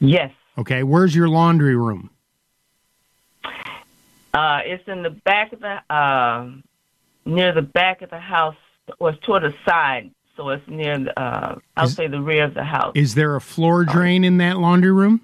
[0.00, 0.82] yes, Okay.
[0.82, 2.10] Where's your laundry room?
[4.34, 6.50] uh, it's in the back of the uh,
[7.24, 8.56] near the back of the house,
[8.98, 10.98] or it's toward the side, so it's near.
[10.98, 12.92] The, uh, I'll say the rear of the house.
[12.94, 15.20] Is there a floor drain in that laundry room?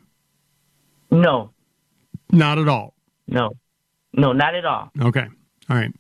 [1.11, 1.51] No,
[2.31, 2.95] Not at all.
[3.27, 3.51] no,
[4.13, 4.91] no, not at all.
[5.01, 5.27] Okay.
[5.71, 5.93] All right.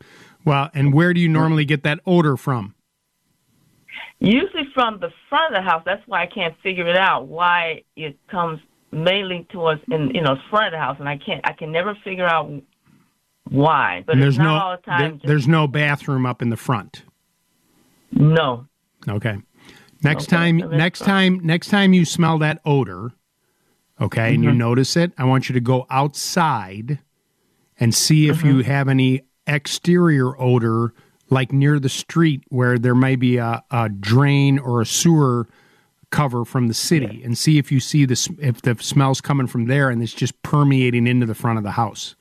[0.44, 2.74] Well, and where do you normally get that odor from?
[4.20, 5.82] Usually from the front of the house.
[5.86, 7.26] That's why I can't figure it out.
[7.28, 8.60] Why it comes
[8.90, 11.40] mainly towards in you know front of the house, and I can't.
[11.44, 12.50] I can never figure out
[13.50, 14.02] why.
[14.06, 15.18] But and it's there's not no all the time.
[15.22, 17.04] there- there's no bathroom up in the front.
[18.12, 18.66] no.
[19.08, 19.36] Okay.
[20.02, 23.12] Next Okay, time next time next time you smell that odor,
[24.00, 24.56] okay, and you Mhm.
[24.56, 27.00] notice it, I want you to go outside
[27.80, 28.46] and see if Mm-hmm.
[28.58, 30.94] you have any exterior odor
[31.30, 35.46] like near the street where there may be a, a drain or a sewer
[36.10, 39.66] cover from the city and see if you see this if the smell's coming from
[39.66, 42.14] there and it's just permeating into the front of the house.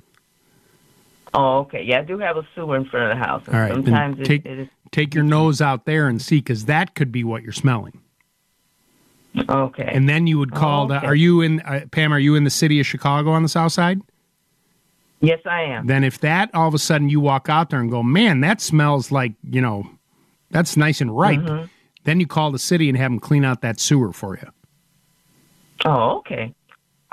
[1.34, 1.84] Oh, okay.
[1.84, 3.44] Yeah, I do have a sewer in front of the house.
[3.48, 3.72] All right.
[3.72, 7.24] Sometimes take it is take your nose out there and see because that could be
[7.24, 8.00] what you're smelling.
[9.50, 9.90] okay.
[9.94, 10.98] And then you would call the.
[10.98, 11.08] okay.
[11.08, 12.14] Are you in uh, Pam?
[12.14, 14.02] Are you in the city of Chicago on the south side?
[15.20, 15.88] Yes, I am.
[15.88, 18.62] Then if that all of a sudden you walk out there and go, man, that
[18.62, 19.90] smells like you know,
[20.52, 21.40] that's nice and ripe.
[21.40, 21.70] Mhm.
[22.04, 24.48] Then you call the city and have them clean out that sewer for you.
[25.86, 26.54] Oh, okay.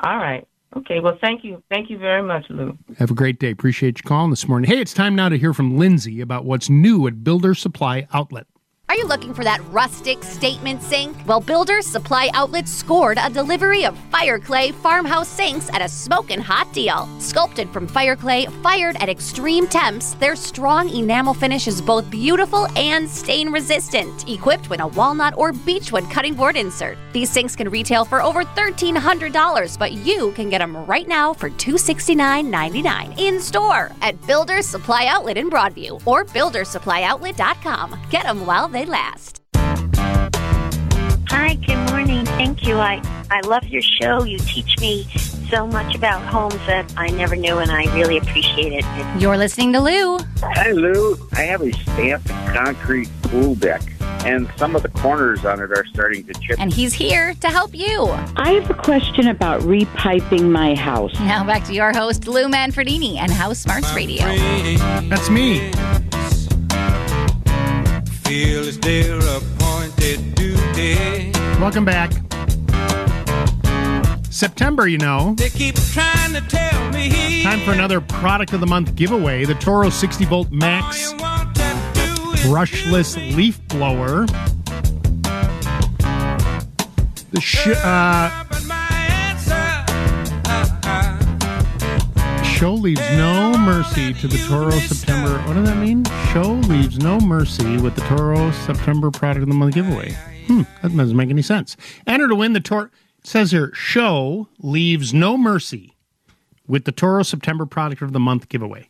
[0.02, 0.46] All right.
[0.76, 1.00] Okay.
[1.00, 1.62] Well, thank you.
[1.70, 2.76] Thank you very much, Lou.
[2.98, 3.50] Have a great day.
[3.50, 4.70] Appreciate you calling this morning.
[4.70, 8.46] Hey, it's time now to hear from Lindsay about what's new at Builder Supply Outlet.
[8.94, 11.16] Are you looking for that rustic statement sink?
[11.26, 16.38] Well, Builders Supply Outlet scored a delivery of fire clay farmhouse sinks at a smoking
[16.38, 17.08] hot deal.
[17.18, 22.68] Sculpted from fire clay, fired at extreme temps, their strong enamel finish is both beautiful
[22.78, 24.28] and stain resistant.
[24.28, 28.44] Equipped with a walnut or beechwood cutting board insert, these sinks can retail for over
[28.44, 35.06] $1,300, but you can get them right now for $269.99 in store at Builders Supply
[35.06, 37.98] Outlet in Broadview or buildersupplyoutlet.com.
[38.08, 39.40] Get them while they last.
[41.28, 42.24] Hi, good morning.
[42.26, 42.76] Thank you.
[42.76, 43.00] I,
[43.30, 44.24] I love your show.
[44.24, 45.04] You teach me
[45.50, 48.84] so much about homes that I never knew, and I really appreciate it.
[48.86, 50.18] It- You're listening to Lou.
[50.40, 51.16] Hi, Lou.
[51.32, 53.82] I have a stamped concrete pool deck,
[54.24, 56.58] and some of the corners on it are starting to chip.
[56.60, 58.08] And he's here to help you.
[58.36, 61.12] I have a question about repiping my house.
[61.20, 64.24] Now back to your host, Lou Manfredini and House Smarts Radio.
[65.08, 65.70] That's me.
[68.36, 71.30] It's their appointed duty.
[71.60, 72.10] Welcome back.
[74.28, 75.36] September, you know.
[75.36, 77.44] They keep trying to tell me.
[77.44, 81.12] Time for another product of the month giveaway the Toro 60 volt max
[82.42, 84.26] brushless leaf blower.
[87.30, 88.44] The sh- uh,
[92.54, 95.38] show leaves no mercy to the Toro September.
[95.38, 96.04] What does that mean?
[96.32, 100.12] Show leaves no mercy with the Toro September product of the month giveaway.
[100.46, 101.76] Hmm, that doesn't make any sense.
[102.06, 102.90] Enter to win the Toro.
[103.24, 105.96] Says here, show leaves no mercy
[106.68, 108.88] with the Toro September product of the month giveaway.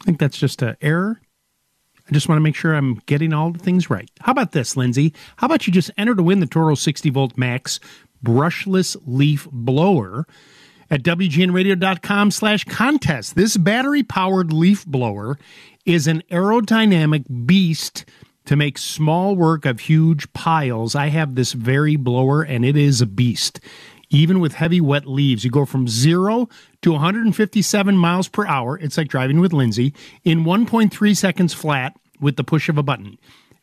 [0.00, 1.20] I think that's just an error.
[2.08, 4.08] I just want to make sure I'm getting all the things right.
[4.20, 5.12] How about this, Lindsay?
[5.36, 7.80] How about you just enter to win the Toro 60 volt max
[8.24, 10.26] brushless leaf blower
[10.92, 13.34] at WGNradio.com slash contest.
[13.34, 15.38] This battery powered leaf blower
[15.86, 18.04] is an aerodynamic beast
[18.44, 20.94] to make small work of huge piles.
[20.94, 23.58] I have this very blower and it is a beast.
[24.10, 26.50] Even with heavy wet leaves, you go from zero
[26.82, 28.78] to 157 miles per hour.
[28.78, 29.94] It's like driving with Lindsay
[30.24, 33.16] in 1.3 seconds flat with the push of a button.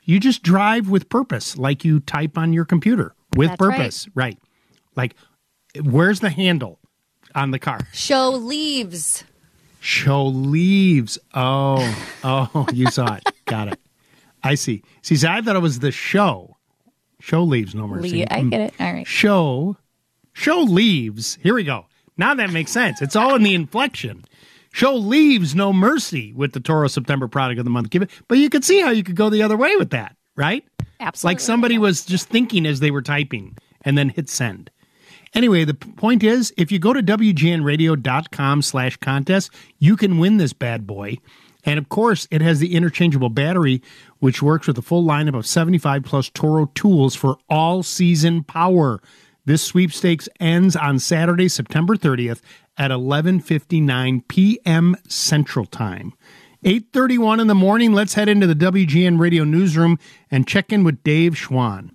[0.03, 3.77] You just drive with purpose, like you type on your computer with That's right.
[3.77, 4.07] purpose.
[4.15, 4.39] Right.
[4.95, 5.13] Like,
[5.83, 6.79] where's the handle
[7.35, 7.79] on the car?
[7.93, 9.23] Show leaves.
[9.79, 11.17] Show leaves.
[11.33, 13.23] Oh, oh, you saw it.
[13.45, 13.79] Got it.
[14.43, 14.83] I see.
[15.01, 16.57] See, see, I thought it was the show.
[17.19, 18.21] Show leaves, no mercy.
[18.21, 18.73] Le- I get it.
[18.79, 19.07] All right.
[19.07, 19.77] Show,
[20.33, 21.37] show leaves.
[21.41, 21.85] Here we go.
[22.17, 23.01] Now that makes sense.
[23.01, 24.23] It's all in the inflection.
[24.71, 27.89] Show leaves no mercy with the Toro September product of the month.
[27.89, 30.15] Give it, but you could see how you could go the other way with that,
[30.35, 30.63] right?
[30.99, 31.35] Absolutely.
[31.35, 34.69] Like somebody was just thinking as they were typing and then hit send.
[35.33, 40.53] Anyway, the point is, if you go to wgnradio.com slash contest, you can win this
[40.53, 41.17] bad boy.
[41.65, 43.81] And of course, it has the interchangeable battery,
[44.19, 49.01] which works with a full lineup of 75 plus Toro tools for all season power.
[49.45, 52.41] This sweepstakes ends on Saturday, September 30th
[52.77, 54.95] at 11:59 p.m.
[55.07, 56.13] Central Time.
[56.63, 59.97] 8:31 in the morning, let's head into the WGN Radio newsroom
[60.31, 61.91] and check in with Dave Schwan.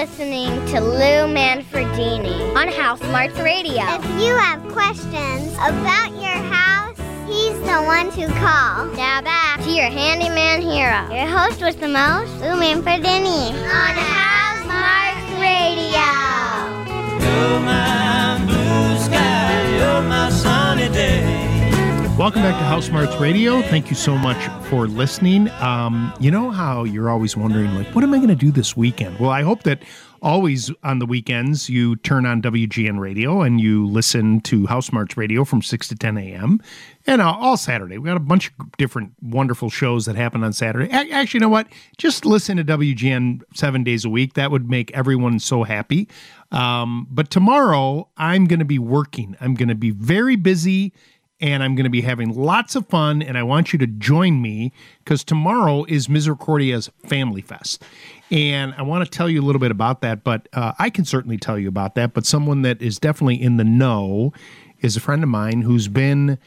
[0.00, 3.82] Listening to Lou Manfredini on House Smarts Radio.
[3.82, 6.96] If you have questions about your house,
[7.28, 8.86] he's the one to call.
[8.96, 11.06] Now back to your handyman hero.
[11.14, 16.08] Your host with the most, Lou Manfredini on House Smarts Radio.
[17.20, 21.29] You're my blue sky, you're my sunny day.
[22.20, 23.62] Welcome back to House Smarts Radio.
[23.62, 24.36] Thank you so much
[24.68, 25.48] for listening.
[25.52, 28.76] Um, you know how you're always wondering, like, what am I going to do this
[28.76, 29.18] weekend?
[29.18, 29.82] Well, I hope that
[30.20, 35.16] always on the weekends you turn on WGN Radio and you listen to House Smarts
[35.16, 36.60] Radio from 6 to 10 a.m.
[37.06, 37.96] And uh, all Saturday.
[37.96, 40.92] We got a bunch of different wonderful shows that happen on Saturday.
[40.92, 41.68] A- Actually, you know what?
[41.96, 44.34] Just listen to WGN seven days a week.
[44.34, 46.06] That would make everyone so happy.
[46.52, 49.38] Um, but tomorrow, I'm going to be working.
[49.40, 50.92] I'm going to be very busy
[51.40, 53.22] and I'm going to be having lots of fun.
[53.22, 54.72] And I want you to join me
[55.04, 57.82] because tomorrow is Misericordia's Family Fest.
[58.30, 61.04] And I want to tell you a little bit about that, but uh, I can
[61.04, 62.12] certainly tell you about that.
[62.12, 64.32] But someone that is definitely in the know
[64.80, 66.38] is a friend of mine who's been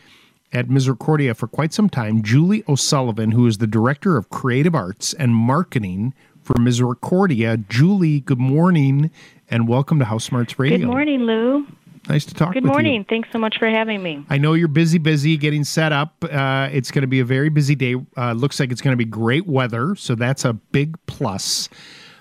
[0.53, 5.13] at Misericordia for quite some time, Julie O'Sullivan, who is the Director of Creative Arts
[5.13, 6.13] and Marketing
[6.43, 7.57] for Misericordia.
[7.57, 9.09] Julie, good morning
[9.49, 10.77] and welcome to House Smarts Radio.
[10.77, 11.65] Good morning, Lou.
[12.09, 12.73] Nice to talk Good with you.
[12.73, 13.05] morning.
[13.07, 14.25] Thanks so much for having me.
[14.29, 16.25] I know you're busy, busy getting set up.
[16.29, 17.95] Uh, it's going to be a very busy day.
[18.17, 21.69] Uh, looks like it's going to be great weather, so that's a big plus.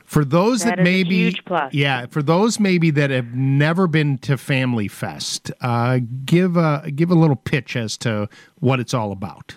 [0.05, 1.35] For those that, That maybe,
[1.73, 7.11] yeah, for those maybe that have never been to Family Fest, uh, give a give
[7.11, 8.29] a little pitch as to
[8.61, 9.57] what it's all about.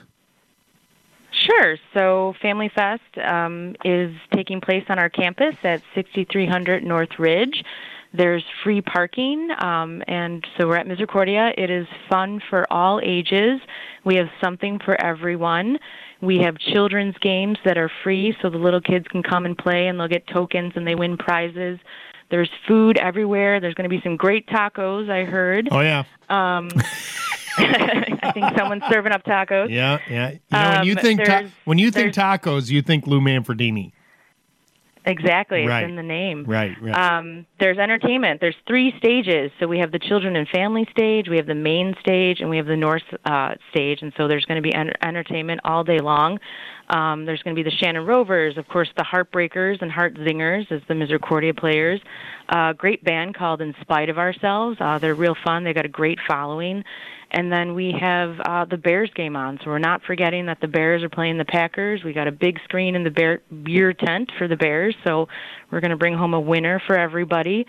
[1.31, 1.75] Sure.
[1.93, 7.63] So, Family Fest um, is taking place on our campus at 6300 North Ridge.
[8.15, 11.51] There's free parking, um, and so we're at Misericordia.
[11.57, 13.59] It is fun for all ages.
[14.03, 15.77] We have something for everyone.
[16.21, 19.87] We have children's games that are free, so the little kids can come and play,
[19.87, 21.79] and they'll get tokens and they win prizes.
[22.31, 23.59] There's food everywhere.
[23.59, 25.67] There's going to be some great tacos, I heard.
[25.71, 26.69] Oh yeah, Um,
[27.57, 29.69] I think someone's serving up tacos.
[29.69, 30.31] yeah, yeah.
[30.31, 33.91] You know, when you Um, think ta- when you think tacos, you think Lou Manfredini.
[35.07, 35.83] Exactly, Right.
[35.83, 36.45] it's in the name.
[36.47, 36.95] Right, right.
[36.95, 38.41] Um, there's entertainment.
[38.41, 39.51] There's three stages.
[39.59, 42.57] So we have the children and family stage, we have the main stage, and we
[42.57, 44.01] have the north uh, stage.
[44.01, 46.39] And so there's going to be en- entertainment all day long.
[46.89, 50.71] Um, there's going to be the Shannon Rovers, of course, the Heartbreakers and Heart Zingers
[50.71, 51.99] as the Misericordia players.
[52.49, 54.77] A great band called In Spite of Ourselves.
[54.79, 55.63] Uh, they're real fun.
[55.63, 56.83] They got a great following.
[57.35, 60.69] And then we have uh, the Bears game on, so we're not forgetting that the
[60.69, 62.01] Bears are playing the Packers.
[62.01, 65.27] We got a big screen in the bear, beer tent for the Bears, so
[65.69, 67.65] we're going to bring home a winner for everybody.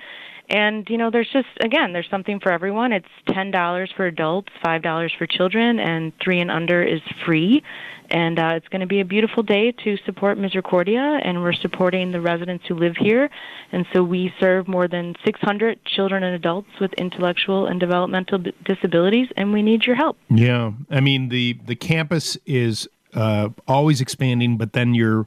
[0.49, 2.93] And you know, there's just again, there's something for everyone.
[2.93, 7.63] It's ten dollars for adults, five dollars for children, and three and under is free.
[8.09, 12.13] And uh, it's going to be a beautiful day to support Misericordia, and we're supporting
[12.13, 13.29] the residents who live here.
[13.73, 19.27] And so we serve more than 600 children and adults with intellectual and developmental disabilities,
[19.37, 20.17] and we need your help.
[20.31, 25.27] Yeah, I mean the the campus is uh, always expanding, but then you're,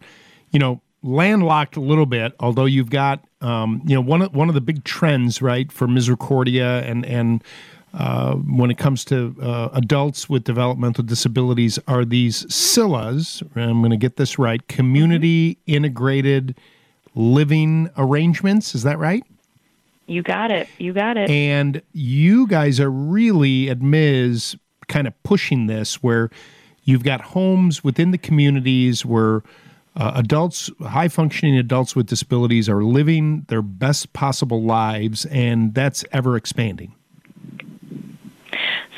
[0.51, 2.33] you know, landlocked a little bit.
[2.39, 5.88] Although you've got, um, you know, one of one of the big trends, right, for
[5.88, 7.44] Misericordia and and
[7.94, 13.41] uh, when it comes to uh, adults with developmental disabilities are these CILAs.
[13.56, 14.66] I'm going to get this right.
[14.68, 16.56] Community integrated
[17.16, 18.76] living arrangements.
[18.76, 19.24] Is that right?
[20.06, 20.68] You got it.
[20.78, 21.30] You got it.
[21.30, 24.56] And you guys are really at Ms.
[24.88, 26.30] kind of pushing this where
[26.84, 29.44] you've got homes within the communities where
[29.95, 36.06] uh, adults, high functioning adults with disabilities, are living their best possible lives, and that's
[36.11, 36.94] ever expanding.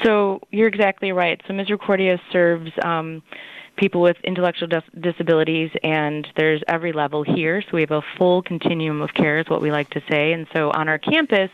[0.04, 1.42] So you're exactly right.
[1.48, 3.22] So Misericordia serves um,
[3.78, 7.62] people with intellectual dis- disabilities, and there's every level here.
[7.62, 10.34] So we have a full continuum of care, is what we like to say.
[10.34, 11.52] And so on our campus,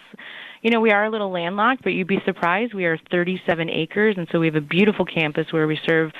[0.62, 2.74] you know, we are a little landlocked, but you'd be surprised.
[2.74, 6.12] We are 37 acres, and so we have a beautiful campus where we serve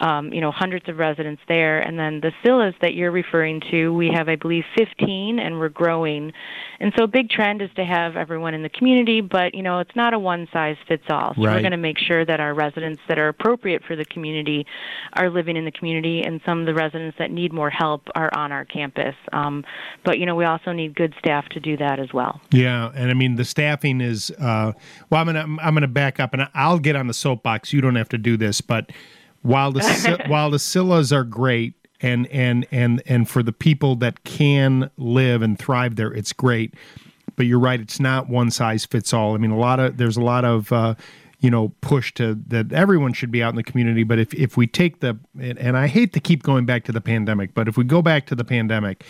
[0.00, 1.80] um, you know, hundreds of residents there.
[1.80, 5.68] And then the CILAs that you're referring to, we have, I believe, 15, and we're
[5.68, 6.32] growing.
[6.80, 9.80] And so a big trend is to have everyone in the community, but, you know,
[9.80, 11.34] it's not a one size fits all.
[11.34, 14.66] So we're going to make sure that our residents that are appropriate for the community
[15.14, 18.30] are living in the community, and some of the residents that need more help are
[18.36, 19.14] on our campus.
[19.32, 19.64] Um,
[20.04, 22.40] but, you know, we also need good staff to do that as well.
[22.50, 24.30] Yeah, and I mean the staffing is.
[24.32, 24.72] Uh,
[25.10, 27.72] well, I'm gonna I'm gonna back up, and I'll get on the soapbox.
[27.72, 28.90] You don't have to do this, but
[29.48, 34.22] while the while the CILAs are great, and and and and for the people that
[34.24, 36.74] can live and thrive there, it's great.
[37.34, 39.34] But you're right; it's not one size fits all.
[39.34, 40.70] I mean, a lot of there's a lot of.
[40.72, 40.94] Uh,
[41.40, 44.02] you know, push to that everyone should be out in the community.
[44.02, 46.90] But if, if we take the, and, and I hate to keep going back to
[46.90, 49.04] the pandemic, but if we go back to the pandemic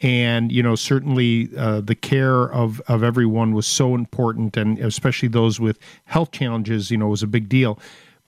[0.00, 5.26] and, you know, certainly uh, the care of, of everyone was so important and especially
[5.26, 7.80] those with health challenges, you know, was a big deal.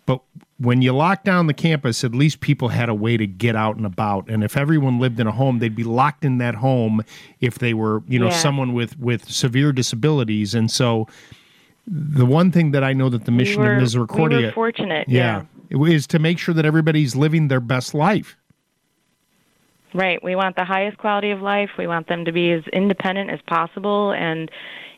[0.04, 0.20] But
[0.58, 3.76] when you lock down the campus, at least people had a way to get out
[3.76, 4.28] and about.
[4.28, 7.02] And if everyone lived in a home, they'd be locked in that home
[7.40, 8.32] if they were, you know, Yeah.
[8.32, 10.54] someone with, with severe disabilities.
[10.54, 11.08] And so
[11.86, 14.52] the one thing that I know that the We mission were- of Misericordia we were
[14.52, 15.42] fortunate, yeah.
[15.70, 18.36] is to make sure that everybody's living their best life.
[19.92, 20.22] Right.
[20.22, 21.70] We want the highest quality of life.
[21.78, 24.12] We want them to be as independent as possible.
[24.12, 24.50] And,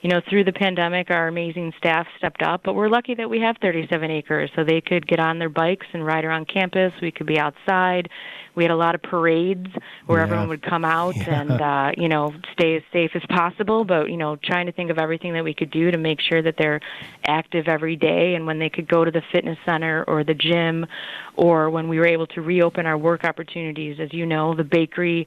[0.07, 2.61] you know, through the pandemic, our amazing staff stepped up.
[2.63, 5.89] But we're lucky that we have 37 acres, so they could get on their bikes
[5.93, 6.93] and ride around campus.
[7.03, 8.09] We could be outside.
[8.55, 9.67] We had a lot of parades
[10.07, 10.27] where Yeah.
[10.27, 13.85] everyone would come out and, uh, you know, stay as safe as possible.
[13.85, 16.41] But, you know, trying to think of everything that we could do to make sure
[16.41, 16.81] that they're
[17.27, 18.37] active every day.
[18.37, 20.87] And when they could go to the fitness center or the gym,
[21.35, 25.27] or when we were able to reopen our work opportunities, as you know, the bakery.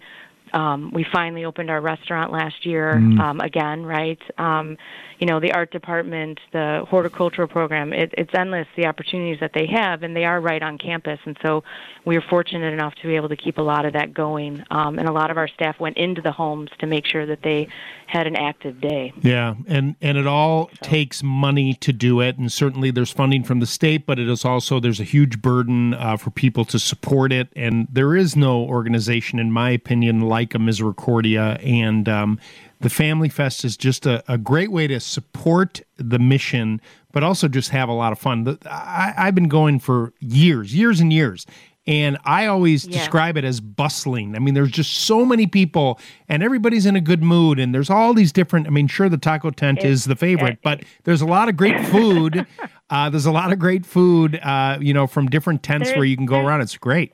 [0.54, 3.20] Um, we finally opened our restaurant last year Mm.
[3.20, 4.20] um, again, right?
[4.38, 4.78] Um,
[5.20, 9.68] you know, the art department, the horticultural program, it, it's endless the opportunities that they
[9.68, 11.20] have, and they are right on campus.
[11.26, 11.64] And so
[12.06, 14.64] we were fortunate enough to be able to keep a lot of that going.
[14.72, 17.42] Um, and a lot of our staff went into the homes to make sure that
[17.44, 17.68] they
[18.08, 19.14] had an active day.
[19.22, 23.60] Yeah, and and it all takes money to do it, and certainly there's funding from
[23.60, 27.34] the state, but it is also there's a huge burden uh, for people to support
[27.34, 32.40] it, and there is no organization, in my opinion, like a Misericordia, and um,
[32.80, 36.80] the Family Fest is just a, a great way to support the mission,
[37.12, 38.46] but also just have a lot of fun.
[38.46, 41.46] The, I, I've been going for years, years and years.
[41.88, 43.00] And I always Yeah.
[43.00, 44.36] describe it as bustling.
[44.36, 47.58] I mean, there's just so many people, and everybody's in a good mood.
[47.58, 48.68] And there's all these different.
[48.68, 51.84] I mean, sure, the taco tent is the favorite, but there's a lot of great
[51.88, 52.46] food.
[52.92, 56.16] uh, there's a lot of great food, uh, you know, from different tents where you
[56.16, 56.62] can go around.
[56.62, 57.14] It's great.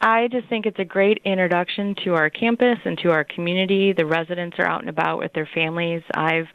[0.00, 3.92] I just think it's a great introduction to our campus and to our community.
[3.92, 6.02] The residents are out and about with their families.
[6.14, 6.46] I've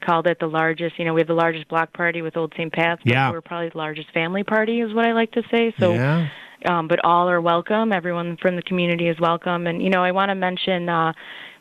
[0.00, 2.72] called it the largest, you know, we have the largest block party with Old St.
[2.72, 3.30] Pat's, Yeah.
[3.30, 5.74] we're probably the largest family party, is what I like to say.
[5.78, 6.28] So, yeah.
[6.66, 7.92] um, but all are welcome.
[7.92, 9.66] Everyone from the community is welcome.
[9.66, 11.12] And, you know, I want to mention uh,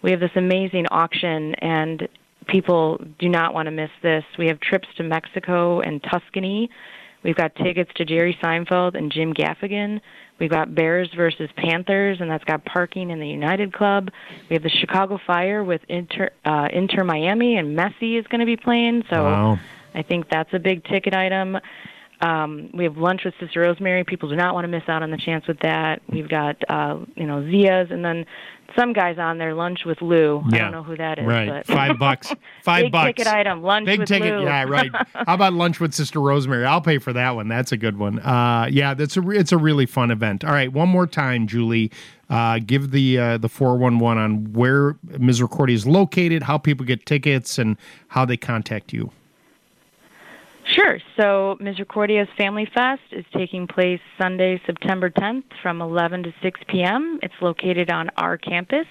[0.01, 2.07] we have this amazing auction, and
[2.47, 4.23] people do not want to miss this.
[4.37, 6.69] We have trips to Mexico and Tuscany.
[7.23, 10.01] We've got tickets to Jerry Seinfeld and Jim Gaffigan.
[10.39, 14.09] We've got Bears versus Panthers, and that's got parking in the United Club.
[14.49, 18.45] We have the Chicago Fire with Inter uh, Inter Miami, and Messi is going to
[18.45, 19.03] be playing.
[19.09, 19.59] So Wow.
[19.95, 21.57] I think that's a big ticket item.
[22.23, 24.03] Um, we have lunch with Sister Rosemary.
[24.03, 26.01] People do not want to miss out on the chance with that.
[26.07, 28.25] We've got uh, you know Zia's, and then
[28.77, 30.41] some guys on there lunch with Lou.
[30.49, 30.55] Yeah.
[30.55, 31.25] I don't know who that is.
[31.25, 31.49] Right.
[31.49, 32.33] But Five bucks.
[32.63, 33.07] Five big bucks.
[33.07, 33.61] ticket item.
[33.61, 34.33] Lunch Big with ticket.
[34.33, 34.43] Lou.
[34.45, 34.89] Yeah, right.
[35.13, 36.65] How about lunch with Sister Rosemary?
[36.65, 37.47] I'll pay for that one.
[37.47, 38.19] That's a good one.
[38.19, 40.43] Uh, yeah, that's a re- it's a really fun event.
[40.43, 41.91] All right, one more time, Julie.
[42.29, 46.85] Uh, give the uh, the four one one on where Misericordia is located, how people
[46.85, 47.77] get tickets, and
[48.07, 49.11] how they contact you.
[50.65, 50.97] Sure.
[51.19, 57.19] So Misericordia's Family Fest is taking place Sunday, September 10th from 11 to 6 p.m.
[57.21, 58.87] It's located on our campus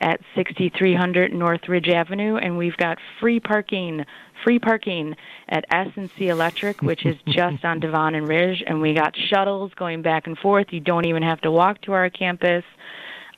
[0.00, 4.04] at 6300 North Ridge Avenue, and we've got free parking,
[4.42, 5.14] free parking
[5.48, 10.02] at S&C Electric, which is just on Devon and Ridge, and we got shuttles going
[10.02, 10.66] back and forth.
[10.70, 12.64] You don't even have to walk to our campus.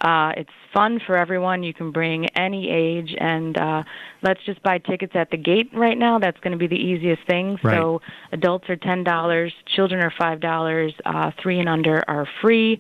[0.05, 1.63] Uh, it's fun for everyone.
[1.63, 3.83] You can bring any age, and uh,
[4.23, 6.19] let's just buy tickets at the gate right now.
[6.19, 7.59] That's going to be the easiest thing.
[7.63, 7.79] Right.
[7.79, 12.79] So adults are ten dollars, children are five dollars, uh, three and under are free.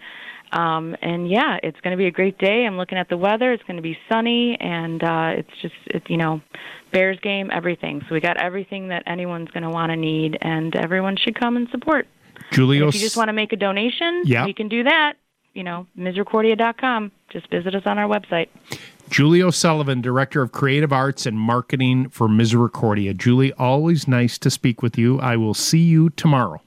[0.53, 2.65] Um, and yeah, it's going to be a great day.
[2.67, 3.53] I'm looking at the weather.
[3.53, 6.41] It's going to be sunny, and uh, it's just, it, you know,
[6.93, 8.03] Bears game, everything.
[8.09, 11.57] So we got everything that anyone's going to want to need, and everyone should come
[11.57, 12.07] and support.
[12.53, 14.47] Julio, And if you just want to make a donation, Yeah.
[14.47, 15.15] you can do that.
[15.55, 17.13] You know, misericordia.com.
[17.31, 18.49] Just visit us on our website.
[19.09, 23.15] Julie O'Sullivan, Director of Creative Arts and Marketing for Misericordia.
[23.15, 25.21] Julie, always nice to speak with you.
[25.21, 26.61] I will see you tomorrow.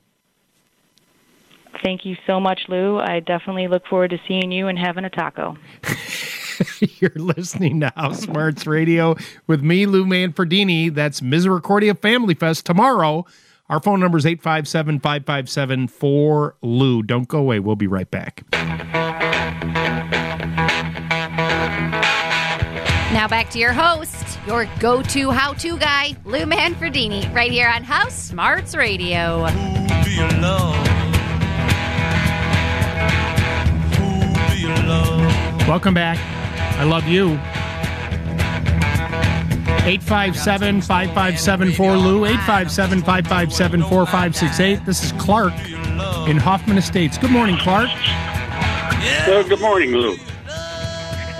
[1.83, 2.97] Thank you so much, Lou.
[2.97, 5.57] I definitely look forward to seeing you and having a taco.
[6.79, 9.15] You're listening to House Smarts Radio
[9.45, 10.93] with me, Lou Manfredini.
[10.93, 13.25] That's Misericordia Family Fest tomorrow.
[13.69, 17.05] Our phone number is 857 557 4Lou.
[17.05, 17.59] Don't go away.
[17.59, 18.43] We'll be right back.
[23.11, 27.67] Now back to your host, your go to how to guy, Lou Manfredini, right here
[27.67, 29.41] on House Smarts Radio.
[35.67, 36.17] Welcome back.
[36.79, 37.37] I love you.
[39.87, 44.85] 857 557 4Lou, 857 557 4568.
[44.85, 45.53] This is Clark
[46.27, 47.17] in Hoffman Estates.
[47.17, 47.87] Good morning, Clark.
[49.25, 50.17] Well, good morning, Lou.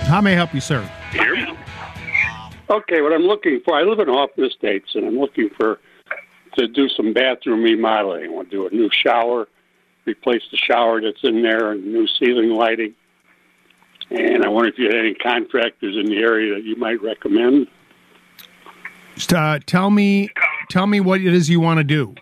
[0.06, 0.80] How may I help you, sir?
[1.12, 1.46] Here.
[2.70, 5.78] Okay, what I'm looking for, I live in Hoffman Estates, and I'm looking for
[6.56, 8.24] to do some bathroom remodeling.
[8.24, 9.46] I want to do a new shower,
[10.06, 12.94] replace the shower that's in there, and new ceiling lighting.
[14.10, 17.68] And I wonder if you had any contractors in the area that you might recommend.
[19.32, 20.30] Uh, tell me,
[20.70, 22.14] tell me what it is you want to do.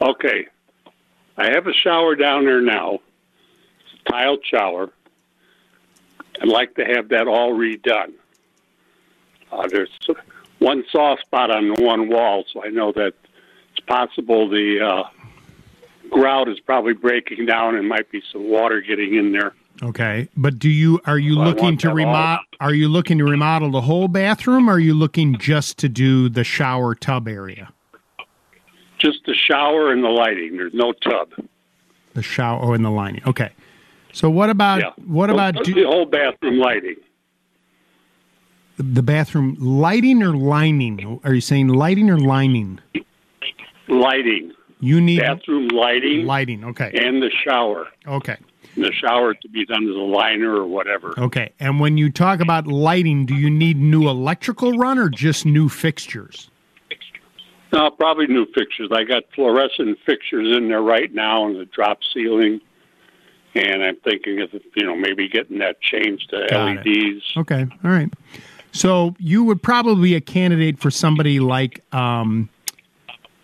[0.00, 0.46] Okay,
[1.36, 2.98] I have a shower down there now,
[4.08, 4.90] tiled shower.
[6.40, 8.12] I'd like to have that all redone.
[9.52, 9.90] Uh, there's
[10.58, 13.14] one soft spot on one wall, so I know that
[13.72, 15.04] it's possible the uh,
[16.10, 19.54] grout is probably breaking down and might be some water getting in there.
[19.82, 22.44] Okay, but do you are you Well, looking to remodel?
[22.60, 24.70] Are you looking to remodel the whole bathroom?
[24.70, 27.72] Or are you looking just to do the shower tub area?
[28.98, 30.56] Just the shower and the lighting.
[30.56, 31.30] There's no tub.
[32.14, 33.22] The shower oh, and the lining.
[33.26, 33.50] Okay.
[34.12, 34.90] So what about Yeah.
[35.06, 36.96] what No- about do, the whole bathroom lighting?
[38.76, 41.20] the bathroom lighting or lining?
[41.24, 42.80] Are you saying lighting or lining?
[43.88, 44.52] Lighting.
[44.80, 46.26] You need bathroom lighting.
[46.26, 46.64] Lighting.
[46.64, 46.90] Okay.
[46.94, 47.88] And the shower.
[48.06, 48.36] Okay.
[48.76, 51.14] The shower to be done as a liner or whatever.
[51.16, 51.52] Okay.
[51.60, 55.68] And when you talk about lighting, do you need new electrical run or just new
[55.68, 56.50] fixtures?
[57.72, 58.88] No, probably new fixtures.
[58.92, 62.60] I got fluorescent fixtures in there right now and the drop ceiling.
[63.54, 66.86] And I'm thinking of, you know, maybe getting that changed to Got it.
[66.86, 67.22] LEDs.
[67.36, 67.66] Okay.
[67.84, 68.12] All right.
[68.72, 72.48] So you would probably be a candidate for somebody like um,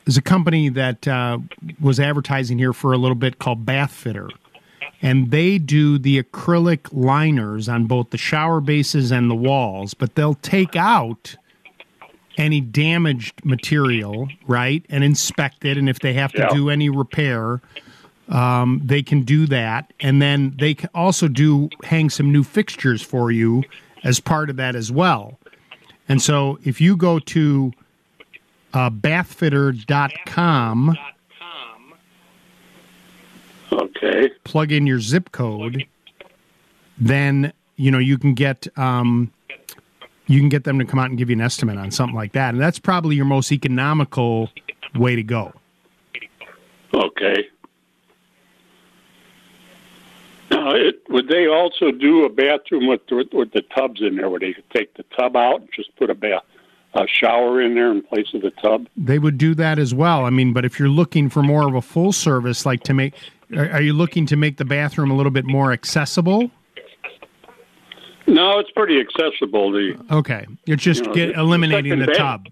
[0.05, 1.39] there's a company that uh,
[1.81, 4.29] was advertising here for a little bit called Bath Fitter,
[5.03, 10.15] and they do the acrylic liners on both the shower bases and the walls, but
[10.15, 11.37] they'll take out
[12.37, 16.49] any damaged material, right, and inspect it, and if they have to Yeah.
[16.55, 17.61] do any repair.
[18.29, 23.03] Um, they can do that, and then they can also do hang some new fixtures
[23.03, 23.65] for you
[24.05, 25.41] as part of that as well.
[26.09, 27.73] And so, if you go to
[28.73, 30.97] uh, bathfitter.com,
[33.81, 35.87] okay, plug in your zip code,
[36.99, 39.33] then you know you can get um,
[40.27, 42.33] you can get them to come out and give you an estimate on something like
[42.33, 44.51] that, and that's probably your most economical
[44.95, 45.53] way to go.
[46.95, 47.49] Okay.
[50.51, 54.29] Now, it, would they also do a bathroom with the, with the tubs in there,
[54.29, 56.43] where they could take the tub out and just put a bath,
[56.95, 58.89] a shower in there in place of the tub?
[58.97, 60.25] They would do that as well.
[60.25, 63.15] I mean, but if you're looking for more of a full service, like to make,
[63.57, 66.51] are, are you looking to make the bathroom a little bit more accessible?
[68.27, 69.73] No, it's pretty accessible.
[69.73, 72.47] The Okay, you're just You know, get the- the eliminating the second tub.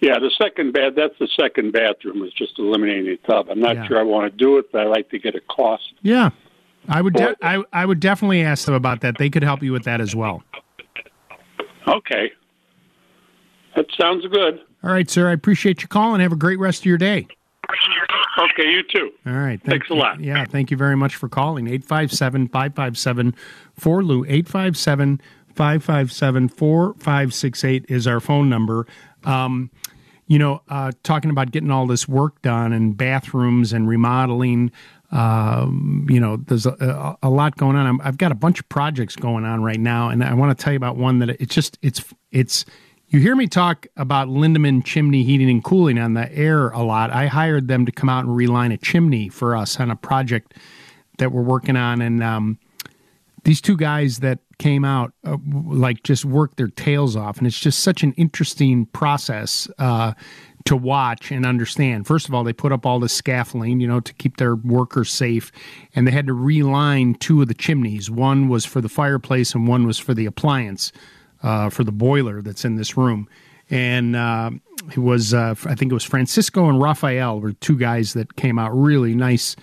[0.00, 3.48] yeah, the second bed that's the second bathroom is just eliminating the tub.
[3.50, 3.86] I'm not Yeah.
[3.86, 5.92] sure I want to do it, but I like to get a cost.
[6.02, 6.30] Yeah,
[6.88, 7.14] I would.
[7.14, 9.18] De- I I would definitely ask them about that.
[9.18, 10.42] They could help you with that as well.
[11.86, 12.30] Okay,
[13.76, 14.60] that sounds good.
[14.82, 15.28] All right, sir.
[15.28, 16.20] I appreciate you calling.
[16.22, 17.26] Have a great rest of your day.
[18.38, 19.10] Okay, you too.
[19.26, 19.60] All right.
[19.62, 20.20] Thanks a lot.
[20.20, 21.66] Yeah, thank you very much for calling.
[21.66, 23.34] 857 557
[23.80, 24.24] 4Lou.
[24.28, 25.20] 857
[25.54, 28.86] 557 4568 is our phone number.
[29.24, 29.70] Um,
[30.26, 34.70] you know, uh, talking about getting all this work done and bathrooms and remodeling.
[35.10, 37.84] Um, you know, there's a, a lot going on.
[37.84, 40.64] I'm, I've got a bunch of projects going on right now, and I want to
[40.64, 42.64] tell you about one that it's just it's it's.
[43.12, 47.10] You hear me talk about Lindemann Chimney Heating and Cooling on the air a lot.
[47.10, 50.54] I hired them to come out and reline a chimney for us on a project
[51.18, 52.60] that we're working on, and um,
[53.42, 57.58] these two guys that came out uh, like just worked their tails off, and it's
[57.58, 60.12] just such an interesting process uh,
[60.64, 62.06] to watch and understand.
[62.06, 65.10] First of all, they put up all the scaffolding, you know, to keep their workers
[65.10, 65.50] safe,
[65.96, 68.08] and they had to reline two of the chimneys.
[68.08, 70.92] One was for the fireplace, and one was for the appliance
[71.42, 73.28] uh, for the boiler that's in this room.
[73.70, 74.50] And uh,
[74.88, 78.58] it was, uh, I think it was Francisco and Raphael were two guys that came
[78.58, 79.56] out really nice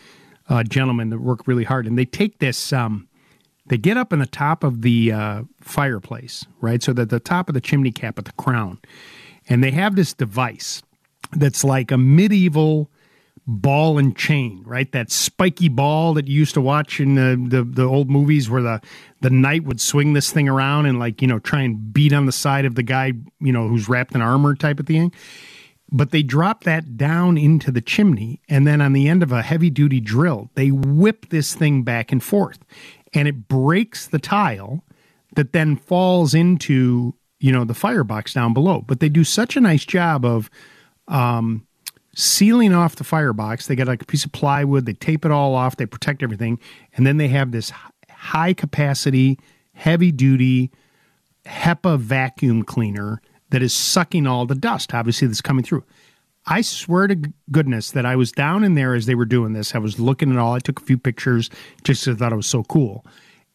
[0.50, 2.72] uh, gentlemen that work really hard, and they take this.
[2.72, 3.08] Um,
[3.66, 6.82] they get up in the top of the uh, fireplace, right?
[6.82, 8.80] So that the top of the chimney cap at the crown,
[9.50, 10.82] and they have this device
[11.34, 12.90] that's like a medieval
[13.48, 14.92] ball and chain, right?
[14.92, 18.62] That spiky ball that you used to watch in the, the, the old movies where
[18.62, 18.82] the,
[19.22, 22.26] the knight would swing this thing around and like, you know, try and beat on
[22.26, 25.14] the side of the guy, you know, who's wrapped in armor type of thing.
[25.90, 29.42] But they drop that down into the chimney, and then on the end of a
[29.42, 32.60] heavy duty drill, they whip this thing back and forth,
[33.14, 34.84] and it breaks the tile
[35.38, 38.82] that then falls into you know the firebox down below.
[38.82, 40.50] But they do such a nice job of
[41.08, 41.66] um,
[42.18, 43.68] sealing off the firebox.
[43.68, 46.60] They got like a piece of plywood, they tape it all off, they protect everything,
[46.96, 47.72] and then they have this
[48.10, 49.40] high capacity,
[49.74, 50.72] heavy duty
[51.46, 53.22] HEPA vacuum cleaner
[53.52, 55.84] that is sucking all the dust, obviously, that's coming through.
[56.46, 59.76] I swear to goodness that I was down in there as they were doing this.
[59.76, 60.54] I was looking at all.
[60.54, 61.50] I took a few pictures
[61.84, 63.06] just 'cause I thought it was so cool.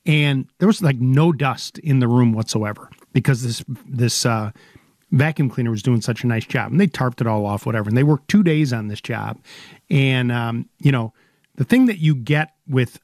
[0.05, 4.51] And there was like no dust in the room whatsoever because this this uh,
[5.13, 6.73] vacuum cleaner was doing such a nice job.
[6.73, 7.89] And they tarped it all off, whatever.
[7.89, 9.39] And they worked two days on this job.
[9.89, 11.13] And um, you know,
[11.55, 12.99] the thing that you get with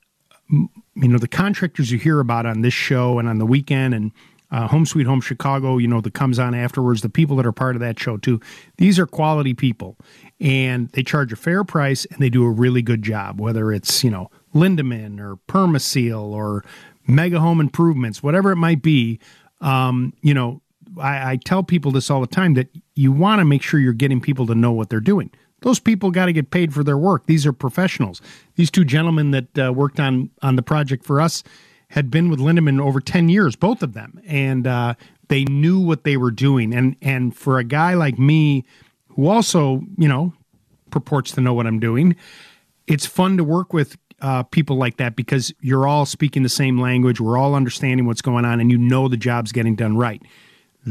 [0.51, 4.13] you know the contractors you hear about on this show and on the weekend and
[4.51, 7.53] uh, Home Sweet Home Chicago, you know, that comes on afterwards, the people that are
[7.53, 8.41] part of that show too,
[8.79, 9.97] these are quality people
[10.41, 14.03] and they charge a fair price and they do a really good job, whether it's,
[14.03, 16.65] you know, Lindemann or Permaseal or
[17.07, 19.21] Mega Home Improvements, whatever it might be.
[19.61, 20.63] Um, you know,
[21.01, 23.93] I, I tell people this all the time that you want to make sure you're
[23.93, 25.31] getting people to know what they're doing.
[25.61, 27.27] Those people got to get paid for their work.
[27.27, 28.21] These are professionals.
[28.55, 31.43] These two gentlemen that uh, worked on on the project for us
[31.91, 34.21] had been with Lindemann over 10 years, both of them.
[34.27, 34.95] And uh,
[35.29, 36.75] they knew what they were doing.
[36.75, 38.65] And, and for a guy like me,
[39.09, 40.33] who also, you know,
[40.91, 42.15] purports to know what I'm doing,
[42.87, 46.81] it's fun to work with uh, people like that because you're all speaking the same
[46.81, 47.21] language.
[47.21, 50.23] We're all understanding what's going on, and you know the job's getting done right.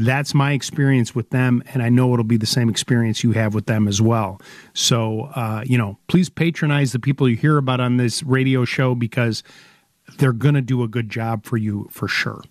[0.04, 3.54] That's my experience with them, and I know it'll be the same experience you have
[3.54, 4.40] with them as well.
[4.74, 8.94] So, uh, you know, please patronize the people you hear about on this radio show
[8.94, 9.42] because
[10.18, 12.42] they're going to do a good job for you for sure.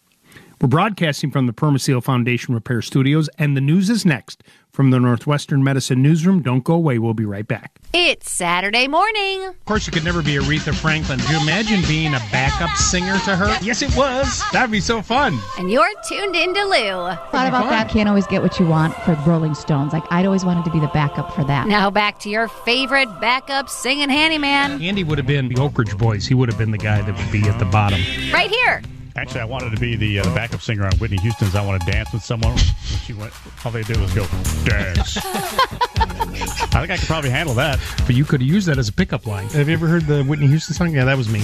[0.59, 4.99] We're broadcasting from the Permaseal Foundation Repair Studios, and the news is next from the
[4.99, 6.41] Northwestern Medicine Newsroom.
[6.41, 6.97] Don't go away.
[6.97, 7.79] We'll be right back.
[7.93, 9.45] It's Saturday morning.
[9.45, 11.19] Of course, you could never be Aretha Franklin.
[11.19, 13.55] Do you imagine being a backup singer to her?
[13.61, 14.41] Yes, it was.
[14.51, 15.37] That'd be so fun.
[15.59, 17.11] And you're tuned into Lou.
[17.31, 17.89] Thought about that.
[17.89, 19.93] Can't always get what you want for Rolling Stones.
[19.93, 21.67] Like I'd always wanted to be the backup for that.
[21.67, 24.81] Now back to your favorite backup singing handyman.
[24.81, 26.25] Andy would have been the Oak Ridge Boys.
[26.25, 28.01] He would have been the guy that would be at the bottom.
[28.33, 28.81] Right here.
[29.17, 31.81] Actually, I wanted to be the, uh, the backup singer on Whitney Houston's "I Want
[31.81, 33.33] to Dance with Someone." She went,
[33.65, 34.27] all they did was go
[34.63, 35.17] dance.
[35.25, 37.79] I think I could probably handle that.
[38.05, 39.47] But you could have used that as a pickup line.
[39.49, 40.93] Have you ever heard the Whitney Houston song?
[40.93, 41.43] Yeah, that was me.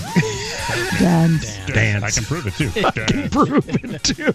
[0.99, 1.57] Dance.
[1.65, 2.03] Dance.
[2.03, 2.71] I can prove it too.
[2.85, 4.33] I can prove it too.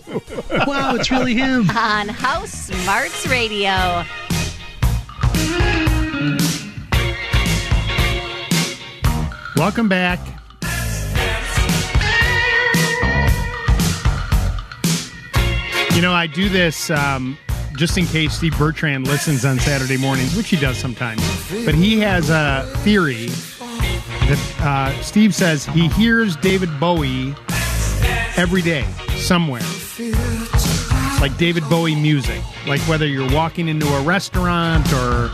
[0.66, 1.70] Wow, it's really him.
[1.70, 4.05] On House Smarts Radio.
[9.56, 10.38] Welcome back.
[15.98, 17.36] You know, I do this um,
[17.74, 21.20] just in case Steve Bertrand listens on Saturday mornings, which he does sometimes.
[21.64, 27.34] But he has a theory that uh, Steve says he hears David Bowie
[28.36, 28.84] every day
[29.16, 29.64] somewhere.
[31.20, 32.44] Like David Bowie music.
[32.64, 35.32] Like whether you're walking into a restaurant or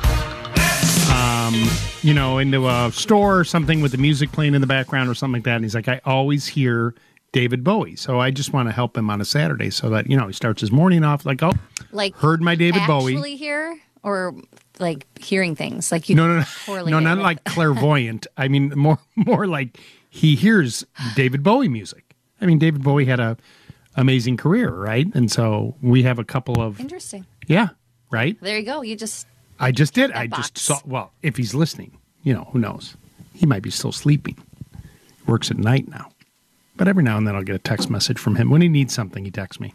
[1.13, 1.69] um,
[2.01, 5.15] you know, into a store or something with the music playing in the background or
[5.15, 5.57] something like that.
[5.57, 6.95] And he's like, I always hear
[7.35, 7.97] David Bowie.
[7.97, 10.33] So I just want to help him on a Saturday so that, you know, he
[10.33, 11.53] starts his morning off like, oh,
[11.93, 13.13] Like heard my David Bowie.
[13.15, 14.35] actually hear or
[14.79, 16.85] like hearing things like you No, no, no.
[16.87, 18.29] No, not like clairvoyant.
[18.37, 19.79] I mean, more, more like
[20.09, 20.87] he hears
[21.17, 22.15] David Bowie music.
[22.41, 23.37] I mean, David Bowie had a
[23.97, 25.07] amazing career, right?
[25.15, 27.27] And so we have a couple of, Interesting.
[27.49, 27.71] yeah,
[28.13, 28.41] right?
[28.41, 28.83] There you go.
[28.83, 29.27] You just
[29.59, 30.13] I just did.
[30.13, 30.51] I box.
[30.51, 30.79] just saw.
[30.87, 32.97] Well, if he's listening, you know, who knows?
[33.35, 34.37] He might be still sleeping.
[34.73, 36.11] He works at night now.
[36.77, 38.51] But every now and then I'll get a text message from him.
[38.51, 39.75] When he needs something, he texts me.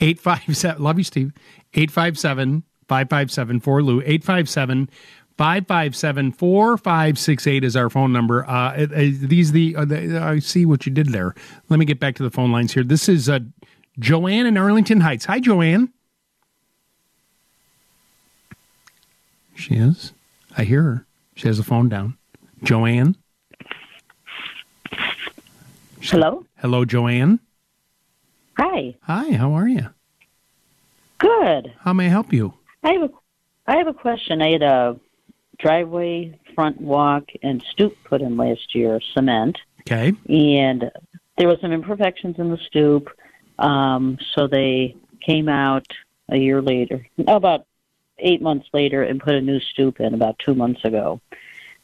[0.00, 1.32] 857, love you, Steve.
[1.74, 4.00] 857 557 4 Lou.
[4.00, 4.88] 857
[5.36, 8.48] 557 4568 is our phone number.
[8.48, 11.34] Uh, these the, uh, the I see what you did there.
[11.68, 12.84] Let me get back to the phone lines here.
[12.84, 13.40] This is uh,
[13.98, 15.24] Joanne in Arlington Heights.
[15.26, 15.92] Hi, Joanne.
[19.54, 20.12] She is.
[20.56, 21.06] I hear her.
[21.34, 22.16] She has the phone down.
[22.62, 23.16] Joanne.
[26.02, 26.44] Hello.
[26.58, 27.40] Hello, Joanne.
[28.58, 28.94] Hi.
[29.02, 29.32] Hi.
[29.32, 29.86] How are you?
[31.18, 31.72] Good.
[31.80, 32.54] How may I help you?
[32.82, 33.10] I have a
[33.66, 34.42] I have a question.
[34.42, 34.98] I had a
[35.58, 40.12] driveway, front walk, and stoop put in last year, cement, Okay.
[40.28, 40.90] and
[41.38, 43.08] there was some imperfections in the stoop.
[43.60, 45.86] Um, so they came out
[46.28, 47.64] a year later, about
[48.18, 51.20] eight months later, and put a new stoop in about two months ago.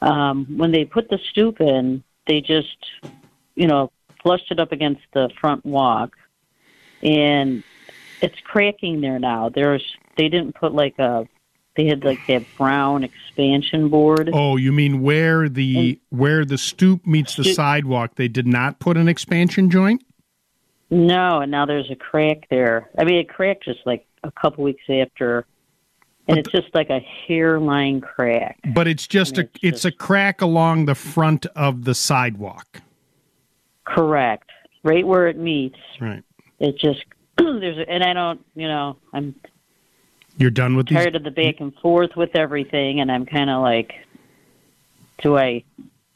[0.02, 2.76] Um, when they put the stoop in, they just,
[3.54, 3.92] you know,
[4.28, 6.14] flushed it up against the front walk,
[7.02, 7.64] and
[8.20, 9.48] it's cracking there now.
[9.48, 9.82] There's
[10.18, 11.26] they didn't put like a
[11.76, 14.28] they had like that brown expansion board.
[14.30, 18.16] Oh, you mean where the where the stoop meets the Stoop- sidewalk?
[18.16, 20.04] They did not put an expansion joint.
[20.90, 22.90] No, and now there's a crack there.
[22.98, 25.46] I mean, it cracked just like a couple weeks after,
[26.26, 28.58] and it's just like a hairline crack.
[28.74, 32.82] But it's just a it's a crack along the front of the sidewalk.
[33.94, 34.50] Correct,
[34.82, 35.78] right where it meets.
[36.00, 36.22] Right.
[36.58, 37.04] It just
[37.38, 39.34] there's and I don't, you know, I'm
[40.36, 41.06] You're done with these.
[41.14, 43.92] of the back and forth with everything, and I'm kind of like,
[45.22, 45.64] do I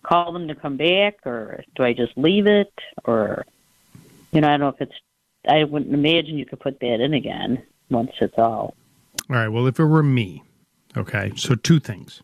[0.02, 2.72] call them to come back, or do I just leave it,
[3.04, 3.46] or
[4.32, 4.94] you know, I don't know if it's.
[5.48, 8.74] I wouldn't imagine you could put that in again once it's all.
[9.28, 9.48] All right.
[9.48, 10.42] Well, if it were me,
[10.96, 11.32] okay.
[11.36, 12.22] So two things.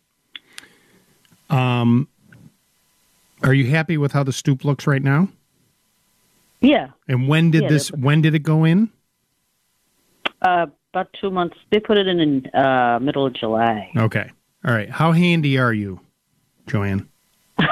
[1.50, 2.08] Um,
[3.42, 5.28] are you happy with how the stoop looks right now?
[6.60, 7.89] Yeah, And when did Yeah, this?
[7.93, 8.90] When did it go in?
[10.43, 11.56] uh, about two months.
[11.70, 13.90] They put it in in uh, middle of July.
[13.97, 14.30] Okay.
[14.64, 14.90] All right.
[14.90, 16.01] How handy are you,
[16.66, 17.09] Joanne?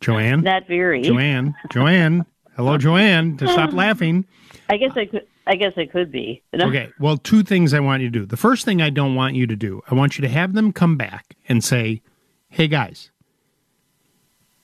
[0.00, 0.42] Joanne.
[0.42, 1.02] Not very.
[1.02, 1.54] Joanne.
[1.72, 2.24] Joanne.
[2.56, 3.36] Hello, Joanne.
[3.38, 4.24] To stop laughing.
[4.68, 5.26] I guess I could.
[5.46, 6.42] I guess I could be.
[6.54, 6.90] Okay.
[7.00, 8.26] Well, two things I want you to do.
[8.26, 10.72] The first thing I don't want you to do, I want you to have them
[10.72, 12.02] come back and say,
[12.48, 13.10] "Hey guys,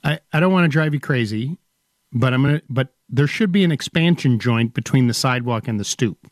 [0.05, 1.57] I I don't want to drive you crazy,
[2.15, 2.63] but I'm gonna.
[2.71, 6.31] But there should be an expansion joint between the sidewalk and the stoop.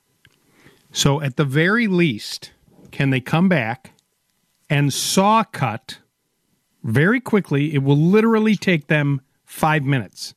[0.92, 2.52] So at the very least,
[2.90, 3.92] can they come back
[4.70, 5.98] and saw cut
[6.84, 7.74] very quickly?
[7.74, 10.34] It will literally take them five minutes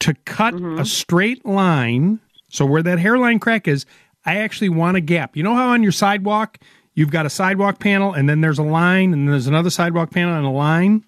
[0.00, 0.84] to cut a mm-hmm.
[0.84, 2.20] straight line.
[2.48, 3.86] So where that hairline crack is,
[4.24, 5.36] I actually want a gap.
[5.36, 6.58] You know how on your sidewalk
[6.94, 10.34] you've got a sidewalk panel and then there's a line and there's another sidewalk panel
[10.34, 11.04] and a line?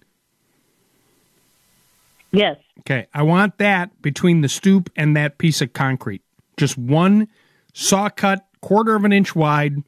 [2.30, 2.58] Yes.
[2.80, 6.22] Okay, I want that between the stoop and that piece of concrete.
[6.56, 7.28] Just one
[7.72, 9.82] saw cut, quarter of an inch wide,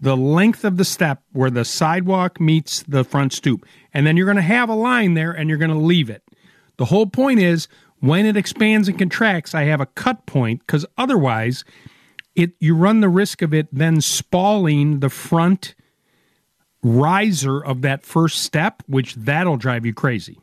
[0.00, 3.64] the length of the step where the sidewalk meets the front stoop.
[3.94, 6.22] And then you're going to have a line there and you're going to leave it.
[6.76, 7.68] The whole point is
[8.00, 11.64] when it expands and contracts, I have a cut point because otherwise
[12.34, 15.76] it you run the risk of it then spalling the front
[16.82, 20.40] riser of that first step, which that'll drive you crazy.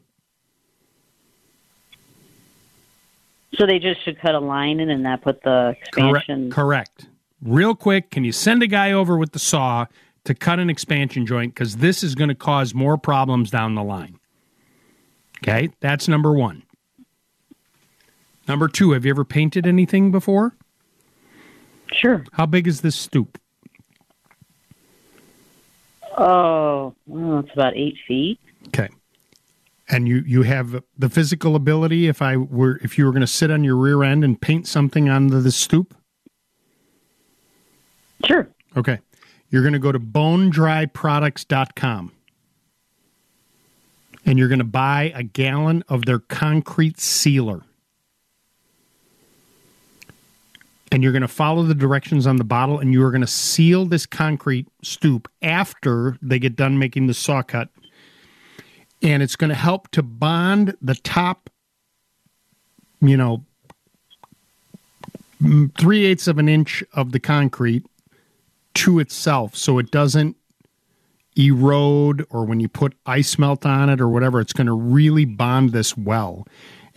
[3.56, 6.52] So they just should cut a line in and not put the expansion.
[6.52, 7.00] Correct.
[7.02, 7.08] Correct.
[7.42, 9.86] Real quick, can you send a guy over with the saw
[10.26, 11.56] to cut an expansion joint?
[11.56, 14.20] Because this is going to cause more problems down the line.
[15.42, 16.64] Okay, that's number one.
[18.48, 20.56] Number two, have you ever painted anything before?
[21.94, 22.26] Sure.
[22.34, 23.40] How big is this stoop?
[26.18, 28.40] Oh, well, it's about eight feet.
[29.92, 33.28] And you you have the physical ability if I were if you were going to
[33.28, 35.96] sit on your rear end and paint something on the, the stoop?
[38.26, 38.48] Sure.
[38.78, 39.00] Okay.
[39.50, 42.12] You're going to go to bonedryproducts.com
[44.26, 47.64] and you're going to buy a gallon of their concrete sealer.
[50.92, 53.28] And you're going to follow the directions on the bottle and you are going to
[53.28, 57.70] seal this concrete stoop after they get done making the saw cut.
[59.02, 61.50] And it's going to help to bond the top,
[63.02, 63.46] you know,
[65.78, 67.86] three eighths of an inch of the concrete
[68.74, 70.36] to itself so it doesn't
[71.38, 75.26] erode or when you put ice melt on it or whatever, it's going to really
[75.26, 76.46] bond this well.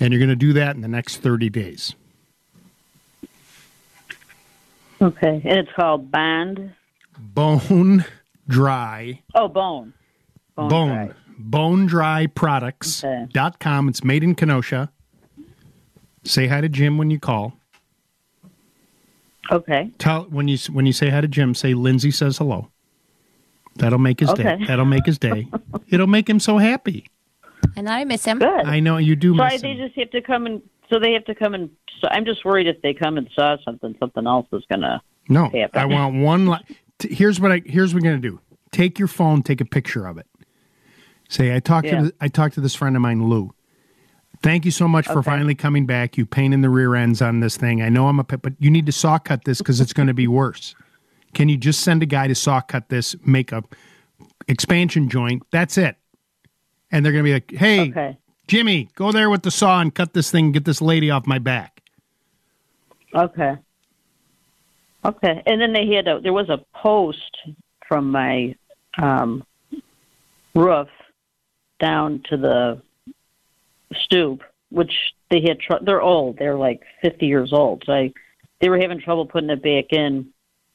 [0.01, 1.95] And you're going to do that in the next 30 days.
[5.01, 5.41] Okay.
[5.45, 6.75] And it's called Bond.
[7.19, 8.05] Bone
[8.49, 9.23] dry.
[9.35, 9.93] Oh, Bone.
[10.57, 10.69] Bone.
[10.69, 11.15] Bone.
[11.87, 12.27] Dry.
[12.27, 13.89] Bonedryproducts.com.
[13.89, 14.91] It's made in Kenosha.
[16.25, 17.55] Say hi to Jim when you call.
[19.51, 19.91] Okay.
[19.99, 22.69] Tell when you when you say hi to Jim, say Lindsay says hello.
[23.77, 24.65] That'll make his day.
[24.67, 25.49] That'll make his day.
[25.89, 27.07] It'll make him so happy.
[27.77, 28.39] And I miss him.
[28.39, 28.67] Good.
[28.67, 29.79] I know you do So miss they him.
[29.79, 31.71] just have to come and so they have to come and.
[32.01, 35.01] So I'm just worried if they come and saw something, something else is gonna.
[35.29, 35.71] No, happen.
[35.81, 36.47] I want one.
[36.49, 36.59] Li-
[36.99, 38.41] t- here's what I here's what we're gonna do.
[38.73, 40.27] Take your phone, take a picture of it.
[41.33, 42.03] Say I talked Yeah.
[42.03, 43.55] to I talked to this friend of mine, Lou.
[44.43, 46.19] Thank you so much for finally coming back.
[46.19, 47.81] You pain in the rear ends on this thing.
[47.81, 50.09] I know I'm a pet, but you need to saw cut this because it's going
[50.09, 50.75] to be worse.
[51.33, 53.63] Can you just send a guy to saw cut this, make a
[54.47, 55.45] expansion joint?
[55.51, 55.97] That's it.
[56.91, 58.19] And they're going to be like, "Hey, Okay.
[58.47, 60.47] Jimmy, go there with the saw and cut this thing.
[60.47, 61.81] And get this lady off my back."
[63.15, 63.57] Okay.
[65.05, 67.39] Okay, and then they had a there was a post
[67.89, 68.55] from my
[68.99, 69.45] um,
[70.55, 70.89] roof
[71.83, 72.81] down to the
[74.05, 74.41] stoop,
[74.71, 74.93] which
[75.31, 75.61] they had.
[75.61, 76.39] Tr- they're old.
[76.39, 77.83] They're like fifty years old.
[77.85, 78.13] So I,
[78.61, 80.29] they were having trouble putting it back in,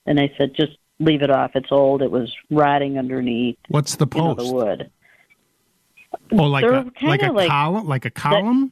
[0.06, 1.52] and I said just leave it off.
[1.56, 2.02] It's old.
[2.04, 3.58] It was rotting underneath.
[3.70, 4.48] What's the you know, post?
[4.50, 4.92] the wood.
[6.32, 8.72] Oh, like They're a like a like- column, like a column.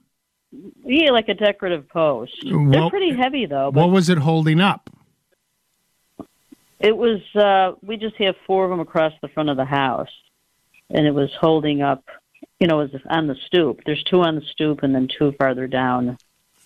[0.85, 2.33] Yeah, like a decorative post.
[2.43, 3.71] They're pretty heavy though.
[3.71, 4.89] But What was it holding up?
[6.79, 10.09] It was uh we just have four of them across the front of the house.
[10.89, 12.05] And it was holding up
[12.59, 13.81] you know, was on the stoop.
[13.85, 16.17] There's two on the stoop and then two farther down.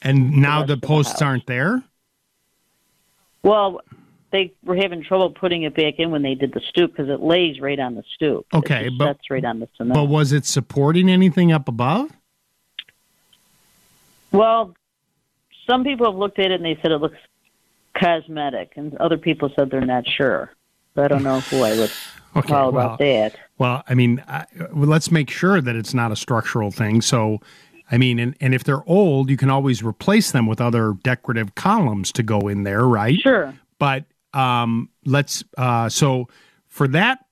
[0.02, 1.22] And now the the posts house.
[1.22, 1.84] aren't there.
[3.44, 3.82] Well,
[4.32, 7.20] they were having trouble putting it back in when they did the stoop because it
[7.22, 8.46] lays right on the stoop.
[8.54, 9.96] Okay, but- that's right on the cement.
[9.96, 12.12] But was it supporting anything up above?
[14.32, 14.76] well,
[15.68, 17.18] some people have looked at it and they said it looks
[17.96, 20.52] cosmetic, and other people said they're not sure.
[20.96, 21.92] So I don't know who I would
[22.36, 23.36] Okay, call well, that.
[23.58, 27.02] Well, I mean, I, well, let's make sure that it's not a structural thing.
[27.02, 27.40] So,
[27.92, 31.56] I mean, and, and if they're old, you can always replace them with other decorative
[31.56, 33.20] columns to go in there, right?
[33.20, 33.54] Sure.
[33.80, 35.44] But um, let's.
[35.58, 36.28] Uh, so
[36.68, 37.26] for that,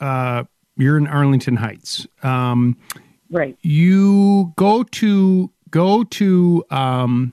[0.00, 0.44] uh,
[0.76, 2.06] you're in Arlington Heights.
[2.22, 2.76] Um,
[3.30, 3.56] right.
[3.62, 6.64] You go to go to.
[6.70, 7.32] Um,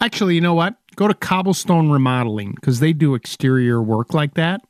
[0.00, 0.76] actually, you know what?
[0.96, 4.60] Go to Cobblestone Remodeling because they do exterior work like that.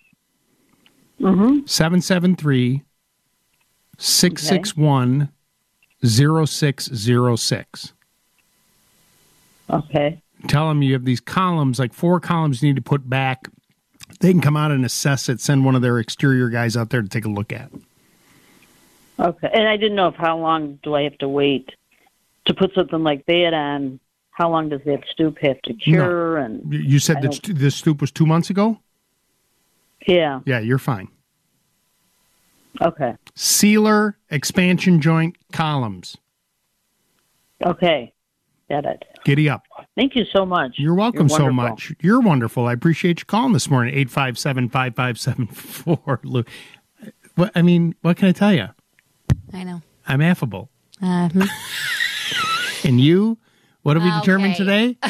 [1.21, 1.67] Mm-hmm.
[1.67, 2.83] 773
[3.99, 5.29] 661
[6.05, 7.93] 0606.
[9.69, 10.23] Okay.
[10.49, 13.49] Tell them you have these columns, like four columns you need to put back.
[14.21, 17.03] They can come out and assess it, send one of their exterior guys out there
[17.03, 17.71] to take a look at.
[19.19, 19.51] Okay.
[19.53, 21.71] And I didn't know if how long do I have to wait
[22.47, 24.01] to put something like that on?
[24.31, 26.39] How long does that stoop have to cure?
[26.39, 28.79] And You- said I that don't- st- this stoop was two months ago?
[30.07, 30.41] Yeah.
[30.45, 31.09] Yeah, you're fine.
[32.81, 33.15] Okay.
[33.35, 36.17] Sealer, expansion joint, columns.
[37.65, 38.13] Okay.
[38.69, 39.05] Got it.
[39.25, 39.65] Giddy up.
[39.97, 40.75] Thank you so much.
[40.79, 41.93] You're welcome so much.
[42.01, 42.67] You're wonderful.
[42.67, 43.93] I appreciate you calling this morning.
[43.95, 46.21] 857 5574.
[46.25, 46.45] Lou.
[47.37, 48.67] What I mean, what can I tell you?
[49.55, 49.81] I know.
[50.07, 50.69] I'm affable.
[51.01, 51.47] Uh-huh.
[52.85, 53.39] And you,
[53.83, 54.97] what have we determined today?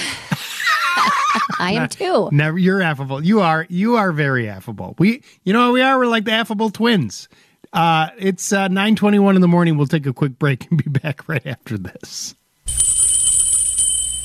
[1.61, 2.29] I am too.
[2.33, 3.25] Never you're affable.
[3.25, 4.95] You are you are very affable.
[4.99, 5.99] We you know we are?
[5.99, 7.29] We're like the affable twins.
[7.73, 9.77] Uh it's uh 921 in the morning.
[9.77, 12.35] We'll take a quick break and be back right after this.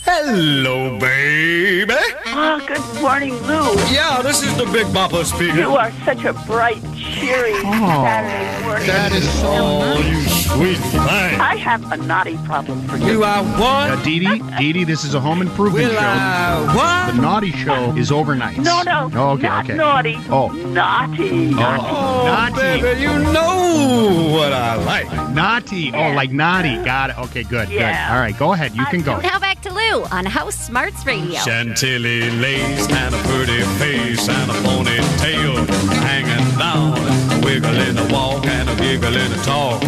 [0.08, 1.94] Hello, baby.
[2.28, 3.74] Oh, good morning, Lou.
[3.92, 5.58] Yeah, this is the Big Bopper speaking.
[5.58, 8.88] You are such a bright, cheery Saturday morning.
[8.88, 11.02] that is all you sweet thing.
[11.42, 13.08] I have a naughty problem for you.
[13.08, 13.90] You are what?
[13.92, 16.00] Uh, Dee Dee, Dee Dee, this is a home improvement Will show.
[16.00, 16.74] I
[17.08, 17.16] what?
[17.16, 18.58] The naughty show is overnight.
[18.60, 19.74] No, no, Oh, okay, not okay.
[19.76, 20.18] naughty.
[20.30, 20.50] Oh.
[20.50, 21.52] Naughty.
[21.56, 22.82] Oh, Naughty.
[22.82, 25.12] baby, you know what I like.
[25.34, 25.92] Naughty.
[25.96, 26.76] Oh, like naughty.
[26.84, 27.18] Got it.
[27.18, 28.08] Okay, good, Yeah.
[28.10, 28.14] good.
[28.16, 28.76] All right, go ahead.
[28.76, 29.20] You can go.
[29.20, 31.40] Now back to Lou on House Smarts Radio.
[31.40, 35.68] Chantilly lace and a pretty face and a ponytail
[36.04, 36.98] hanging down,
[37.32, 39.82] a wiggle in the walk and a giggle in the talk.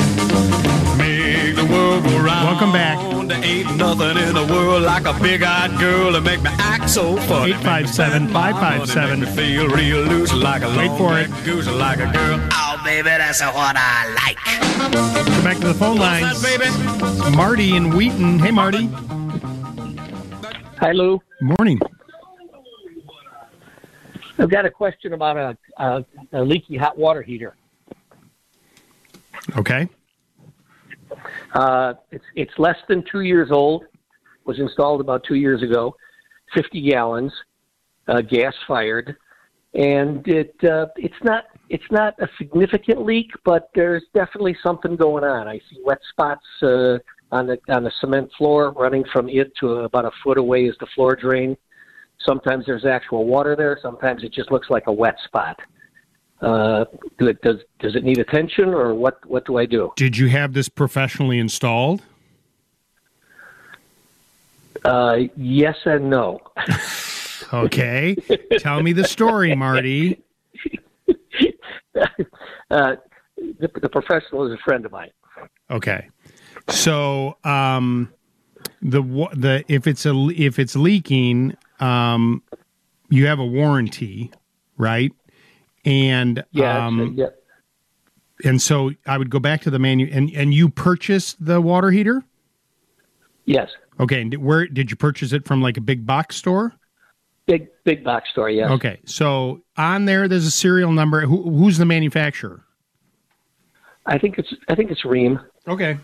[0.98, 2.48] Make the world go round.
[2.48, 2.98] Welcome back.
[3.28, 7.18] There ain't nothing in the world like a big-eyed girl to make me act so
[7.18, 7.52] funny.
[7.52, 11.30] 857 557 Make me feel real loose like a Wait for it.
[11.30, 12.40] long-necked goose like a girl.
[12.54, 14.38] Oh, baby, that's what I like.
[15.26, 16.24] Come back to the phone lines.
[16.24, 17.36] What's that, baby?
[17.36, 18.40] Marty in Wheaton.
[18.40, 18.90] Hey, Marty.
[20.80, 21.20] Hi, Lou.
[21.42, 21.80] Morning.
[24.38, 27.56] I've got a question about a, a, a leaky hot water heater.
[29.58, 29.90] Okay.
[31.54, 33.86] Uh, it's it's less than two years old.
[34.46, 35.96] Was installed about two years ago.
[36.54, 37.34] Fifty gallons,
[38.08, 39.18] uh, gas fired,
[39.74, 45.24] and it uh, it's not it's not a significant leak, but there's definitely something going
[45.24, 45.48] on.
[45.48, 47.00] I see wet spots uh,
[47.32, 50.76] on the on the cement floor running from it to about a foot away is
[50.80, 51.58] the floor drain.
[52.20, 53.78] Sometimes there's actual water there.
[53.82, 55.60] Sometimes it just looks like a wet spot.
[56.42, 56.86] Uh,
[57.20, 59.26] does does it need attention, or what?
[59.26, 59.92] What do I do?
[59.96, 62.02] Did you have this professionally installed?
[64.86, 66.40] Uh, yes and no.
[67.54, 68.16] Okay.
[68.60, 70.22] Tell me the story, Marty.
[71.98, 72.96] uh,
[73.38, 75.12] the, the professional is a friend of mine.
[75.70, 76.10] Okay.
[76.70, 78.12] So, um,
[78.82, 79.02] the
[79.34, 82.44] the if it's a if it's leaking, um,
[83.10, 84.32] you have a warranty,
[84.78, 85.12] right?
[85.86, 87.28] And Yeah, um, yeah.
[88.44, 91.92] and so I would go back to the menu and and you purchased the water
[91.92, 92.24] heater.
[93.46, 93.70] Yes,
[94.00, 94.22] Okay.
[94.22, 95.62] And where did you purchase it from?
[95.62, 96.74] Like a big box store?
[97.46, 98.50] big big box store.
[98.50, 98.70] Yes.
[98.72, 99.00] Okay.
[99.06, 101.22] So on there, there's a serial number.
[101.22, 102.62] Who, who's the manufacturer?
[104.06, 105.44] I think it's I think it's Rheem.
[105.68, 105.98] Okay.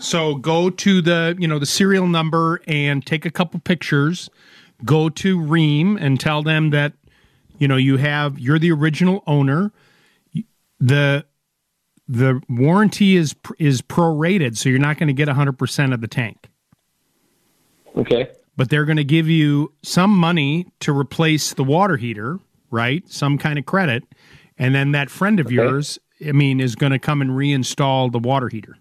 [0.00, 4.30] So go to the you know the serial number and take a couple pictures.
[4.84, 6.94] Go to Rheem and tell them that
[7.58, 9.72] you know you have you're the original owner.
[10.80, 11.26] The
[12.08, 16.48] the warranty is is prorated, so you're not going to get 100% of the tank.
[17.96, 18.30] Okay.
[18.56, 22.40] But they're going to give you some money to replace the water heater,
[22.70, 23.08] right?
[23.08, 24.04] Some kind of credit.
[24.58, 28.18] And then that friend of yours, I mean, is going to come and reinstall the
[28.18, 28.76] water heater.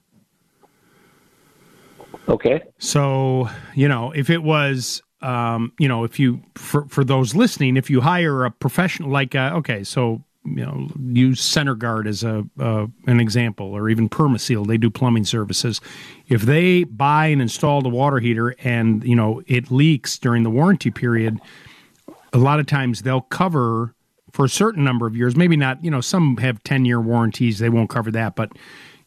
[2.30, 2.62] Okay.
[2.78, 7.76] So, you know, if it was, um, you know, if you, for, for those listening,
[7.76, 12.24] if you hire a professional, like, uh, okay, so, you know, use Center Guard as
[12.24, 15.82] a, uh, an example, or even Permaseal, they do plumbing services.
[16.28, 20.50] If they buy and install the water heater and, you know, it leaks during the
[20.50, 21.40] warranty period,
[22.32, 23.96] a lot of times they'll cover
[24.32, 27.60] for a certain number of years, maybe not, you know, some have 10 year warranties,
[27.60, 28.52] they won't cover that, but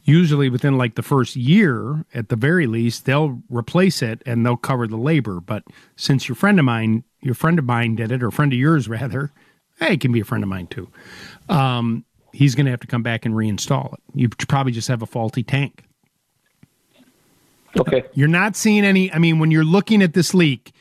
[0.04, 4.56] usually within like the first year at the very least they'll replace it and they'll
[4.56, 5.40] cover the labor.
[5.40, 5.64] But
[5.96, 8.58] since your friend of mine your friend of mine did it or a friend of
[8.58, 9.32] yours rather
[9.78, 10.88] hey it can be a friend of mine too
[11.48, 14.00] um, he's going to have to come back and reinstall it.
[14.14, 15.84] You probably just have a faulty tank.
[17.78, 18.04] Okay.
[18.12, 20.72] You're not seeing any i mean when you're looking at this leak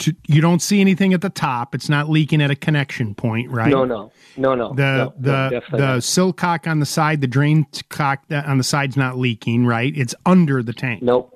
[0.00, 3.50] to, you don't see anything at the top it's not leaking at a connection point
[3.50, 4.72] right No, no, no, no.
[4.74, 8.64] the no, no, the definitely the silcock on the side, the drain cock on the
[8.64, 9.92] side's not leaking, right?
[9.96, 11.02] It's under the tank.
[11.02, 11.34] Nope.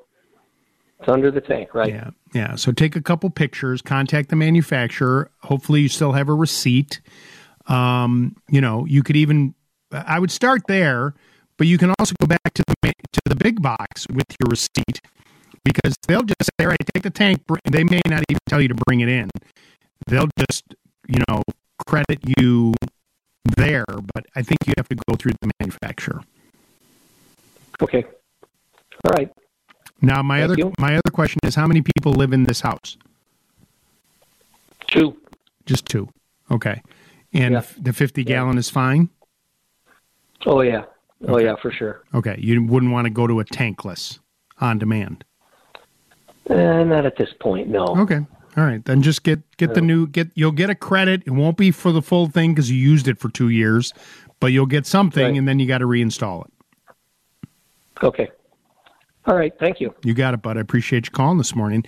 [1.01, 1.89] It's under the tank, right?
[1.89, 2.55] Yeah, yeah.
[2.55, 5.31] So take a couple pictures, contact the manufacturer.
[5.41, 7.01] Hopefully, you still have a receipt.
[7.67, 9.55] Um, you know, you could even
[9.91, 11.15] I would start there,
[11.57, 15.01] but you can also go back to the to the big box with your receipt
[15.65, 18.69] because they'll just say, "All right, take the tank." They may not even tell you
[18.69, 19.31] to bring it in.
[20.07, 20.65] They'll just
[21.09, 21.43] you know
[21.87, 22.75] credit you
[23.57, 23.85] there,
[24.15, 26.23] but I think you have to go through the manufacturer.
[27.81, 28.05] Okay.
[29.05, 29.33] All right.
[30.01, 30.73] Now, my Thank other you.
[30.79, 32.97] my other question is, how many people live in this house?
[34.89, 35.17] Two.
[35.67, 36.09] Just two.
[36.51, 36.83] Okay,
[37.33, 39.09] and f- the fifty gallon is fine.
[40.45, 40.85] Oh yeah.
[41.29, 42.03] Oh yeah, for sure.
[42.15, 44.19] Okay, you wouldn't want to go to a tankless
[44.61, 45.25] on demand.
[46.49, 47.69] Uh, not at this point.
[47.69, 47.85] No.
[47.85, 48.21] Okay,
[48.57, 50.29] all right, then just get get the new get.
[50.35, 51.23] You'll get a credit.
[51.25, 53.95] It won't be for the full thing because you used it for two years,
[54.41, 56.53] but you'll get something, and then you got to reinstall it.
[58.03, 58.29] Okay.
[59.27, 59.53] All right.
[59.59, 59.95] Thank you.
[60.03, 60.57] You got it, bud.
[60.57, 61.85] I appreciate you calling this morning.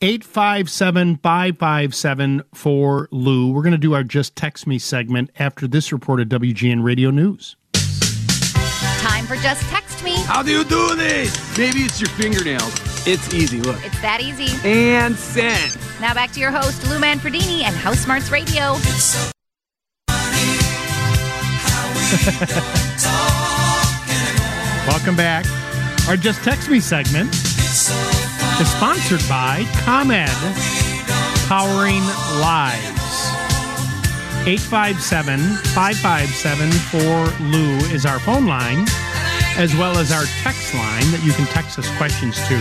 [0.00, 3.52] 857 557 for Lou.
[3.52, 7.10] We're going to do our Just Text Me segment after this report of WGN Radio
[7.10, 7.56] News.
[9.00, 10.14] Time for Just Text Me.
[10.22, 11.58] How do you do this?
[11.58, 12.87] Maybe it's your fingernails.
[13.06, 13.60] It's easy.
[13.60, 13.84] Look.
[13.84, 14.48] It's that easy.
[14.68, 15.76] And send.
[16.00, 18.72] Now back to your host, Lou Manfredini and House Smarts Radio.
[24.88, 25.44] Welcome back.
[26.08, 30.30] Our Just Text Me segment is sponsored by ComEd
[31.48, 32.02] Powering
[32.40, 32.96] Lives.
[34.46, 35.38] 857
[35.74, 38.86] 557 for Lou is our phone line,
[39.58, 42.54] as well as our text line that you can text us questions to.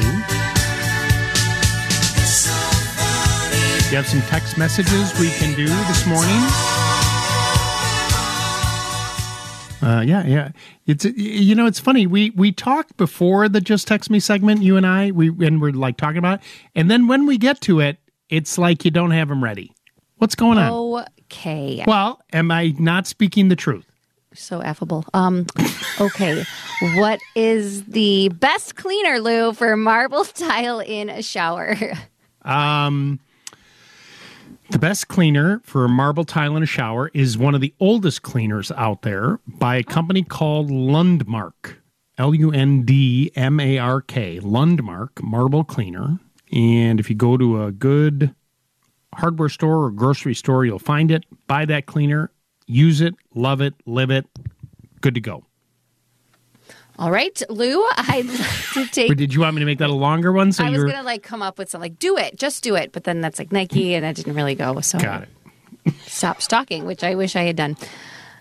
[3.89, 6.41] You have some text messages we can do this morning.
[9.79, 10.51] Uh, yeah, yeah.
[10.87, 12.07] It's you know it's funny.
[12.07, 14.63] We we talked before the just text me segment.
[14.63, 16.45] You and I we and we're like talking about, it,
[16.75, 17.97] and then when we get to it,
[18.27, 19.71] it's like you don't have them ready.
[20.15, 21.05] What's going on?
[21.31, 21.83] Okay.
[21.85, 23.86] Well, am I not speaking the truth?
[24.37, 25.05] So affable.
[25.13, 25.45] Um,
[25.99, 26.43] okay.
[26.95, 31.75] what is the best cleaner, Lou, for marble tile in a shower?
[32.43, 33.19] Um,
[34.69, 38.71] the best cleaner for marble tile in a shower is one of the oldest cleaners
[38.71, 41.75] out there by a company called Lundmark.
[42.17, 44.39] L U N D M A R K.
[44.39, 46.19] Lundmark marble cleaner.
[46.51, 48.33] And if you go to a good
[49.13, 51.25] hardware store or grocery store, you'll find it.
[51.47, 52.31] Buy that cleaner.
[52.67, 54.27] Use it, love it, live it.
[55.01, 55.43] Good to go.
[56.99, 59.11] All right, Lou, I'd like to take.
[59.11, 60.51] Or did you want me to make that a longer one?
[60.51, 62.75] So I was you're gonna like come up with some like do it, just do
[62.75, 64.79] it, but then that's like Nike, and I didn't really go.
[64.81, 65.93] So got it.
[66.07, 67.77] stop stalking, which I wish I had done.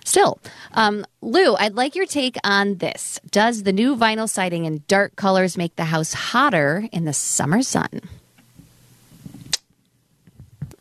[0.04, 0.38] Still,
[0.72, 3.20] um, Lou, I'd like your take on this.
[3.30, 7.60] Does the new vinyl siding in dark colors make the house hotter in the summer
[7.60, 8.00] sun?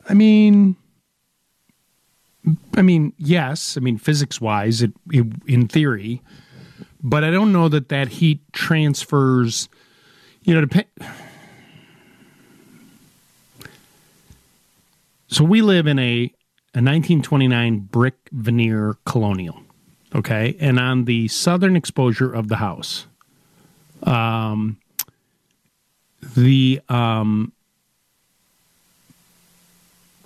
[0.08, 0.76] I mean,
[2.76, 3.78] I mean, yes.
[3.78, 6.22] I mean, physics wise, it, it in theory,
[7.02, 9.70] but I don't know that that heat transfers.
[10.44, 10.86] You know, depend.
[15.28, 16.32] So we live in a
[16.74, 19.62] a 1929 brick veneer colonial,
[20.14, 23.08] okay, and on the southern exposure of the house,
[24.04, 24.78] um,
[26.36, 27.54] the um,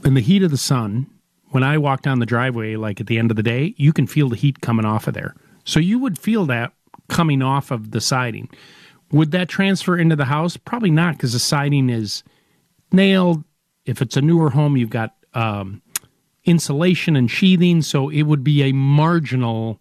[0.04, 1.08] in the heat of the sun,
[1.50, 4.08] when I walk down the driveway, like at the end of the day, you can
[4.08, 5.36] feel the heat coming off of there.
[5.64, 6.74] So you would feel that
[7.08, 8.50] coming off of the siding.
[9.12, 10.58] Would that transfer into the house?
[10.58, 12.24] Probably not, because the siding is
[12.92, 13.44] nailed.
[13.86, 15.82] If it's a newer home, you've got um,
[16.46, 19.80] insulation and sheathing, so it would be a marginal.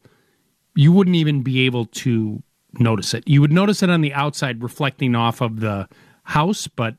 [0.74, 2.42] You wouldn't even be able to
[2.78, 3.24] notice it.
[3.26, 5.88] You would notice it on the outside reflecting off of the
[6.22, 6.96] house, but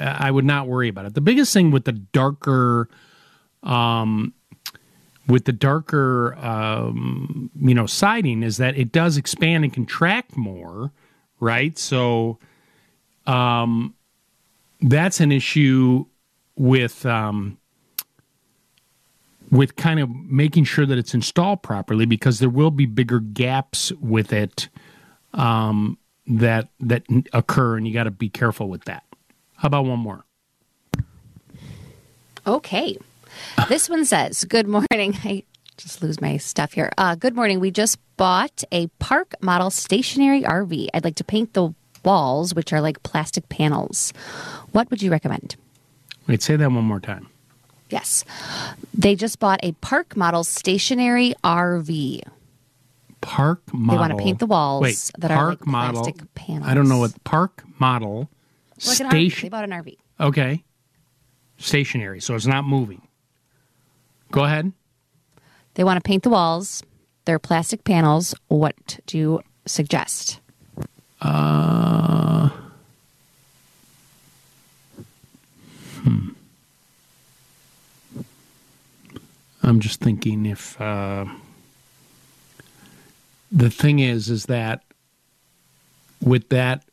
[0.00, 1.14] uh, I would not worry about it.
[1.14, 2.88] The biggest thing with the darker,
[3.62, 4.34] um,
[5.26, 10.92] with the darker, um, you know, siding is that it does expand and contract more,
[11.40, 11.78] right?
[11.78, 12.38] So,
[13.26, 13.94] um,
[14.80, 16.06] that's an issue
[16.56, 17.58] with um,
[19.50, 23.92] with kind of making sure that it's installed properly because there will be bigger gaps
[24.00, 24.68] with it
[25.34, 29.04] um, that that occur, and you got to be careful with that.
[29.56, 30.24] How about one more?
[32.46, 32.98] Okay.
[33.68, 35.16] This one says, Good morning.
[35.24, 35.44] I
[35.76, 36.90] just lose my stuff here.
[36.98, 37.60] Uh, good morning.
[37.60, 40.88] We just bought a park model stationary RV.
[40.94, 44.12] I'd like to paint the walls, which are like plastic panels.
[44.72, 45.56] What would you recommend?
[46.26, 47.28] Wait, say that one more time.
[47.90, 48.24] Yes.
[48.94, 52.22] They just bought a park model stationary RV.
[53.20, 53.94] Park model.
[53.94, 56.02] They want to paint the walls Wait, that are like model.
[56.02, 56.68] plastic panels.
[56.68, 58.28] I don't know what park model.
[58.86, 59.46] Like station.
[59.46, 59.96] They bought an RV.
[60.20, 60.64] Okay.
[61.58, 63.06] Stationary, so it's not moving.
[64.32, 64.72] Go ahead.
[65.74, 66.82] They want to paint the walls.
[67.26, 68.34] They're plastic panels.
[68.48, 70.40] What do you suggest?
[71.20, 72.48] Uh,
[76.02, 76.30] hmm.
[79.62, 81.26] I'm just thinking if uh,
[83.52, 84.82] the thing is, is that
[86.20, 86.84] with that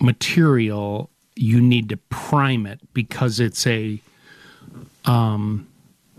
[0.00, 4.00] material, you need to prime it because it's a,
[5.04, 5.68] um,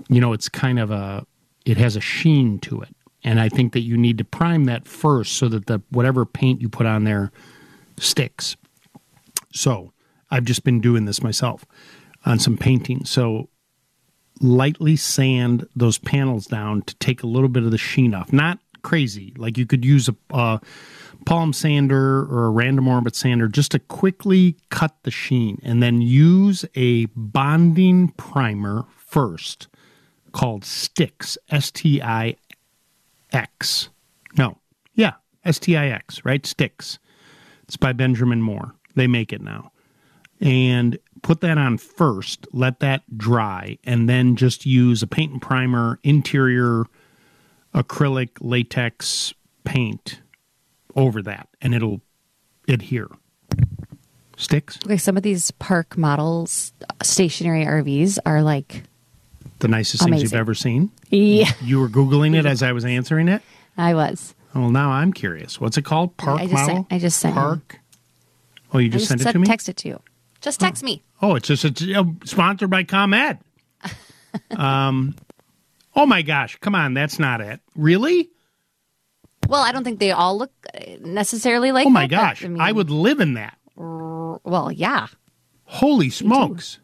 [0.10, 1.26] you know, it's kind of a,
[1.66, 2.96] it has a sheen to it.
[3.24, 6.62] And I think that you need to prime that first so that the whatever paint
[6.62, 7.32] you put on there
[7.98, 8.56] sticks.
[9.54, 9.92] So
[10.30, 11.66] I've just been doing this myself
[12.26, 13.06] on some painting.
[13.06, 13.50] So
[14.40, 18.32] lightly sand those panels down to take a little bit of the sheen off.
[18.32, 19.34] Not crazy.
[19.38, 20.62] Like you could use a, a
[21.26, 26.02] palm sander or a random orbit sander just to quickly cut the sheen and then
[26.02, 29.68] use a bonding primer first
[30.38, 32.36] called Stix, S T I
[33.34, 33.90] X.
[34.38, 34.60] No,
[34.94, 36.44] yeah, S T I X, right?
[36.44, 37.00] Stix.
[37.64, 38.76] It's by Benjamin Moore.
[38.94, 39.72] They make it now.
[40.40, 45.42] And put that on first, let that dry, and then just use a paint and
[45.42, 46.84] primer interior
[47.74, 49.34] acrylic latex
[49.64, 50.22] paint
[50.96, 52.02] over that, and it'll
[52.68, 53.10] adhere.
[54.38, 54.86] Stix?
[54.86, 58.84] Okay, some of these park models, stationary RVs, are like
[59.60, 60.92] The nicest things you've ever seen?
[61.10, 61.52] Yeah.
[61.62, 63.42] You were Googling it as I was answering it?
[63.78, 64.36] I was.
[64.54, 65.60] Well, now I'm curious.
[65.60, 66.16] What's it called?
[66.18, 66.76] Park I just model?
[66.76, 67.42] sent- I just sent you.
[67.42, 67.80] Park.
[68.74, 69.48] Oh, you I just, sent it to me?
[69.48, 70.02] Text it to you.
[70.42, 71.04] Just text me.
[71.22, 73.40] Oh, it's just it's uh, sponsored by ComEd.
[74.58, 75.16] um,
[75.96, 77.60] oh my gosh, come on, that's not it.
[77.76, 78.30] Really?
[79.48, 81.88] Well, I don't think they all look uh, necessarily like.
[81.88, 83.58] oh my that, gosh, I, mean, I would live in that.
[83.78, 85.08] r- Well, yeah.
[85.66, 86.80] Holy smokes.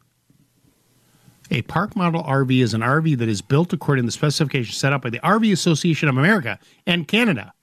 [1.52, 4.94] A park model RV is an RV that is built according to the specifications set
[4.94, 6.58] up by the RV Association of America
[6.88, 7.54] and Canada.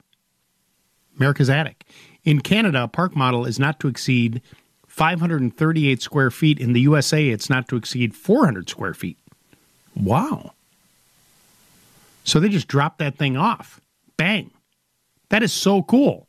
[1.17, 1.85] America's Attic.
[2.25, 4.43] In Canada, a park model is not to exceed
[4.87, 6.59] 538 square feet.
[6.59, 9.19] In the USA, it's not to exceed 400 square feet.
[9.97, 10.53] Wow.
[12.25, 13.81] So they just dropped that thing off.
[14.17, 14.51] Bang.
[15.31, 16.27] That is so cool.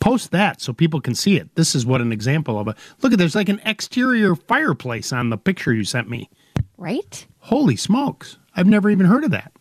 [0.00, 1.54] Post that so people can see it.
[1.54, 3.18] This is what an example of a look at.
[3.18, 6.28] There's like an exterior fireplace on the picture you sent me.
[6.76, 7.26] Right?
[7.40, 8.38] Holy smokes!
[8.54, 9.52] I've never even heard of that.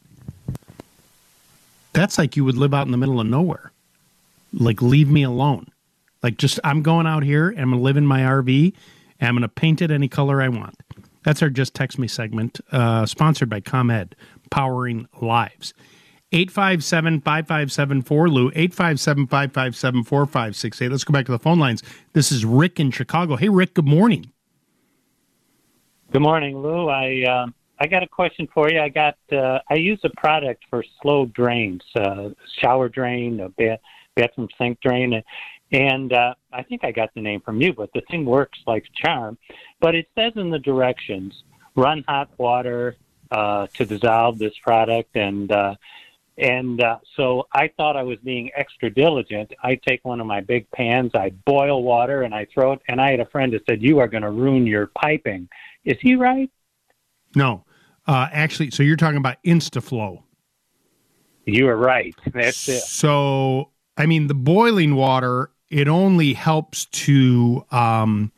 [1.93, 3.71] That's like you would live out in the middle of nowhere.
[4.51, 5.67] Like, leave me alone.
[6.21, 8.73] Like, just, I'm going out here and I'm going to live in my RV
[9.19, 10.75] and I'm going to paint it any color I want.
[11.23, 14.15] That's our Just Text Me segment, uh, sponsored by ComEd,
[14.51, 15.73] powering lives.
[16.35, 20.91] 857 5574 Lou, 857 557 4568.
[20.91, 21.81] Let's go back to the phone lines.
[22.11, 23.37] This is Rick in Chicago.
[23.37, 24.31] Hey, Rick, good morning.
[26.11, 26.89] Good morning, Lou.
[26.89, 27.47] I uh,
[27.79, 28.81] I got a question for you.
[28.81, 32.29] I got uh, I use a product for slow drains, uh,
[32.59, 33.79] shower drain, a ba-
[34.15, 35.23] bathroom sink drain,
[35.71, 37.71] and uh, I think I got the name from you.
[37.71, 39.37] But the thing works like a charm.
[39.79, 41.43] But it says in the directions,
[41.75, 42.97] run hot water
[43.31, 45.75] uh, to dissolve this product, and uh,
[46.37, 49.53] and uh, so I thought I was being extra diligent.
[49.63, 52.81] I take one of my big pans, I boil water, and I throw it.
[52.87, 55.47] And I had a friend that said, "You are going to ruin your piping."
[55.85, 56.49] Is he right?
[57.35, 57.63] No.
[58.07, 60.21] Uh, actually, so you're talking about InstaFlow.
[61.45, 62.15] You are right.
[62.33, 62.81] That's it.
[62.81, 68.31] So, I mean, the boiling water, it only helps to um,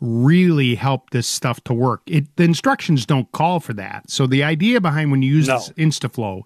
[0.00, 2.02] really help this stuff to work.
[2.06, 4.10] It The instructions don't call for that.
[4.10, 5.54] So, the idea behind when you use No.
[5.54, 6.42] this InstaFlow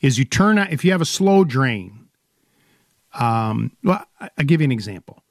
[0.00, 2.06] is you turn out, if you have a slow drain,
[3.14, 5.22] um, well, I'll give you an example.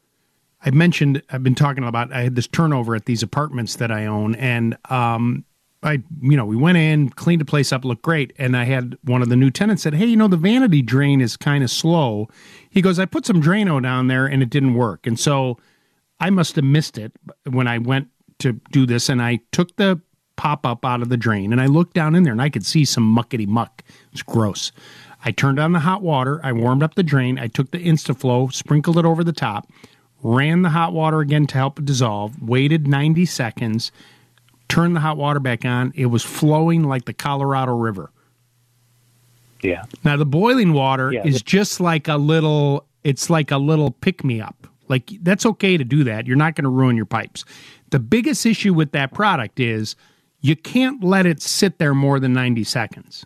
[0.66, 4.08] I mentioned I've been talking about I had this turnover at these apartments that I
[4.08, 5.46] own, and um,
[5.84, 8.98] I you know we went in, cleaned the place up, looked great, and I had
[9.04, 11.70] one of the new tenants said, "Hey, you know the vanity drain is kind of
[11.70, 12.28] slow."
[12.68, 15.60] He goes, "I put some Drano down there and it didn't work," and so
[16.20, 17.12] I must have missed it
[17.48, 18.08] when I went
[18.40, 20.02] to do this, and I took the
[20.36, 22.66] pop up out of the drain and I looked down in there and I could
[22.66, 23.84] see some muckety muck.
[24.12, 24.72] It's gross.
[25.24, 28.54] I turned on the hot water, I warmed up the drain, I took the InstaFlow,
[28.54, 29.70] sprinkled it over the top,
[30.22, 33.92] ran the hot water again to help it dissolve, waited 90 seconds,
[34.68, 35.94] turned the hot water back on.
[35.96, 38.12] It was flowing like the Colorado River.
[39.62, 39.84] Yeah.
[40.04, 44.24] Now the boiling water Yeah, is just like a little it's like a little pick
[44.24, 44.68] me up.
[44.88, 46.28] Like that's okay to do that.
[46.28, 47.46] You're not going to ruin your pipes.
[47.90, 49.96] The biggest issue with that product is
[50.46, 53.26] you can't let it sit there more than 90 seconds.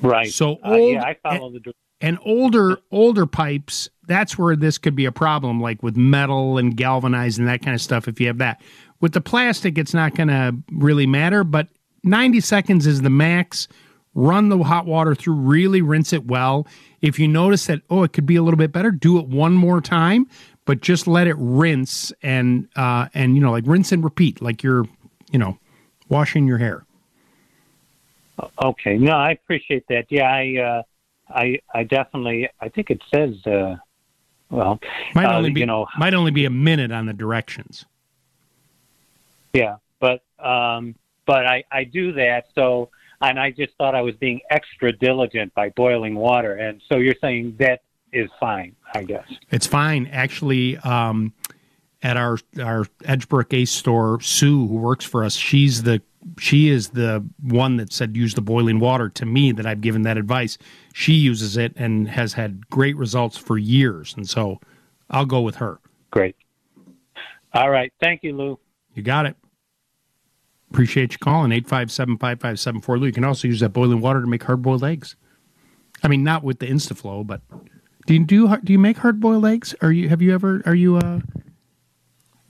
[0.00, 0.30] Right.
[0.30, 1.72] So Uh, yeah, I follow the.
[2.00, 6.76] and older older pipes that's where this could be a problem like with metal and
[6.76, 8.60] galvanized and that kind of stuff if you have that
[9.00, 11.68] with the plastic it's not going to really matter but
[12.04, 13.68] 90 seconds is the max
[14.14, 16.66] run the hot water through really rinse it well
[17.00, 19.54] if you notice that oh it could be a little bit better do it one
[19.54, 20.26] more time
[20.64, 24.62] but just let it rinse and uh and you know like rinse and repeat like
[24.64, 24.84] you're
[25.32, 25.58] you know
[26.08, 26.84] washing your hair
[28.60, 28.96] Okay.
[28.96, 30.06] No, I appreciate that.
[30.08, 30.82] Yeah, I, uh,
[31.28, 32.48] I, I definitely.
[32.60, 33.34] I think it says.
[33.46, 33.76] Uh,
[34.50, 34.80] well,
[35.14, 37.84] might uh, only be you know, might only be a minute on the directions
[39.52, 40.94] yeah, but um,
[41.26, 42.46] but I, I do that.
[42.54, 42.90] So,
[43.20, 47.14] and I just thought I was being extra diligent by boiling water, and so you're
[47.20, 47.82] saying that
[48.12, 49.26] is fine, I guess.
[49.50, 50.06] It's fine.
[50.06, 51.32] Actually, um,
[52.02, 56.02] at our our Edgebrook Ace store, Sue, who works for us, she's the
[56.38, 60.02] she is the one that said use the boiling water to me that I've given
[60.02, 60.58] that advice.
[60.94, 64.60] She uses it and has had great results for years, and so
[65.10, 65.80] I'll go with her.
[66.10, 66.36] Great.
[67.54, 67.92] All right.
[68.00, 68.58] Thank you, Lou.
[68.94, 69.36] You got it.
[70.70, 73.06] Appreciate you calling 857-5574 Lou.
[73.06, 75.16] You can also use that boiling water to make hard boiled eggs.
[76.02, 77.42] I mean, not with the InstaFlow, but
[78.06, 79.74] do you do do you make hard boiled eggs?
[79.82, 81.20] Are you have you ever are you uh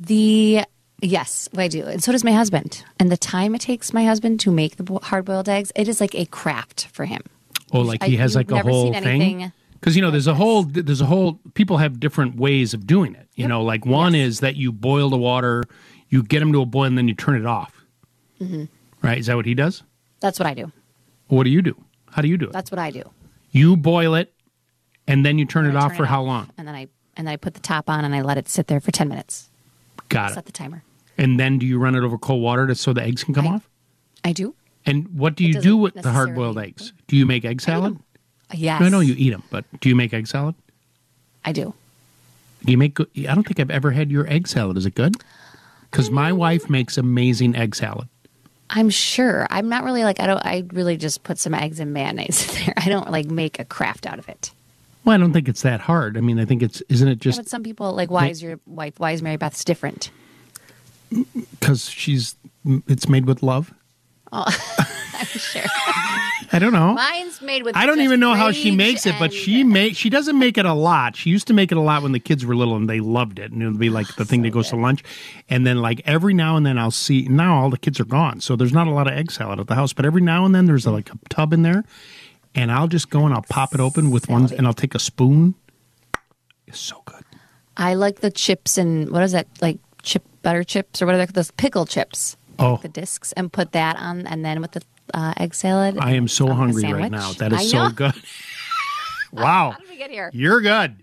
[0.07, 0.65] The
[1.01, 2.85] yes, I do, and so does my husband.
[2.99, 6.01] And the time it takes my husband to make the hard boiled eggs, it is
[6.01, 7.23] like a craft for him.
[7.73, 9.53] Oh, like he has you've like a whole thing.
[9.75, 13.15] Because you know, there's a whole there's a whole people have different ways of doing
[13.15, 13.29] it.
[13.35, 15.65] You know, like one is that you boil the water,
[16.09, 17.73] you get them to a boil, and then you turn it off.
[18.39, 18.65] hmm
[19.03, 19.19] Right?
[19.19, 19.83] Is that what he does?
[20.21, 20.71] That's what I do.
[21.29, 21.77] What do you do?
[22.11, 22.53] How do you do it?
[22.53, 23.03] That's what I do.
[23.51, 24.33] You boil it,
[25.09, 26.51] and then you turn it I off turn for it how off, long?
[26.59, 28.67] And then I and then I put the top on and I let it sit
[28.69, 29.51] there for ten minutes.
[30.13, 30.47] Got Set it.
[30.47, 30.83] the timer.
[31.19, 33.47] And then do you run it over cold water to, so the eggs can come
[33.47, 33.69] off?
[34.25, 34.55] I do.
[34.85, 36.93] And what do you do with the hard boiled eggs?
[37.07, 37.99] Do you make egg salad?
[38.53, 38.83] Yes.
[38.83, 40.55] I know you eat them, but do you make egg salad?
[41.45, 41.75] I do.
[42.65, 42.95] Do you make?
[42.95, 44.77] good- I don't think I've ever had your egg salad.
[44.77, 45.17] Is it good?
[45.91, 46.37] Because my mm.
[46.37, 48.09] wife makes amazing egg salad.
[48.71, 49.47] I'm sure.
[49.51, 50.45] I'm not really like I don't.
[50.45, 52.75] I really just put some eggs and mayonnaise in there.
[52.85, 54.53] I don't like make a craft out of it.
[55.05, 56.17] Well, I don't think it's that hard.
[56.17, 58.43] I mean, I think it's isn't it Yeah, just but some people like, why is
[58.43, 58.99] your wife?
[58.99, 60.11] Why is Mary Beth's different?
[61.61, 62.37] because she's
[62.87, 63.73] it's made with love.
[64.33, 64.45] Oh,
[65.15, 65.63] I'm sure.
[66.55, 66.95] I don't know.
[66.95, 67.77] Mine's made with.
[67.77, 70.65] I don't even know how she makes it, but she make she doesn't make it
[70.67, 71.17] a lot.
[71.17, 73.39] She used to make it a lot when the kids were little and they loved
[73.39, 75.03] it, and it would be like the thing that goes to lunch.
[75.49, 78.41] And then like every now and then I'll see now all the kids are gone,
[78.41, 79.93] so there's not a lot of egg salad at the house.
[79.93, 81.85] But every now and then there's like a tub in there,
[82.55, 84.99] and I'll just go and I'll pop it open with one, and I'll take a
[84.99, 85.55] spoon.
[86.67, 87.25] It's so good.
[87.77, 91.51] I like the chips and what is that like chip butter chips or whatever those
[91.53, 92.37] pickle chips.
[92.59, 92.77] Oh.
[92.77, 94.83] the discs and put that on, and then with the
[95.15, 95.97] uh, egg salad.
[95.99, 97.33] I am so hungry right now.
[97.33, 98.13] That is so good.
[99.33, 99.73] wow.
[99.73, 100.31] How did we get here?
[100.33, 100.97] You're good.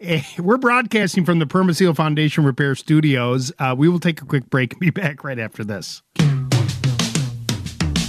[0.00, 3.52] Eh, We're broadcasting from the Permaseal Foundation Repair Studios.
[3.58, 6.02] Uh, we will take a quick break and be back right after this.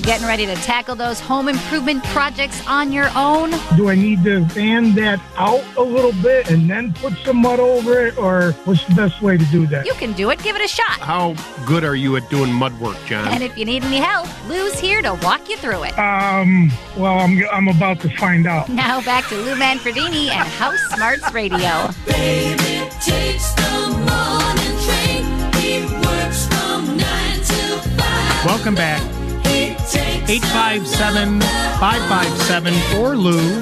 [0.01, 3.51] Getting ready to tackle those home improvement projects on your own?
[3.75, 7.59] Do I need to fan that out a little bit and then put some mud
[7.59, 9.85] over it, or what's the best way to do that?
[9.85, 10.41] You can do it.
[10.41, 10.99] Give it a shot.
[10.99, 11.35] How
[11.67, 13.27] good are you at doing mud work, John?
[13.27, 15.99] And if you need any help, Lou's here to walk you through it.
[15.99, 18.69] Um, well, I'm, I'm about to find out.
[18.69, 21.89] Now back to Lou Manfredini and House Smarts Radio.
[22.07, 25.53] Baby takes the morning train.
[25.61, 28.45] He works from nine till five.
[28.45, 29.01] Welcome back.
[29.49, 33.61] He 857 557 for Lou.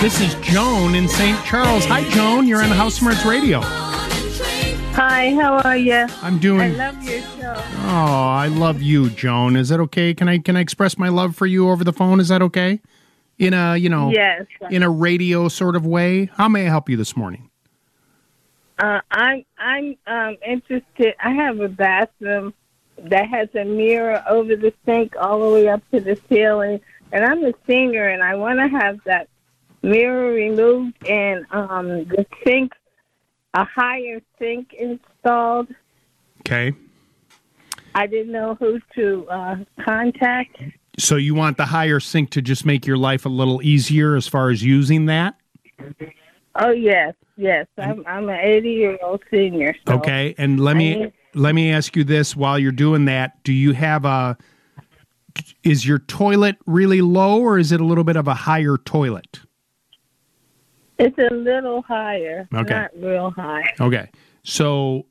[0.00, 1.38] This is Joan in St.
[1.44, 1.84] Charles.
[1.84, 2.48] Hi, Joan.
[2.48, 3.60] You're on House Smarts Radio.
[3.62, 6.06] Hi, how are you?
[6.22, 7.54] I'm doing- I love your show.
[7.84, 9.54] Oh, I love you, Joan.
[9.56, 10.12] Is that okay?
[10.14, 12.18] Can I can I express my love for you over the phone?
[12.20, 12.80] Is that okay?
[13.38, 14.46] In a you know Yes.
[14.70, 16.30] in a radio sort of way.
[16.34, 17.48] How may I help you this morning?
[18.78, 21.14] Uh, I'm I'm um, interested.
[21.22, 22.54] I have a bathroom
[23.04, 26.80] that has a mirror over the sink all the way up to the ceiling,
[27.12, 29.28] and I'm a singer, and I want to have that
[29.82, 32.72] mirror removed and um, the sink,
[33.54, 35.68] a higher sink installed.
[36.40, 36.72] Okay.
[37.94, 40.56] I didn't know who to uh, contact.
[40.98, 44.28] So you want the higher sink to just make your life a little easier as
[44.28, 45.34] far as using that?
[46.56, 47.66] Oh yes, yes.
[47.78, 49.74] I'm I'm an 80 year old senior.
[49.86, 53.52] So Okay, and let me let me ask you this: while you're doing that, do
[53.52, 54.36] you have a?
[55.62, 59.40] Is your toilet really low, or is it a little bit of a higher toilet?
[60.98, 62.74] It's a little higher, Okay.
[62.74, 63.72] not real high.
[63.80, 64.10] Okay,
[64.42, 65.06] so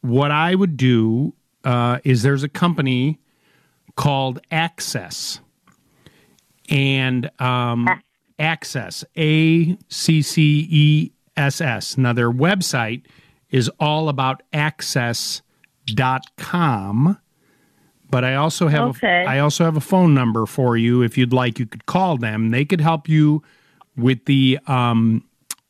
[0.00, 3.20] what I would do uh, is there's a company
[3.94, 5.38] called Access,
[6.68, 7.88] and um,
[8.38, 11.96] Access A C C E S S.
[11.96, 13.04] Now their website
[13.52, 15.44] is all about access.com.
[18.10, 19.24] But I also have Okay.
[19.24, 21.58] a, I also have a phone number for you if you'd like.
[21.60, 22.50] You could call them.
[22.50, 23.42] They could help you
[23.96, 25.24] with the um,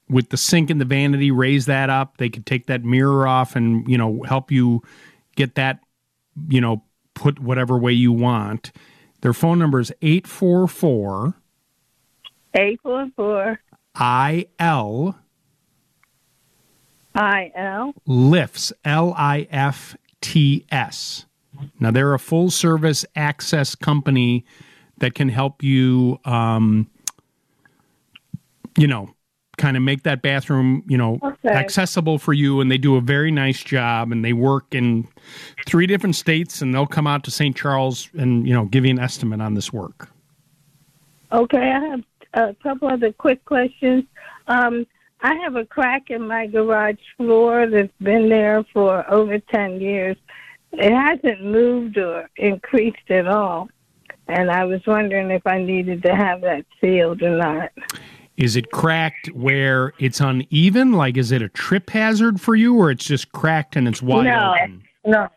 [0.09, 1.31] with the sink and the vanity.
[1.31, 2.17] Raise that up.
[2.17, 4.83] They could take that mirror off and you know help you
[5.37, 5.81] get that
[6.49, 6.83] you know
[7.15, 8.73] put whatever way you want.
[9.21, 11.35] Their phone number is eight four four
[12.55, 13.61] Eight four four
[13.95, 15.17] I L
[17.15, 17.95] I L.
[18.07, 21.27] lifts L I F T S.
[21.79, 24.45] Now they're a full service access company
[24.99, 26.89] that can help you, um,
[28.77, 29.15] you know,
[29.59, 31.51] kind of make that bathroom, you know, Okay.
[31.51, 32.61] accessible for you.
[32.61, 34.11] And they do a very nice job.
[34.11, 35.07] And they work in
[35.67, 37.55] three different states, and they'll come out to St.
[37.55, 40.09] Charles and you know give you an estimate on this work.
[41.31, 44.05] Okay, I have a couple other quick questions.
[44.47, 44.87] Um,
[45.23, 50.17] I have a crack in my garage floor that's been there for over 10 years.
[50.73, 53.69] It hasn't moved or increased at all.
[54.27, 57.71] And I was wondering if I needed to have that sealed or not.
[58.37, 60.93] Is it cracked where it's uneven?
[60.93, 64.25] Like, is it a trip hazard for you, or it's just cracked and it's wide
[64.25, 64.83] no, open?
[65.05, 65.29] no.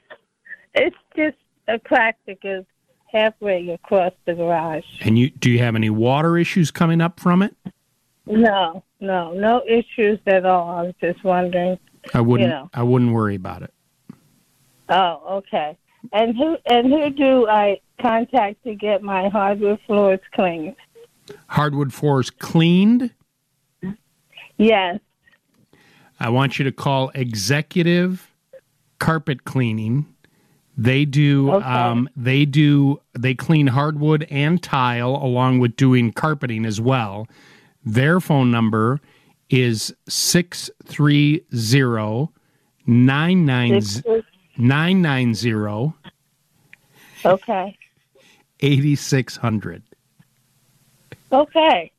[0.74, 1.38] It's just
[1.68, 2.64] a crack that goes
[3.12, 4.86] halfway across the garage.
[5.02, 7.56] And you do you have any water issues coming up from it?
[8.28, 10.70] No, no, no issues at all.
[10.70, 11.78] I was just wondering.
[12.14, 12.50] I wouldn't.
[12.50, 12.70] You know.
[12.74, 13.74] I wouldn't worry about it.
[14.90, 15.78] Oh, okay.
[16.14, 20.76] And who and who do I contact to get my hardwood floors cleaned?
[21.48, 23.12] Hardwood floors cleaned.
[24.58, 25.00] Yes.
[26.20, 28.32] I want you to call Executive
[29.00, 30.06] Carpet Cleaning.
[30.78, 31.52] They do.
[31.52, 31.66] Okay.
[31.66, 33.02] Um, they do.
[33.18, 37.28] They clean hardwood and tile along with doing carpeting as well.
[37.86, 39.00] Their phone number
[39.50, 42.32] is six three zero
[42.88, 43.82] nine nine
[44.58, 45.96] nine nine zero
[47.24, 47.78] Okay.
[48.62, 49.84] eighty six hundred.
[51.32, 51.92] Okay.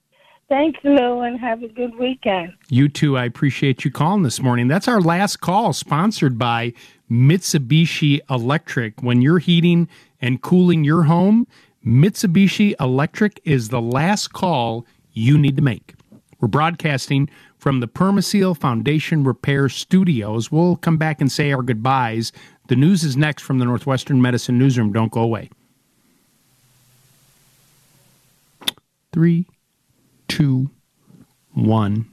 [0.49, 2.53] Thanks, Lou, and have a good weekend.
[2.69, 3.17] You too.
[3.17, 4.69] I appreciate you calling this morning.
[4.69, 6.73] That's our last call, sponsored by
[7.11, 9.03] Mitsubishi Electric.
[9.03, 9.89] When you're heating
[10.21, 11.49] and cooling your home,
[11.85, 15.95] Mitsubishi Electric is the last call you need to make.
[16.41, 20.53] We're broadcasting from the Permaseal Foundation Repair Studios.
[20.53, 22.31] We'll come back and say our goodbyes.
[22.69, 24.93] The news is next from the Northwestern Medicine Newsroom.
[24.93, 25.51] Don't go away.
[29.13, 29.47] Three,
[30.29, 30.71] two,
[31.55, 32.07] one.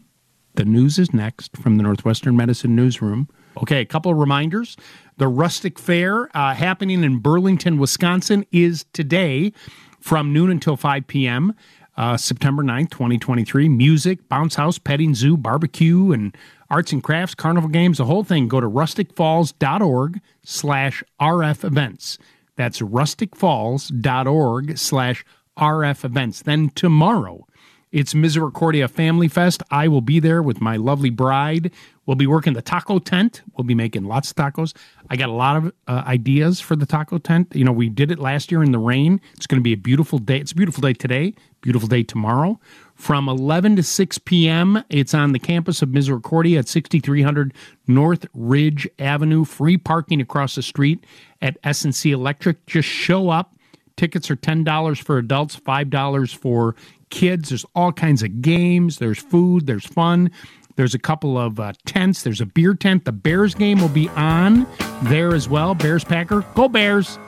[0.56, 3.28] The news is next from the Northwestern Medicine Newsroom.
[3.58, 4.78] Okay, a couple of reminders.
[5.18, 9.52] The Rustic Fair uh, happening in Burlington, Wisconsin is today
[10.00, 11.54] from noon until 5 p.m.
[11.96, 13.70] Uh, September 9th, 2023.
[13.70, 16.36] Music, bounce house, petting zoo, barbecue, and
[16.70, 18.48] arts and crafts, carnival games, the whole thing.
[18.48, 22.18] Go to rusticfalls.org slash RF events.
[22.56, 25.26] That's rusticfalls.org slash
[25.58, 26.42] RF events.
[26.42, 27.46] Then tomorrow,
[27.92, 29.62] it's Misericordia Family Fest.
[29.70, 31.72] I will be there with my lovely bride.
[32.06, 33.42] We'll be working the taco tent.
[33.56, 34.76] We'll be making lots of tacos.
[35.10, 37.54] I got a lot of uh, ideas for the taco tent.
[37.56, 39.22] You know, we did it last year in the rain.
[39.36, 40.40] It's going to be a beautiful day.
[40.40, 42.60] It's a beautiful day today, beautiful day tomorrow.
[42.96, 47.54] From 11 to 6 p.m., it's on the campus of Misericordia at 6300
[47.88, 49.46] North Ridge Avenue.
[49.46, 51.06] Free parking across the street
[51.42, 52.66] at S&C Electric.
[52.66, 53.56] Just show up.
[53.96, 56.76] Tickets are $10 for adults, $5 for
[57.10, 57.50] kids.
[57.50, 58.98] There's all kinds of games.
[58.98, 59.68] There's food.
[59.68, 60.32] There's fun.
[60.76, 62.24] There's a couple of uh, tents.
[62.24, 63.06] There's a beer tent.
[63.06, 64.66] The Bears game will be on
[65.04, 65.76] there as well.
[65.76, 66.42] Bears Packer.
[66.56, 67.20] Go Bears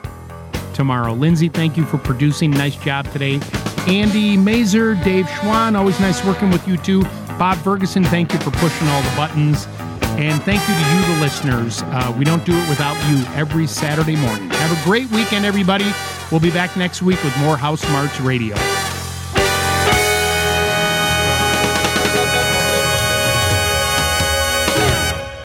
[0.74, 1.12] tomorrow.
[1.12, 2.50] Lindsay, thank you for producing.
[2.50, 3.40] Nice job today.
[3.86, 7.02] Andy Masur, Dave Schwan, always nice working with you too.
[7.38, 9.66] Bob Ferguson, thank you for pushing all the buttons.
[10.18, 11.82] And thank you to you, the listeners.
[11.82, 14.48] Uh, we don't do it without you every Saturday morning.
[14.50, 15.86] Have a great weekend, everybody.
[16.30, 18.56] We'll be back next week with more House Smarts Radio.